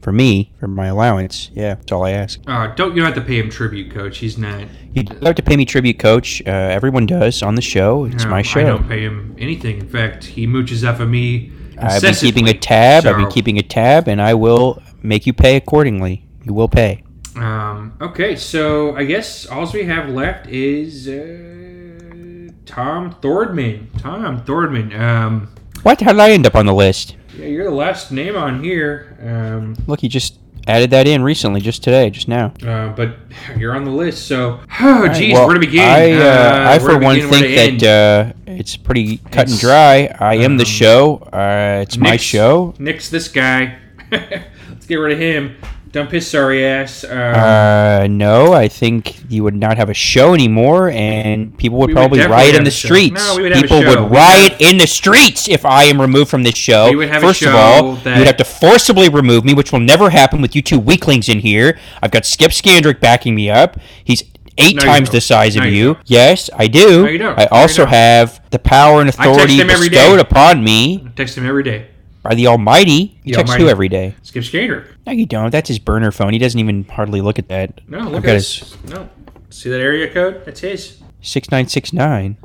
for 0.01 0.13
me 0.13 0.53
for 0.59 0.67
my 0.69 0.87
allowance. 0.87 1.51
Yeah, 1.53 1.75
that's 1.75 1.93
all 1.93 2.05
I 2.05 2.13
ask. 2.13 2.41
Uh, 2.47 2.69
don't 2.75 2.91
you 2.95 3.03
don't 3.03 3.13
have 3.13 3.23
to 3.23 3.27
pay 3.29 3.39
him 3.39 3.51
tribute, 3.51 3.93
coach. 3.93 4.19
He's 4.19 4.39
not. 4.39 4.67
You 4.93 5.05
don't 5.05 5.25
have 5.25 5.37
to 5.37 5.43
pay 5.43 5.57
me 5.57 5.65
tribute, 5.65 5.99
Coach. 6.01 6.43
Uh, 6.45 6.51
everyone 6.51 7.07
does 7.07 7.43
on 7.43 7.55
the 7.55 7.63
show. 7.63 8.07
It's 8.07 8.25
no, 8.25 8.31
my 8.31 8.43
show. 8.43 8.61
I 8.61 8.65
don't 8.65 8.89
pay 8.89 9.03
him 9.05 9.37
anything. 9.39 9.79
In 9.79 9.89
fact, 9.89 10.25
he 10.25 10.49
mooches 10.49 10.89
off 10.89 10.99
of 10.99 11.09
me. 11.09 11.53
I've 11.79 12.03
been 12.03 12.15
keeping 12.15 12.49
a 12.49 12.55
tab. 12.55 13.07
I've 13.07 13.17
been 13.17 13.31
keeping 13.31 13.59
a 13.59 13.63
tab, 13.63 14.09
and 14.09 14.21
I 14.21 14.35
will 14.35 14.83
make 15.03 15.27
you 15.27 15.33
pay 15.33 15.57
accordingly. 15.57 16.27
You 16.45 16.55
will 16.55 16.69
pay. 16.69 17.05
Um, 17.37 17.97
okay, 18.01 18.35
so 18.35 18.97
I 18.97 19.05
guess 19.05 19.47
all 19.47 19.71
we 19.73 19.85
have 19.85 20.09
left 20.09 20.49
is 20.49 21.07
uh, 21.07 22.51
Tom 22.67 23.15
Thordman. 23.23 23.87
Tom 24.01 24.43
Thordman. 24.45 24.99
Um, 24.99 25.55
What? 25.85 26.01
How 26.01 26.13
did 26.13 26.21
I 26.21 26.31
end 26.33 26.47
up 26.47 26.57
on 26.57 26.67
the 26.67 26.75
list? 26.75 27.17
Yeah, 27.37 27.47
you're 27.47 27.65
the 27.65 27.71
last 27.75 28.13
name 28.13 28.37
on 28.37 28.63
here. 28.63 29.17
Um, 29.23 29.77
Look, 29.87 30.01
he 30.01 30.09
just 30.09 30.39
added 30.67 30.91
that 30.91 31.09
in 31.09 31.23
recently, 31.23 31.61
just 31.61 31.83
today, 31.83 32.11
just 32.11 32.29
now. 32.29 32.53
uh, 32.67 32.89
but 32.91 33.17
you're 33.57 33.75
on 33.75 33.85
the 33.85 33.91
list, 33.91 34.27
so 34.27 34.61
oh, 34.81 35.09
geez, 35.09 35.35
Well, 35.35 35.47
where 35.47 35.55
to 35.55 35.61
begin? 35.61 35.83
I, 35.89 36.13
uh, 36.13 36.71
I 36.71 36.79
for 36.79 36.99
one 36.99 37.17
begin, 37.17 37.31
think 37.31 37.81
that 37.81 37.89
uh, 37.89 38.33
it's 38.47 38.77
pretty 38.77 39.19
cut 39.19 39.49
and 39.51 39.59
dry. 39.59 40.15
I 40.19 40.37
am 40.37 40.57
the 40.57 40.65
um, 40.65 40.69
show. 40.69 41.17
Uh, 41.33 41.81
it's 41.83 41.97
my 41.97 42.17
show. 42.17 42.75
Nix 42.79 43.09
this 43.09 43.29
guy. 43.29 43.79
Let's 44.11 44.87
get 44.87 44.97
rid 44.97 45.13
of 45.13 45.19
him. 45.19 45.57
Dump 45.93 46.13
his 46.13 46.25
sorry 46.31 46.65
ass. 46.65 47.03
Um, 47.03 47.11
Uh, 47.11 48.07
no, 48.09 48.53
I 48.53 48.69
think 48.69 49.25
you 49.29 49.43
would 49.43 49.57
not 49.57 49.77
have 49.77 49.91
a 49.91 49.95
show 49.95 50.35
anymore, 50.35 50.89
and 50.91 51.57
people 51.59 51.79
would 51.79 51.89
We 51.89 51.95
would 51.95 52.01
probably 52.01 52.21
riot 52.27 52.55
in 52.55 52.63
the 52.63 52.71
streets. 52.71 53.21
No, 53.27 53.37
we 53.37 53.43
would 53.43 53.53
people 53.55 53.83
show. 53.83 53.89
would 54.03 54.11
We 54.11 54.17
riot 54.17 54.53
have- 54.53 54.61
in 54.61 54.79
the 54.79 54.87
streets 54.87 55.49
if 55.49 55.67
I 55.67 55.85
am 55.85 56.01
removed 56.01 56.31
from 56.31 56.45
this 56.45 56.57
show. 56.57 56.91
We 56.91 56.97
would 56.97 57.09
have 57.09 57.25
a 57.25 57.27
First 57.27 57.43
of 57.43 57.57
all, 57.57 57.95
that- 58.05 58.13
you 58.15 58.19
would 58.21 58.27
have 58.29 58.37
to 58.37 58.45
forcibly 58.45 59.09
remove 59.09 59.45
me, 59.45 59.53
which 59.53 59.73
will 59.73 59.81
never 59.81 60.11
happen 60.11 60.41
with 60.41 60.55
you 60.55 60.63
two 60.63 60.79
weaklings 60.79 61.29
in 61.29 61.41
here. 61.41 61.77
I've 62.01 62.13
got 62.13 62.25
Skip 62.25 62.53
Skandrick 62.53 63.01
backing 63.01 63.35
me 63.35 63.51
up. 63.51 63.77
He's 64.05 64.23
eight 64.59 64.77
No, 64.77 64.83
times 64.83 65.11
the 65.11 65.21
size 65.21 65.57
No, 65.57 65.63
of 65.63 65.69
you 65.73 65.73
you. 65.73 65.97
Yes, 66.07 66.51
I 66.57 66.69
do. 66.69 67.05
No, 67.11 67.19
don't. 67.19 67.39
I 67.39 67.47
also 67.47 67.83
don't. 67.83 67.89
have 67.95 68.41
the 68.51 68.59
power 68.61 69.01
and 69.01 69.09
authority 69.09 69.61
bestowed 69.61 70.21
upon 70.21 70.63
me 70.63 71.05
text 71.17 71.37
him 71.37 71.47
every 71.47 71.65
day. 71.65 71.87
By 72.23 72.35
the 72.35 72.47
Almighty. 72.47 73.19
He 73.25 73.31
The 73.33 73.37
text 73.37 73.51
Almighty. 73.51 73.65
who 73.65 73.71
every 73.71 73.89
day? 73.89 74.15
Skip 74.23 74.45
Skater. 74.45 74.87
No, 75.07 75.13
you 75.13 75.27
don't. 75.27 75.51
That's 75.51 75.69
his 75.69 75.79
burner 75.79 76.13
phone. 76.13 76.33
He 76.33 76.39
doesn't 76.39 76.59
even 76.61 76.85
hardly 76.85 77.21
look 77.21 77.39
at 77.39 77.49
that. 77.49 77.81
No, 77.89 78.01
I've 78.01 78.09
look 78.09 78.25
at 78.27 78.35
his 78.35 78.59
his. 78.59 78.85
No, 78.91 79.09
see 79.51 79.71
that 79.71 79.81
area 79.81 80.13
code? 80.13 80.45
That's 80.45 80.61
his. 80.61 80.99
six 81.23 81.51
nine 81.51 81.69
six 81.69 81.93
nine. 81.93 82.37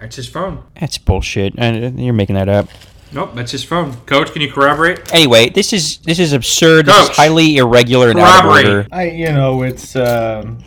That's 0.00 0.16
his 0.16 0.28
phone. 0.28 0.64
That's 0.80 0.98
bullshit. 0.98 1.58
Uh, 1.58 1.90
You're 1.94 2.12
making 2.12 2.34
that 2.36 2.48
up. 2.48 2.68
Nope, 3.14 3.32
that's 3.34 3.52
his 3.52 3.62
phone. 3.62 3.92
Coach, 4.06 4.32
can 4.32 4.40
you 4.40 4.50
corroborate? 4.50 5.12
Anyway, 5.12 5.50
this 5.50 5.72
is 5.74 5.98
this 5.98 6.18
is 6.18 6.32
absurd. 6.32 6.86
This 6.86 7.10
is 7.10 7.16
highly 7.16 7.58
irregular 7.58 8.08
and 8.10 8.18
out 8.18 8.44
of 8.46 8.50
order. 8.50 8.86
I 8.90 9.10
you 9.10 9.30
know 9.32 9.62
it's 9.62 9.94
um, 9.96 10.64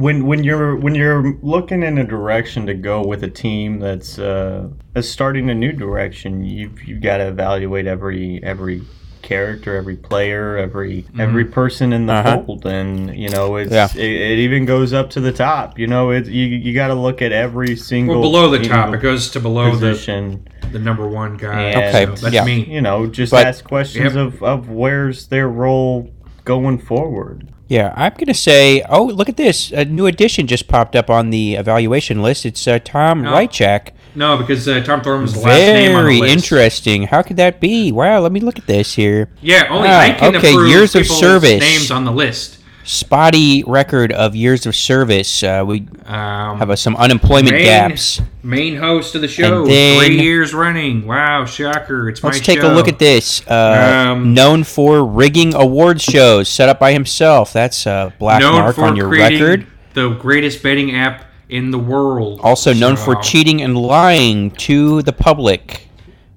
when 0.00 0.26
when 0.26 0.42
you're 0.42 0.76
when 0.76 0.94
you're 0.94 1.34
looking 1.42 1.82
in 1.82 1.98
a 1.98 2.04
direction 2.04 2.66
to 2.66 2.74
go 2.74 3.04
with 3.06 3.22
a 3.22 3.30
team 3.30 3.78
that's 3.78 4.18
uh, 4.18 4.68
that's 4.94 5.08
starting 5.08 5.50
a 5.50 5.54
new 5.54 5.72
direction, 5.72 6.42
you've 6.44 6.82
you've 6.82 7.02
got 7.02 7.18
to 7.18 7.28
evaluate 7.28 7.86
every 7.86 8.40
every 8.42 8.82
character, 9.22 9.76
every 9.76 9.96
player, 9.96 10.56
every 10.56 11.04
every 11.18 11.44
person 11.44 11.92
in 11.92 12.06
the 12.06 12.12
Uh-huh. 12.14 12.42
fold, 12.44 12.66
and 12.66 13.14
you 13.16 13.28
know 13.28 13.56
it's 13.56 13.70
Yeah. 13.72 13.88
it, 13.94 13.98
it 14.32 14.38
even 14.38 14.64
goes 14.64 14.92
up 14.92 15.10
to 15.10 15.20
the 15.20 15.32
top. 15.32 15.78
You 15.78 15.86
know, 15.86 16.10
it 16.10 16.26
you 16.26 16.46
you 16.46 16.72
got 16.74 16.88
to 16.88 16.94
look 16.94 17.20
at 17.22 17.30
every 17.32 17.76
single 17.76 18.20
Well, 18.20 18.30
below 18.30 18.48
the 18.50 18.60
top. 18.64 18.88
know, 18.88 18.94
It 18.94 19.02
goes 19.02 19.30
to 19.32 19.40
below 19.40 19.66
the. 19.66 19.90
position. 19.92 20.46
the 20.72 20.78
number 20.78 21.06
one 21.08 21.36
guy. 21.36 21.62
And, 21.62 21.76
Okay, 21.76 22.06
so 22.16 22.22
that's 22.26 22.32
yeah. 22.34 22.44
me. 22.44 22.64
You 22.64 22.80
know, 22.80 23.06
just 23.06 23.32
But- 23.32 23.44
ask 23.46 23.64
questions 23.64 24.14
Yep. 24.14 24.26
of, 24.26 24.42
of 24.42 24.70
where's 24.70 25.26
their 25.26 25.48
role 25.48 26.08
going 26.44 26.78
forward. 26.78 27.48
Yeah, 27.70 27.94
I'm 27.96 28.12
going 28.14 28.26
to 28.26 28.34
say, 28.34 28.82
oh, 28.88 29.04
look 29.04 29.28
at 29.28 29.36
this. 29.36 29.70
A 29.70 29.84
new 29.84 30.06
addition 30.06 30.48
just 30.48 30.66
popped 30.66 30.96
up 30.96 31.08
on 31.08 31.30
the 31.30 31.54
evaluation 31.54 32.20
list. 32.20 32.44
It's 32.44 32.66
uh, 32.66 32.80
Tom 32.80 33.24
Oh. 33.24 33.30
Reichak. 33.30 33.90
No, 34.16 34.36
because 34.36 34.66
uh, 34.66 34.80
Tom 34.82 35.02
Thordman's 35.02 35.34
the 35.34 35.38
last 35.38 35.56
name 35.56 35.94
on 35.94 36.04
the 36.06 36.18
Very 36.18 36.32
interesting. 36.32 37.04
How 37.04 37.22
could 37.22 37.36
that 37.36 37.60
be? 37.60 37.92
Wow, 37.92 38.18
let 38.22 38.32
me 38.32 38.40
look 38.40 38.58
at 38.58 38.66
this 38.66 38.94
here. 38.96 39.28
Yeah, 39.40 39.68
only 39.70 39.88
Ah, 39.88 40.00
I 40.00 40.10
can 40.14 40.34
okay, 40.34 40.50
approve 40.50 40.68
years 40.68 40.96
of 40.96 41.06
service. 41.06 41.60
names 41.60 41.92
on 41.92 42.04
the 42.04 42.10
list. 42.10 42.58
Spotty 42.84 43.62
record 43.66 44.10
of 44.10 44.34
years 44.34 44.64
of 44.66 44.74
service. 44.74 45.42
Uh, 45.42 45.62
we 45.66 45.86
Um, 46.06 46.58
have 46.58 46.70
uh, 46.70 46.76
some 46.76 46.96
unemployment 46.96 47.52
main, 47.54 47.64
gaps. 47.64 48.20
Main 48.42 48.76
host 48.76 49.14
of 49.14 49.20
the 49.20 49.28
show, 49.28 49.66
then- 49.66 49.98
three 50.04 50.20
years 50.20 50.54
running. 50.54 51.06
Wow, 51.06 51.44
shocker! 51.44 52.08
It's 52.08 52.24
Let's 52.24 52.38
my 52.38 52.42
take 52.44 52.60
show. 52.62 52.72
a 52.72 52.74
look 52.74 52.88
at 52.88 52.98
this. 52.98 53.42
Uh, 53.46 54.08
Um, 54.12 54.32
known 54.34 54.64
for 54.64 55.04
rigging 55.04 55.54
award 55.54 56.00
shows 56.00 56.48
set 56.48 56.68
up 56.68 56.78
by 56.80 56.92
himself. 56.92 57.52
That's 57.52 57.84
a 57.86 58.12
black 58.18 58.42
mark 58.42 58.78
on 58.78 58.96
your 58.96 59.08
record. 59.08 59.66
the 59.94 60.10
greatest 60.10 60.62
betting 60.62 60.94
app 60.94 61.24
in 61.48 61.72
the 61.72 61.78
world. 61.78 62.40
Also 62.42 62.72
known 62.72 62.96
for 62.96 63.16
cheating 63.16 63.60
and 63.60 63.76
lying 63.76 64.52
to 64.52 65.02
the 65.02 65.12
public. 65.12 65.88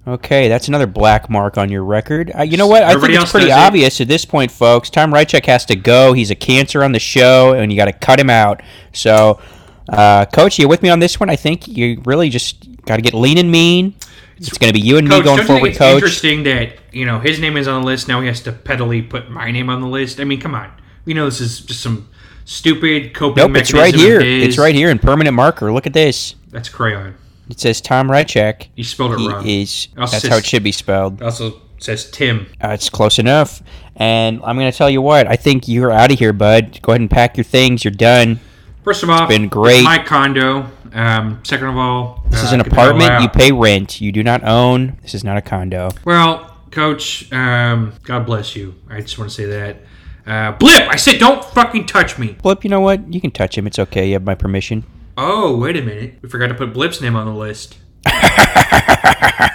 Okay, 0.05 0.49
that's 0.49 0.67
another 0.67 0.87
black 0.87 1.29
mark 1.29 1.57
on 1.57 1.69
your 1.69 1.83
record. 1.85 2.31
Uh, 2.37 2.41
you 2.43 2.57
know 2.57 2.67
what? 2.67 2.83
I 2.83 2.89
Everybody 2.89 3.13
think 3.13 3.23
it's 3.23 3.31
pretty 3.31 3.47
does 3.47 3.57
it. 3.57 3.61
obvious 3.67 4.01
at 4.01 4.09
this 4.09 4.25
point, 4.25 4.51
folks. 4.51 4.89
Tom 4.89 5.13
Reichak 5.13 5.45
has 5.45 5.65
to 5.67 5.77
go. 5.77 6.11
He's 6.11 6.29
a 6.29 6.35
cancer 6.35 6.83
on 6.83 6.91
the 6.91 6.99
show, 6.99 7.53
and 7.53 7.71
you 7.71 7.77
got 7.77 7.85
to 7.85 7.93
cut 7.93 8.19
him 8.19 8.29
out. 8.29 8.61
So, 8.91 9.39
uh, 9.87 10.25
Coach, 10.25 10.59
you 10.59 10.67
with 10.67 10.83
me 10.83 10.89
on 10.89 10.99
this 10.99 11.21
one? 11.21 11.29
I 11.29 11.37
think 11.37 11.69
you 11.69 12.01
really 12.03 12.29
just 12.29 12.83
got 12.85 12.97
to 12.97 13.01
get 13.01 13.13
lean 13.13 13.37
and 13.37 13.49
mean. 13.49 13.95
It's 14.37 14.57
going 14.57 14.73
to 14.73 14.77
be 14.77 14.85
you 14.85 14.97
and 14.97 15.07
me 15.07 15.21
going 15.21 15.45
forward, 15.45 15.69
it's 15.69 15.77
Coach. 15.77 15.95
interesting 15.95 16.43
that 16.43 16.73
you 16.91 17.05
know 17.05 17.19
his 17.19 17.39
name 17.39 17.55
is 17.55 17.67
on 17.69 17.81
the 17.81 17.85
list 17.85 18.09
now? 18.09 18.19
He 18.19 18.27
has 18.27 18.41
to 18.41 18.51
pettily 18.51 19.01
put 19.01 19.29
my 19.29 19.51
name 19.51 19.69
on 19.69 19.79
the 19.79 19.87
list. 19.87 20.19
I 20.19 20.25
mean, 20.25 20.41
come 20.41 20.53
on. 20.53 20.69
We 21.05 21.13
know 21.13 21.25
this 21.25 21.39
is 21.39 21.61
just 21.61 21.81
some 21.81 22.09
stupid 22.43 23.13
coping 23.13 23.41
Nope, 23.41 23.55
it's 23.55 23.73
right 23.73 23.95
here. 23.95 24.19
It's 24.19 24.57
right 24.57 24.75
here 24.75 24.89
in 24.89 24.99
permanent 24.99 25.33
marker. 25.33 25.71
Look 25.71 25.87
at 25.87 25.93
this. 25.93 26.35
That's 26.49 26.67
crayon. 26.67 27.15
It 27.49 27.59
says 27.59 27.81
Tom 27.81 28.07
Reichak. 28.09 28.67
You 28.75 28.83
spelled 28.83 29.13
it 29.13 29.19
He 29.19 29.27
wrong. 29.27 29.47
is. 29.47 29.87
That's 29.95 30.11
says- 30.19 30.27
how 30.29 30.37
it 30.37 30.45
should 30.45 30.63
be 30.63 30.71
spelled. 30.71 31.21
It 31.21 31.25
also 31.25 31.61
says 31.77 32.09
Tim. 32.11 32.47
Uh, 32.63 32.69
it's 32.69 32.89
close 32.89 33.19
enough. 33.19 33.61
And 33.95 34.41
I'm 34.43 34.57
going 34.57 34.71
to 34.71 34.77
tell 34.77 34.89
you 34.89 35.01
what. 35.01 35.27
I 35.27 35.35
think 35.35 35.67
you're 35.67 35.91
out 35.91 36.11
of 36.11 36.17
here, 36.19 36.33
bud. 36.33 36.79
Go 36.81 36.93
ahead 36.93 37.01
and 37.01 37.11
pack 37.11 37.37
your 37.37 37.43
things. 37.43 37.83
You're 37.83 37.91
done. 37.91 38.39
First 38.83 39.03
of 39.03 39.09
all, 39.09 39.27
been 39.27 39.49
great. 39.49 39.75
It's 39.77 39.83
my 39.85 39.99
condo. 39.99 40.69
Um, 40.93 41.39
second 41.43 41.67
of 41.67 41.77
all, 41.77 42.23
This 42.29 42.41
uh, 42.43 42.45
is 42.47 42.51
an 42.53 42.59
apartment. 42.61 43.21
You 43.21 43.29
pay 43.29 43.51
rent. 43.51 43.99
You 44.01 44.11
do 44.11 44.23
not 44.23 44.43
own. 44.43 44.97
This 45.01 45.13
is 45.13 45.23
not 45.23 45.37
a 45.37 45.41
condo. 45.41 45.89
Well, 46.05 46.55
Coach, 46.71 47.31
um, 47.31 47.93
God 48.03 48.25
bless 48.25 48.55
you. 48.55 48.75
I 48.89 49.01
just 49.01 49.17
want 49.17 49.29
to 49.29 49.35
say 49.35 49.45
that. 49.45 49.77
Uh, 50.25 50.51
Blip, 50.53 50.87
I 50.87 50.95
said 50.95 51.19
don't 51.19 51.43
fucking 51.43 51.85
touch 51.85 52.17
me. 52.17 52.37
Blip, 52.41 52.63
you 52.63 52.69
know 52.69 52.79
what? 52.81 53.13
You 53.13 53.19
can 53.21 53.31
touch 53.31 53.57
him. 53.57 53.67
It's 53.67 53.77
okay. 53.79 54.07
You 54.07 54.13
have 54.13 54.23
my 54.23 54.35
permission. 54.35 54.83
Oh, 55.17 55.57
wait 55.57 55.77
a 55.77 55.81
minute. 55.81 56.15
We 56.21 56.29
forgot 56.29 56.47
to 56.47 56.53
put 56.55 56.73
Blip's 56.73 56.99
name 57.01 57.15
on 57.15 57.25
the 57.25 57.33
list. 57.33 57.77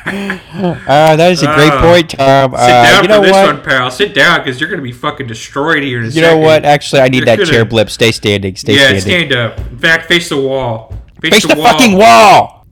Uh, 0.09 1.17
that 1.17 1.33
is 1.33 1.43
a 1.43 1.47
great 1.55 1.71
Uh, 1.71 1.83
point, 1.83 2.11
Tom. 2.11 2.53
Sit 2.53 2.59
Uh, 2.61 2.67
down 2.83 3.03
you 3.03 3.09
know 3.09 3.17
for 3.17 3.23
this 3.27 3.33
what? 3.33 3.47
one, 3.57 3.63
pal. 3.63 3.91
Sit 3.91 4.15
down 4.15 4.41
because 4.41 4.59
you're 4.59 4.71
going 4.71 4.81
to 4.81 4.85
be 4.85 4.93
fucking 4.93 5.27
destroyed 5.27 5.83
here 5.83 5.99
in 5.99 6.05
a 6.05 6.07
You 6.07 6.13
second. 6.13 6.31
know 6.31 6.37
what? 6.47 6.65
Actually, 6.65 7.03
I 7.03 7.09
need 7.09 7.19
You're 7.19 7.27
that 7.27 7.39
gonna- 7.39 7.51
chair, 7.51 7.65
Blip. 7.67 7.91
Stay 7.91 8.11
standing. 8.13 8.57
Stay 8.57 8.73
Yeah, 8.75 8.99
standing. 8.99 9.01
stand 9.03 9.33
up. 9.35 9.59
In 9.59 9.79
fact, 9.79 10.07
face 10.09 10.31
the 10.31 10.39
wall. 10.39 10.95
Face 11.21 11.47
the 11.47 11.55
fucking 11.57 11.95
wall. 11.97 12.65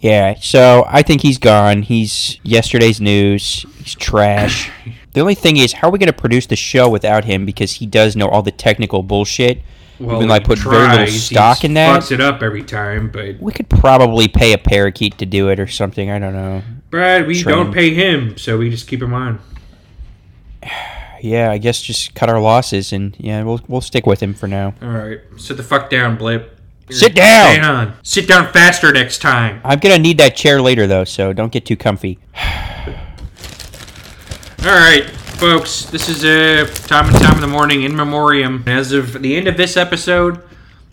Yeah. 0.00 0.34
So 0.40 0.84
I 0.88 1.00
think 1.02 1.22
he's 1.22 1.38
gone. 1.38 1.82
He's 1.82 2.38
yesterday's 2.42 3.00
news. 3.00 3.64
He's 3.82 3.94
trash. 3.94 4.70
the 5.14 5.20
only 5.22 5.34
thing 5.34 5.56
is, 5.56 5.72
how 5.74 5.88
are 5.88 5.90
we 5.90 5.98
going 5.98 6.08
to 6.08 6.12
produce 6.12 6.46
the 6.46 6.56
show 6.56 6.88
without 6.90 7.24
him? 7.24 7.46
Because 7.46 7.72
he 7.74 7.86
does 7.86 8.14
know 8.14 8.28
all 8.28 8.42
the 8.42 8.52
technical 8.52 9.02
bullshit. 9.02 9.62
Well, 10.00 10.18
we 10.18 10.26
like 10.26 10.42
he 10.42 10.46
put 10.46 10.58
very 10.58 10.88
little 10.88 11.06
stock 11.06 11.64
in 11.64 11.74
that. 11.74 12.02
Fucks 12.02 12.10
it 12.10 12.20
up 12.20 12.42
every 12.42 12.64
time, 12.64 13.10
but 13.10 13.40
We 13.40 13.52
could 13.52 13.68
probably 13.68 14.26
pay 14.28 14.52
a 14.52 14.58
parakeet 14.58 15.18
to 15.18 15.26
do 15.26 15.48
it 15.50 15.60
or 15.60 15.68
something. 15.68 16.10
I 16.10 16.18
don't 16.18 16.32
know. 16.32 16.62
Brad, 16.90 17.26
we 17.26 17.40
Train. 17.40 17.56
don't 17.56 17.72
pay 17.72 17.94
him, 17.94 18.36
so 18.36 18.58
we 18.58 18.70
just 18.70 18.88
keep 18.88 19.02
him 19.02 19.14
on. 19.14 19.38
Yeah, 21.22 21.50
I 21.50 21.56
guess 21.56 21.80
just 21.80 22.14
cut 22.14 22.28
our 22.28 22.38
losses 22.38 22.92
and 22.92 23.16
yeah, 23.18 23.42
we'll 23.44 23.58
we'll 23.66 23.80
stick 23.80 24.04
with 24.04 24.22
him 24.22 24.34
for 24.34 24.46
now. 24.46 24.74
All 24.82 24.88
right, 24.90 25.20
sit 25.38 25.56
the 25.56 25.62
fuck 25.62 25.88
down, 25.88 26.18
Blip. 26.18 26.58
Sit 26.90 27.14
down! 27.14 27.64
On. 27.64 27.94
Sit 28.02 28.28
down 28.28 28.52
faster 28.52 28.92
next 28.92 29.22
time. 29.22 29.58
I'm 29.64 29.78
gonna 29.78 29.98
need 29.98 30.18
that 30.18 30.36
chair 30.36 30.60
later 30.60 30.86
though, 30.86 31.04
so 31.04 31.32
don't 31.32 31.50
get 31.50 31.64
too 31.64 31.78
comfy. 31.78 32.18
All 32.36 32.44
right, 34.66 35.10
folks. 35.36 35.84
This 35.86 36.08
is 36.08 36.24
a 36.24 36.66
Tom 36.86 37.08
and 37.08 37.16
Tom 37.18 37.34
in 37.36 37.40
the 37.40 37.46
morning 37.46 37.82
in 37.82 37.94
memoriam. 37.96 38.62
As 38.66 38.92
of 38.92 39.20
the 39.22 39.36
end 39.36 39.48
of 39.48 39.56
this 39.56 39.76
episode, 39.76 40.42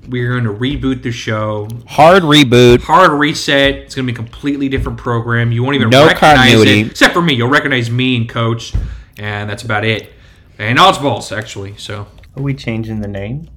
we're 0.07 0.31
going 0.39 0.43
to 0.43 0.53
reboot 0.53 1.03
the 1.03 1.11
show. 1.11 1.67
Hard 1.87 2.23
reboot. 2.23 2.81
Hard 2.81 3.11
reset. 3.11 3.75
It's 3.75 3.95
going 3.95 4.07
to 4.07 4.11
be 4.11 4.15
a 4.15 4.17
completely 4.17 4.69
different 4.69 4.97
program. 4.97 5.51
You 5.51 5.63
won't 5.63 5.75
even 5.75 5.89
No 5.89 6.05
recognize 6.07 6.37
continuity. 6.37 6.81
it, 6.81 6.87
except 6.91 7.13
for 7.13 7.21
me. 7.21 7.33
You'll 7.33 7.49
recognize 7.49 7.89
me 7.89 8.17
and 8.17 8.27
Coach, 8.27 8.73
and 9.17 9.49
that's 9.49 9.63
about 9.63 9.85
it. 9.85 10.11
And 10.57 10.77
Oddsballs, 10.77 11.35
actually. 11.35 11.75
So 11.77 12.07
Are 12.35 12.43
we 12.43 12.53
changing 12.53 13.01
the 13.01 13.07
name? 13.07 13.47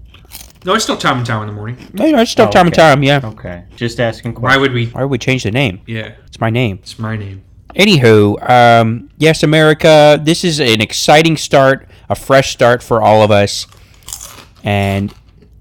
no, 0.64 0.74
it's 0.74 0.84
still 0.84 0.96
Tom 0.96 1.18
and 1.18 1.26
Tom 1.26 1.42
in 1.42 1.48
the 1.48 1.52
morning. 1.54 1.76
No, 1.92 2.10
no, 2.10 2.18
it's 2.20 2.30
still 2.30 2.46
Oh, 2.48 2.50
time 2.50 2.66
and 2.66 2.74
okay. 2.74 2.82
time. 2.82 3.02
Yeah. 3.02 3.20
Okay. 3.24 3.64
Just 3.76 4.00
asking 4.00 4.34
Why 4.34 4.56
would 4.56 4.72
we? 4.72 4.86
Why 4.86 5.02
would 5.02 5.10
we 5.10 5.18
change 5.18 5.42
the 5.42 5.50
name? 5.50 5.80
Yeah, 5.86 6.14
It's 6.26 6.40
my 6.40 6.50
name. 6.50 6.78
it's 6.82 6.98
my 6.98 7.16
name. 7.16 7.42
Anywho, 7.76 8.48
um, 8.48 9.10
yes, 9.18 9.42
America, 9.42 10.20
this 10.22 10.44
is 10.44 10.60
an 10.60 10.80
exciting 10.80 11.36
start, 11.36 11.88
a 12.08 12.14
fresh 12.14 12.52
start 12.52 12.82
for 12.82 13.02
all 13.02 13.22
of 13.22 13.30
us. 13.30 13.66
And 14.62 15.12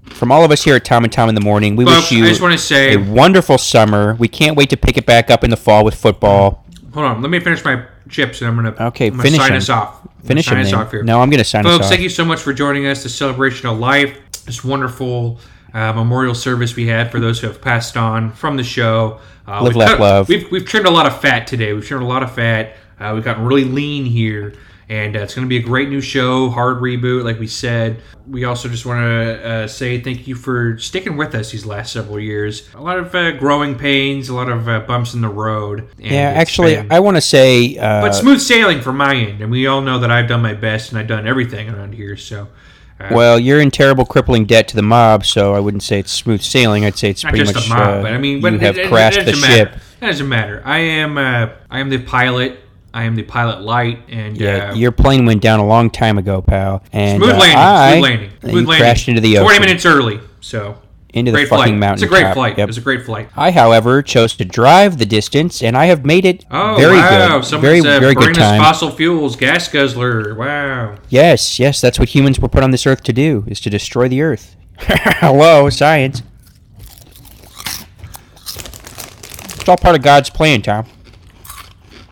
from 0.06 0.30
all 0.30 0.44
of 0.44 0.50
us 0.50 0.62
here 0.62 0.76
at 0.76 0.84
Tom 0.84 1.04
and 1.04 1.12
Tom 1.12 1.28
in 1.28 1.34
the 1.34 1.40
Morning, 1.40 1.74
we 1.76 1.84
Folks, 1.84 2.10
wish 2.10 2.12
you 2.12 2.24
I 2.24 2.28
just 2.28 2.40
want 2.40 2.52
to 2.52 2.58
say, 2.58 2.94
a 2.94 2.98
wonderful 3.00 3.58
summer. 3.58 4.14
We 4.14 4.28
can't 4.28 4.56
wait 4.56 4.70
to 4.70 4.76
pick 4.76 4.96
it 4.96 5.06
back 5.06 5.30
up 5.30 5.42
in 5.44 5.50
the 5.50 5.56
fall 5.56 5.84
with 5.84 5.94
football. 5.94 6.64
hold 6.92 7.06
on. 7.06 7.20
Let 7.20 7.30
me 7.30 7.40
finish 7.40 7.64
my 7.64 7.84
chips, 8.08 8.40
and 8.40 8.48
I'm 8.48 8.56
gonna 8.56 8.88
Okay, 8.88 9.08
I'm 9.08 9.12
gonna 9.14 9.22
finish 9.24 9.40
sign 9.40 9.48
them. 9.50 9.56
us 9.58 9.68
off. 9.68 10.00
I'm 10.04 10.28
Finish 10.28 10.46
sign 10.46 10.56
him, 10.58 10.66
us 10.66 10.72
man. 10.72 10.80
off 10.82 10.90
here. 10.90 11.02
No, 11.02 11.20
I'm 11.20 11.28
going 11.28 11.38
to 11.38 11.44
sign 11.44 11.66
us 11.66 11.70
off. 11.70 11.72
Folks, 11.74 11.84
off. 11.86 11.90
thank 11.90 12.00
you 12.00 12.08
so 12.08 12.24
much 12.24 12.40
for 12.40 12.54
joining 12.54 12.86
us. 12.86 13.02
The 13.02 13.10
celebration 13.10 13.68
of 13.68 13.78
life, 13.78 14.16
this 14.46 14.64
wonderful 14.64 15.38
uh, 15.74 15.92
memorial 15.92 16.34
service 16.34 16.74
we 16.76 16.86
had 16.86 17.10
for 17.12 17.20
those 17.20 17.40
who 17.40 17.46
have 17.48 17.60
passed 17.60 17.94
on 17.98 18.32
from 18.32 18.56
the 18.56 18.62
show. 18.64 19.20
Uh, 19.46 19.62
Live, 19.62 19.62
we've 19.64 19.76
laugh, 19.76 19.88
cut- 19.90 20.00
love. 20.00 20.28
We've, 20.28 20.50
we've 20.50 20.64
trimmed 20.64 20.86
a 20.86 20.90
lot 20.90 21.06
of 21.06 21.20
fat 21.20 21.46
today. 21.46 21.72
We've 21.72 21.86
trimmed 21.86 22.02
a 22.02 22.06
lot 22.08 22.22
of 22.22 22.34
fat. 22.34 22.76
Uh, 22.98 23.12
we've 23.14 23.24
gotten 23.24 23.44
really 23.44 23.64
lean 23.64 24.04
here. 24.06 24.54
And 24.86 25.16
uh, 25.16 25.20
it's 25.20 25.34
going 25.34 25.46
to 25.46 25.48
be 25.48 25.56
a 25.56 25.62
great 25.62 25.88
new 25.88 26.02
show, 26.02 26.50
hard 26.50 26.76
reboot, 26.82 27.24
like 27.24 27.38
we 27.38 27.46
said. 27.46 28.02
We 28.28 28.44
also 28.44 28.68
just 28.68 28.84
want 28.84 29.00
to 29.00 29.46
uh, 29.48 29.66
say 29.66 29.98
thank 30.00 30.28
you 30.28 30.34
for 30.34 30.76
sticking 30.78 31.16
with 31.16 31.34
us 31.34 31.50
these 31.52 31.64
last 31.64 31.90
several 31.94 32.20
years. 32.20 32.68
A 32.74 32.82
lot 32.82 32.98
of 32.98 33.14
uh, 33.14 33.30
growing 33.32 33.76
pains, 33.78 34.28
a 34.28 34.34
lot 34.34 34.50
of 34.50 34.68
uh, 34.68 34.80
bumps 34.80 35.14
in 35.14 35.22
the 35.22 35.28
road. 35.28 35.88
and 35.96 36.06
yeah, 36.12 36.32
actually, 36.36 36.74
been- 36.74 36.92
I 36.92 37.00
want 37.00 37.16
to 37.16 37.22
say. 37.22 37.78
Uh, 37.78 38.02
but 38.02 38.12
smooth 38.12 38.40
sailing 38.42 38.82
from 38.82 38.98
my 38.98 39.14
end, 39.14 39.40
and 39.40 39.50
we 39.50 39.66
all 39.66 39.80
know 39.80 39.98
that 40.00 40.10
I've 40.10 40.28
done 40.28 40.42
my 40.42 40.52
best 40.54 40.90
and 40.90 40.98
I've 40.98 41.08
done 41.08 41.26
everything 41.26 41.70
around 41.70 41.94
here. 41.94 42.18
So, 42.18 42.48
uh, 43.00 43.08
Well, 43.12 43.38
you're 43.38 43.60
in 43.60 43.70
terrible, 43.70 44.04
crippling 44.04 44.44
debt 44.44 44.68
to 44.68 44.76
the 44.76 44.82
mob, 44.82 45.24
so 45.24 45.54
I 45.54 45.60
wouldn't 45.60 45.82
say 45.82 45.98
it's 45.98 46.12
smooth 46.12 46.40
sailing. 46.42 46.84
I'd 46.84 46.96
say 46.98 47.10
it's 47.10 47.22
pretty 47.22 47.40
just 47.40 47.54
much 47.54 47.66
a 47.66 47.68
mob, 47.70 47.80
uh, 47.80 48.02
but 48.02 48.12
I 48.12 48.18
mean, 48.18 48.36
you 48.36 48.42
but 48.42 48.54
it- 48.54 48.60
have 48.62 48.76
it- 48.78 48.86
it 48.86 48.88
crashed 48.88 49.24
the 49.24 49.32
ship. 49.34 49.74
That 50.00 50.06
doesn't 50.08 50.28
matter. 50.28 50.62
I 50.64 50.78
am, 50.78 51.16
uh, 51.18 51.48
I 51.70 51.80
am 51.80 51.88
the 51.90 51.98
pilot. 51.98 52.60
I 52.92 53.04
am 53.04 53.16
the 53.16 53.24
pilot 53.24 53.60
light, 53.62 53.98
and 54.08 54.36
Yeah, 54.36 54.70
uh, 54.70 54.74
your 54.74 54.92
plane 54.92 55.26
went 55.26 55.42
down 55.42 55.58
a 55.58 55.66
long 55.66 55.90
time 55.90 56.16
ago, 56.16 56.40
pal. 56.42 56.82
And 56.92 57.20
smooth 57.20 57.34
uh, 57.34 57.38
landing. 57.38 57.58
I, 57.58 57.90
smooth 57.92 58.02
landing. 58.04 58.30
Smooth 58.40 58.54
landing. 58.54 58.76
crashed 58.76 59.08
into 59.08 59.20
the 59.20 59.38
ocean. 59.38 59.44
Twenty 59.46 59.60
minutes 59.66 59.84
early. 59.84 60.20
So 60.40 60.76
into 61.14 61.30
the 61.30 61.36
great 61.38 61.48
fucking 61.48 61.64
flight. 61.64 61.74
mountain. 61.78 61.94
It's 61.94 62.02
a 62.02 62.14
great 62.14 62.22
top. 62.24 62.34
flight. 62.34 62.58
Yep. 62.58 62.64
It 62.64 62.66
was 62.68 62.78
a 62.78 62.82
great 62.82 63.02
flight. 63.02 63.28
I, 63.36 63.50
however, 63.52 64.02
chose 64.02 64.34
to 64.36 64.44
drive 64.44 64.98
the 64.98 65.06
distance, 65.06 65.62
and 65.62 65.76
I 65.76 65.86
have 65.86 66.04
made 66.04 66.24
it 66.24 66.44
Oh 66.50 66.76
very 66.76 66.96
wow! 66.96 67.36
good. 67.38 67.44
Someone's 67.46 67.82
Very, 67.84 67.96
uh, 67.96 68.00
very 68.00 68.14
good 68.14 68.34
time. 68.34 68.60
fossil 68.60 68.90
fuels, 68.90 69.36
gas 69.36 69.68
guzzler. 69.68 70.34
Wow. 70.34 70.96
Yes, 71.08 71.58
yes, 71.58 71.80
that's 71.80 71.98
what 71.98 72.08
humans 72.10 72.38
were 72.38 72.48
put 72.48 72.62
on 72.62 72.70
this 72.72 72.86
earth 72.86 73.02
to 73.04 73.12
do: 73.12 73.44
is 73.46 73.60
to 73.60 73.70
destroy 73.70 74.08
the 74.08 74.20
earth. 74.22 74.56
Hello, 74.78 75.70
science. 75.70 76.22
It's 79.56 79.68
all 79.68 79.76
part 79.76 79.96
of 79.96 80.02
God's 80.02 80.28
plan, 80.30 80.60
Tom. 80.62 80.86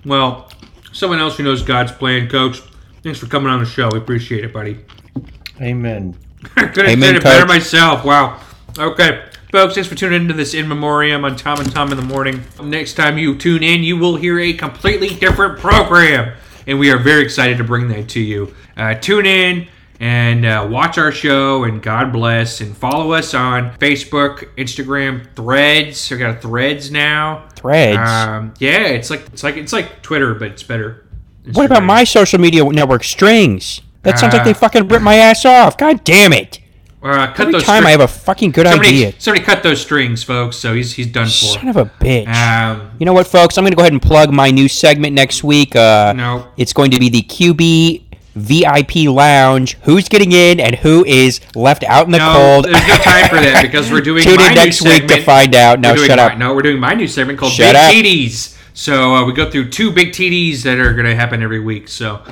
Well, 0.06 0.50
someone 0.92 1.18
else 1.18 1.36
who 1.36 1.42
knows 1.42 1.62
God's 1.62 1.92
plan, 1.92 2.28
Coach. 2.28 2.62
Thanks 3.02 3.18
for 3.18 3.26
coming 3.26 3.50
on 3.50 3.58
the 3.60 3.66
show. 3.66 3.88
We 3.92 3.98
appreciate 3.98 4.44
it, 4.44 4.52
buddy. 4.52 4.78
Amen. 5.60 6.16
Could 6.56 6.76
have 6.76 6.88
Amen, 6.88 7.00
said 7.00 7.16
it 7.16 7.22
better 7.22 7.46
myself. 7.46 8.04
Wow. 8.04 8.40
Okay. 8.78 9.24
Folks, 9.50 9.74
thanks 9.74 9.88
for 9.88 9.94
tuning 9.94 10.22
into 10.22 10.34
this 10.34 10.54
in 10.54 10.66
memoriam 10.66 11.24
on 11.26 11.36
Tom 11.36 11.60
and 11.60 11.70
Tom 11.70 11.90
in 11.90 11.96
the 11.98 12.02
morning. 12.04 12.42
Next 12.62 12.94
time 12.94 13.18
you 13.18 13.36
tune 13.36 13.62
in, 13.62 13.82
you 13.82 13.98
will 13.98 14.16
hear 14.16 14.38
a 14.40 14.54
completely 14.54 15.10
different 15.10 15.58
program, 15.58 16.34
and 16.66 16.78
we 16.78 16.90
are 16.90 16.96
very 16.98 17.22
excited 17.22 17.58
to 17.58 17.64
bring 17.64 17.88
that 17.88 18.08
to 18.10 18.20
you. 18.20 18.54
Uh, 18.76 18.94
tune 18.94 19.26
in 19.26 19.68
and 20.00 20.46
uh, 20.46 20.66
watch 20.70 20.96
our 20.96 21.12
show. 21.12 21.64
And 21.64 21.82
God 21.82 22.12
bless. 22.14 22.62
And 22.62 22.74
follow 22.74 23.12
us 23.12 23.34
on 23.34 23.72
Facebook, 23.74 24.48
Instagram, 24.56 25.26
Threads. 25.36 26.10
We 26.10 26.16
got 26.16 26.40
Threads 26.40 26.90
now. 26.90 27.48
Threads. 27.54 27.98
Um, 28.10 28.54
yeah, 28.58 28.86
it's 28.86 29.10
like 29.10 29.26
it's 29.32 29.42
like 29.44 29.56
it's 29.58 29.72
like 29.74 30.00
Twitter, 30.02 30.34
but 30.34 30.48
it's 30.52 30.62
better. 30.62 31.06
what 31.52 31.66
about 31.66 31.82
my 31.82 32.04
social 32.04 32.40
media 32.40 32.64
network, 32.64 33.04
Strings? 33.04 33.82
That 34.02 34.18
sounds 34.18 34.32
like 34.32 34.42
Uh, 34.42 34.46
they 34.46 34.54
fucking 34.54 34.88
ripped 34.88 35.04
my 35.04 35.16
ass 35.16 35.44
off. 35.44 35.76
God 35.76 36.02
damn 36.04 36.32
it! 36.32 36.58
Uh, 37.02 37.26
cut 37.28 37.40
Every 37.40 37.52
those 37.54 37.64
time 37.64 37.82
stri- 37.82 37.86
I 37.86 37.90
have 37.90 38.00
a 38.00 38.06
fucking 38.08 38.52
good 38.52 38.66
somebody, 38.66 38.88
idea. 39.06 39.14
somebody 39.18 39.44
cut 39.44 39.62
those 39.64 39.80
strings, 39.80 40.22
folks. 40.22 40.56
So 40.56 40.72
he's 40.74 40.92
he's 40.92 41.08
done 41.08 41.26
for. 41.26 41.30
Son 41.30 41.68
of 41.68 41.76
a 41.76 41.86
bitch. 41.86 42.28
Um, 42.28 42.90
You 42.98 43.06
know 43.06 43.12
what, 43.12 43.26
folks? 43.26 43.58
I'm 43.58 43.64
going 43.64 43.72
to 43.72 43.76
go 43.76 43.82
ahead 43.82 43.92
and 43.92 44.00
plug 44.00 44.32
my 44.32 44.50
new 44.52 44.68
segment 44.68 45.12
next 45.14 45.42
week. 45.42 45.74
Uh, 45.74 46.12
No. 46.14 46.46
It's 46.56 46.72
going 46.72 46.92
to 46.92 47.00
be 47.00 47.08
the 47.08 47.22
QB 47.22 48.02
VIP 48.36 49.08
Lounge. 49.12 49.76
Who's 49.82 50.08
getting 50.08 50.32
in 50.32 50.60
and 50.60 50.76
who 50.76 51.04
is 51.04 51.40
left 51.56 51.82
out 51.84 52.06
in 52.06 52.12
the 52.12 52.18
no, 52.18 52.32
cold? 52.34 52.64
there's 52.66 52.86
no 52.88 52.96
time 52.98 53.28
for 53.28 53.34
that 53.36 53.62
because 53.62 53.90
we're 53.90 54.00
doing 54.10 54.22
Tune 54.22 54.40
in 54.40 54.54
next 54.54 54.80
week 54.82 55.06
to 55.08 55.22
find 55.22 55.54
out. 55.56 55.80
No, 55.80 55.96
shut 55.96 56.18
my- 56.18 56.24
up. 56.32 56.38
No, 56.38 56.54
we're 56.54 56.62
doing 56.62 56.78
my 56.78 56.94
new 56.94 57.08
segment 57.08 57.38
called 57.38 57.52
Shut 57.52 57.74
Big 57.74 57.76
up. 57.76 57.92
TDs. 57.92 58.58
So 58.74 59.14
uh, 59.16 59.26
we 59.26 59.32
go 59.34 59.50
through 59.50 59.70
two 59.70 59.90
big 59.92 60.10
TDs 60.12 60.62
that 60.62 60.78
are 60.78 60.94
going 60.94 61.04
to 61.06 61.14
happen 61.14 61.42
every 61.42 61.60
week. 61.60 61.88
So 61.88 62.22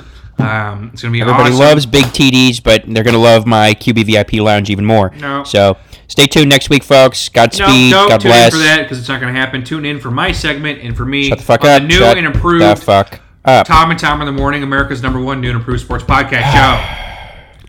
um, 0.41 0.91
it's 0.93 1.01
going 1.01 1.11
to 1.13 1.17
be 1.17 1.21
Everybody 1.21 1.49
awesome. 1.51 1.59
loves 1.59 1.85
big 1.85 2.05
TDs, 2.05 2.61
but 2.63 2.83
they're 2.87 3.03
going 3.03 3.13
to 3.13 3.19
love 3.19 3.45
my 3.45 3.73
QB 3.73 4.05
VIP 4.05 4.33
Lounge 4.41 4.69
even 4.69 4.85
more. 4.85 5.11
No. 5.17 5.43
So 5.43 5.77
stay 6.07 6.27
tuned 6.27 6.49
next 6.49 6.69
week, 6.69 6.83
folks. 6.83 7.29
No, 7.29 7.41
Godspeed. 7.41 7.91
don't 7.91 8.09
God 8.09 8.21
tune 8.21 8.29
bless. 8.31 8.53
in 8.53 8.59
for 8.59 8.65
that 8.65 8.81
because 8.83 8.99
it's 8.99 9.07
not 9.07 9.21
going 9.21 9.33
to 9.33 9.39
happen. 9.39 9.63
Tune 9.63 9.85
in 9.85 9.99
for 9.99 10.11
my 10.11 10.31
segment 10.31 10.79
and 10.81 10.95
for 10.95 11.05
me 11.05 11.29
Shut 11.29 11.37
the 11.39 11.43
fuck 11.43 11.63
on 11.63 11.69
up. 11.69 11.81
the 11.83 11.87
new 11.87 11.97
Shut 11.99 12.17
and 12.17 12.25
improved 12.27 12.63
the 12.63 12.75
fuck 12.75 13.19
up. 13.45 13.65
Tom 13.67 13.91
and 13.91 13.99
Tom 13.99 14.21
in 14.21 14.25
the 14.25 14.31
Morning, 14.31 14.63
America's 14.63 15.01
number 15.01 15.19
one 15.19 15.41
new 15.41 15.49
and 15.49 15.57
improved 15.57 15.81
sports 15.81 16.03
podcast 16.03 16.51
show. 16.51 17.07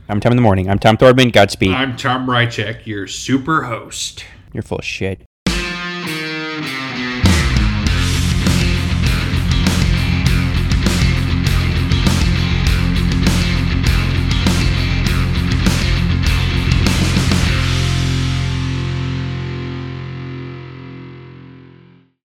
I'm 0.09 0.21
Tom 0.21 0.33
in 0.33 0.37
the 0.37 0.43
morning. 0.43 0.69
I'm 0.69 0.79
Tom 0.79 0.97
Thordman. 0.99 1.33
Godspeed. 1.33 1.73
I'm 1.73 1.97
Tom 1.97 2.27
Reichak, 2.27 2.85
your 2.87 3.07
super 3.07 3.63
host. 3.63 4.25
You're 4.53 4.63
full 4.63 4.79
of 4.79 4.85
shit. 4.85 5.23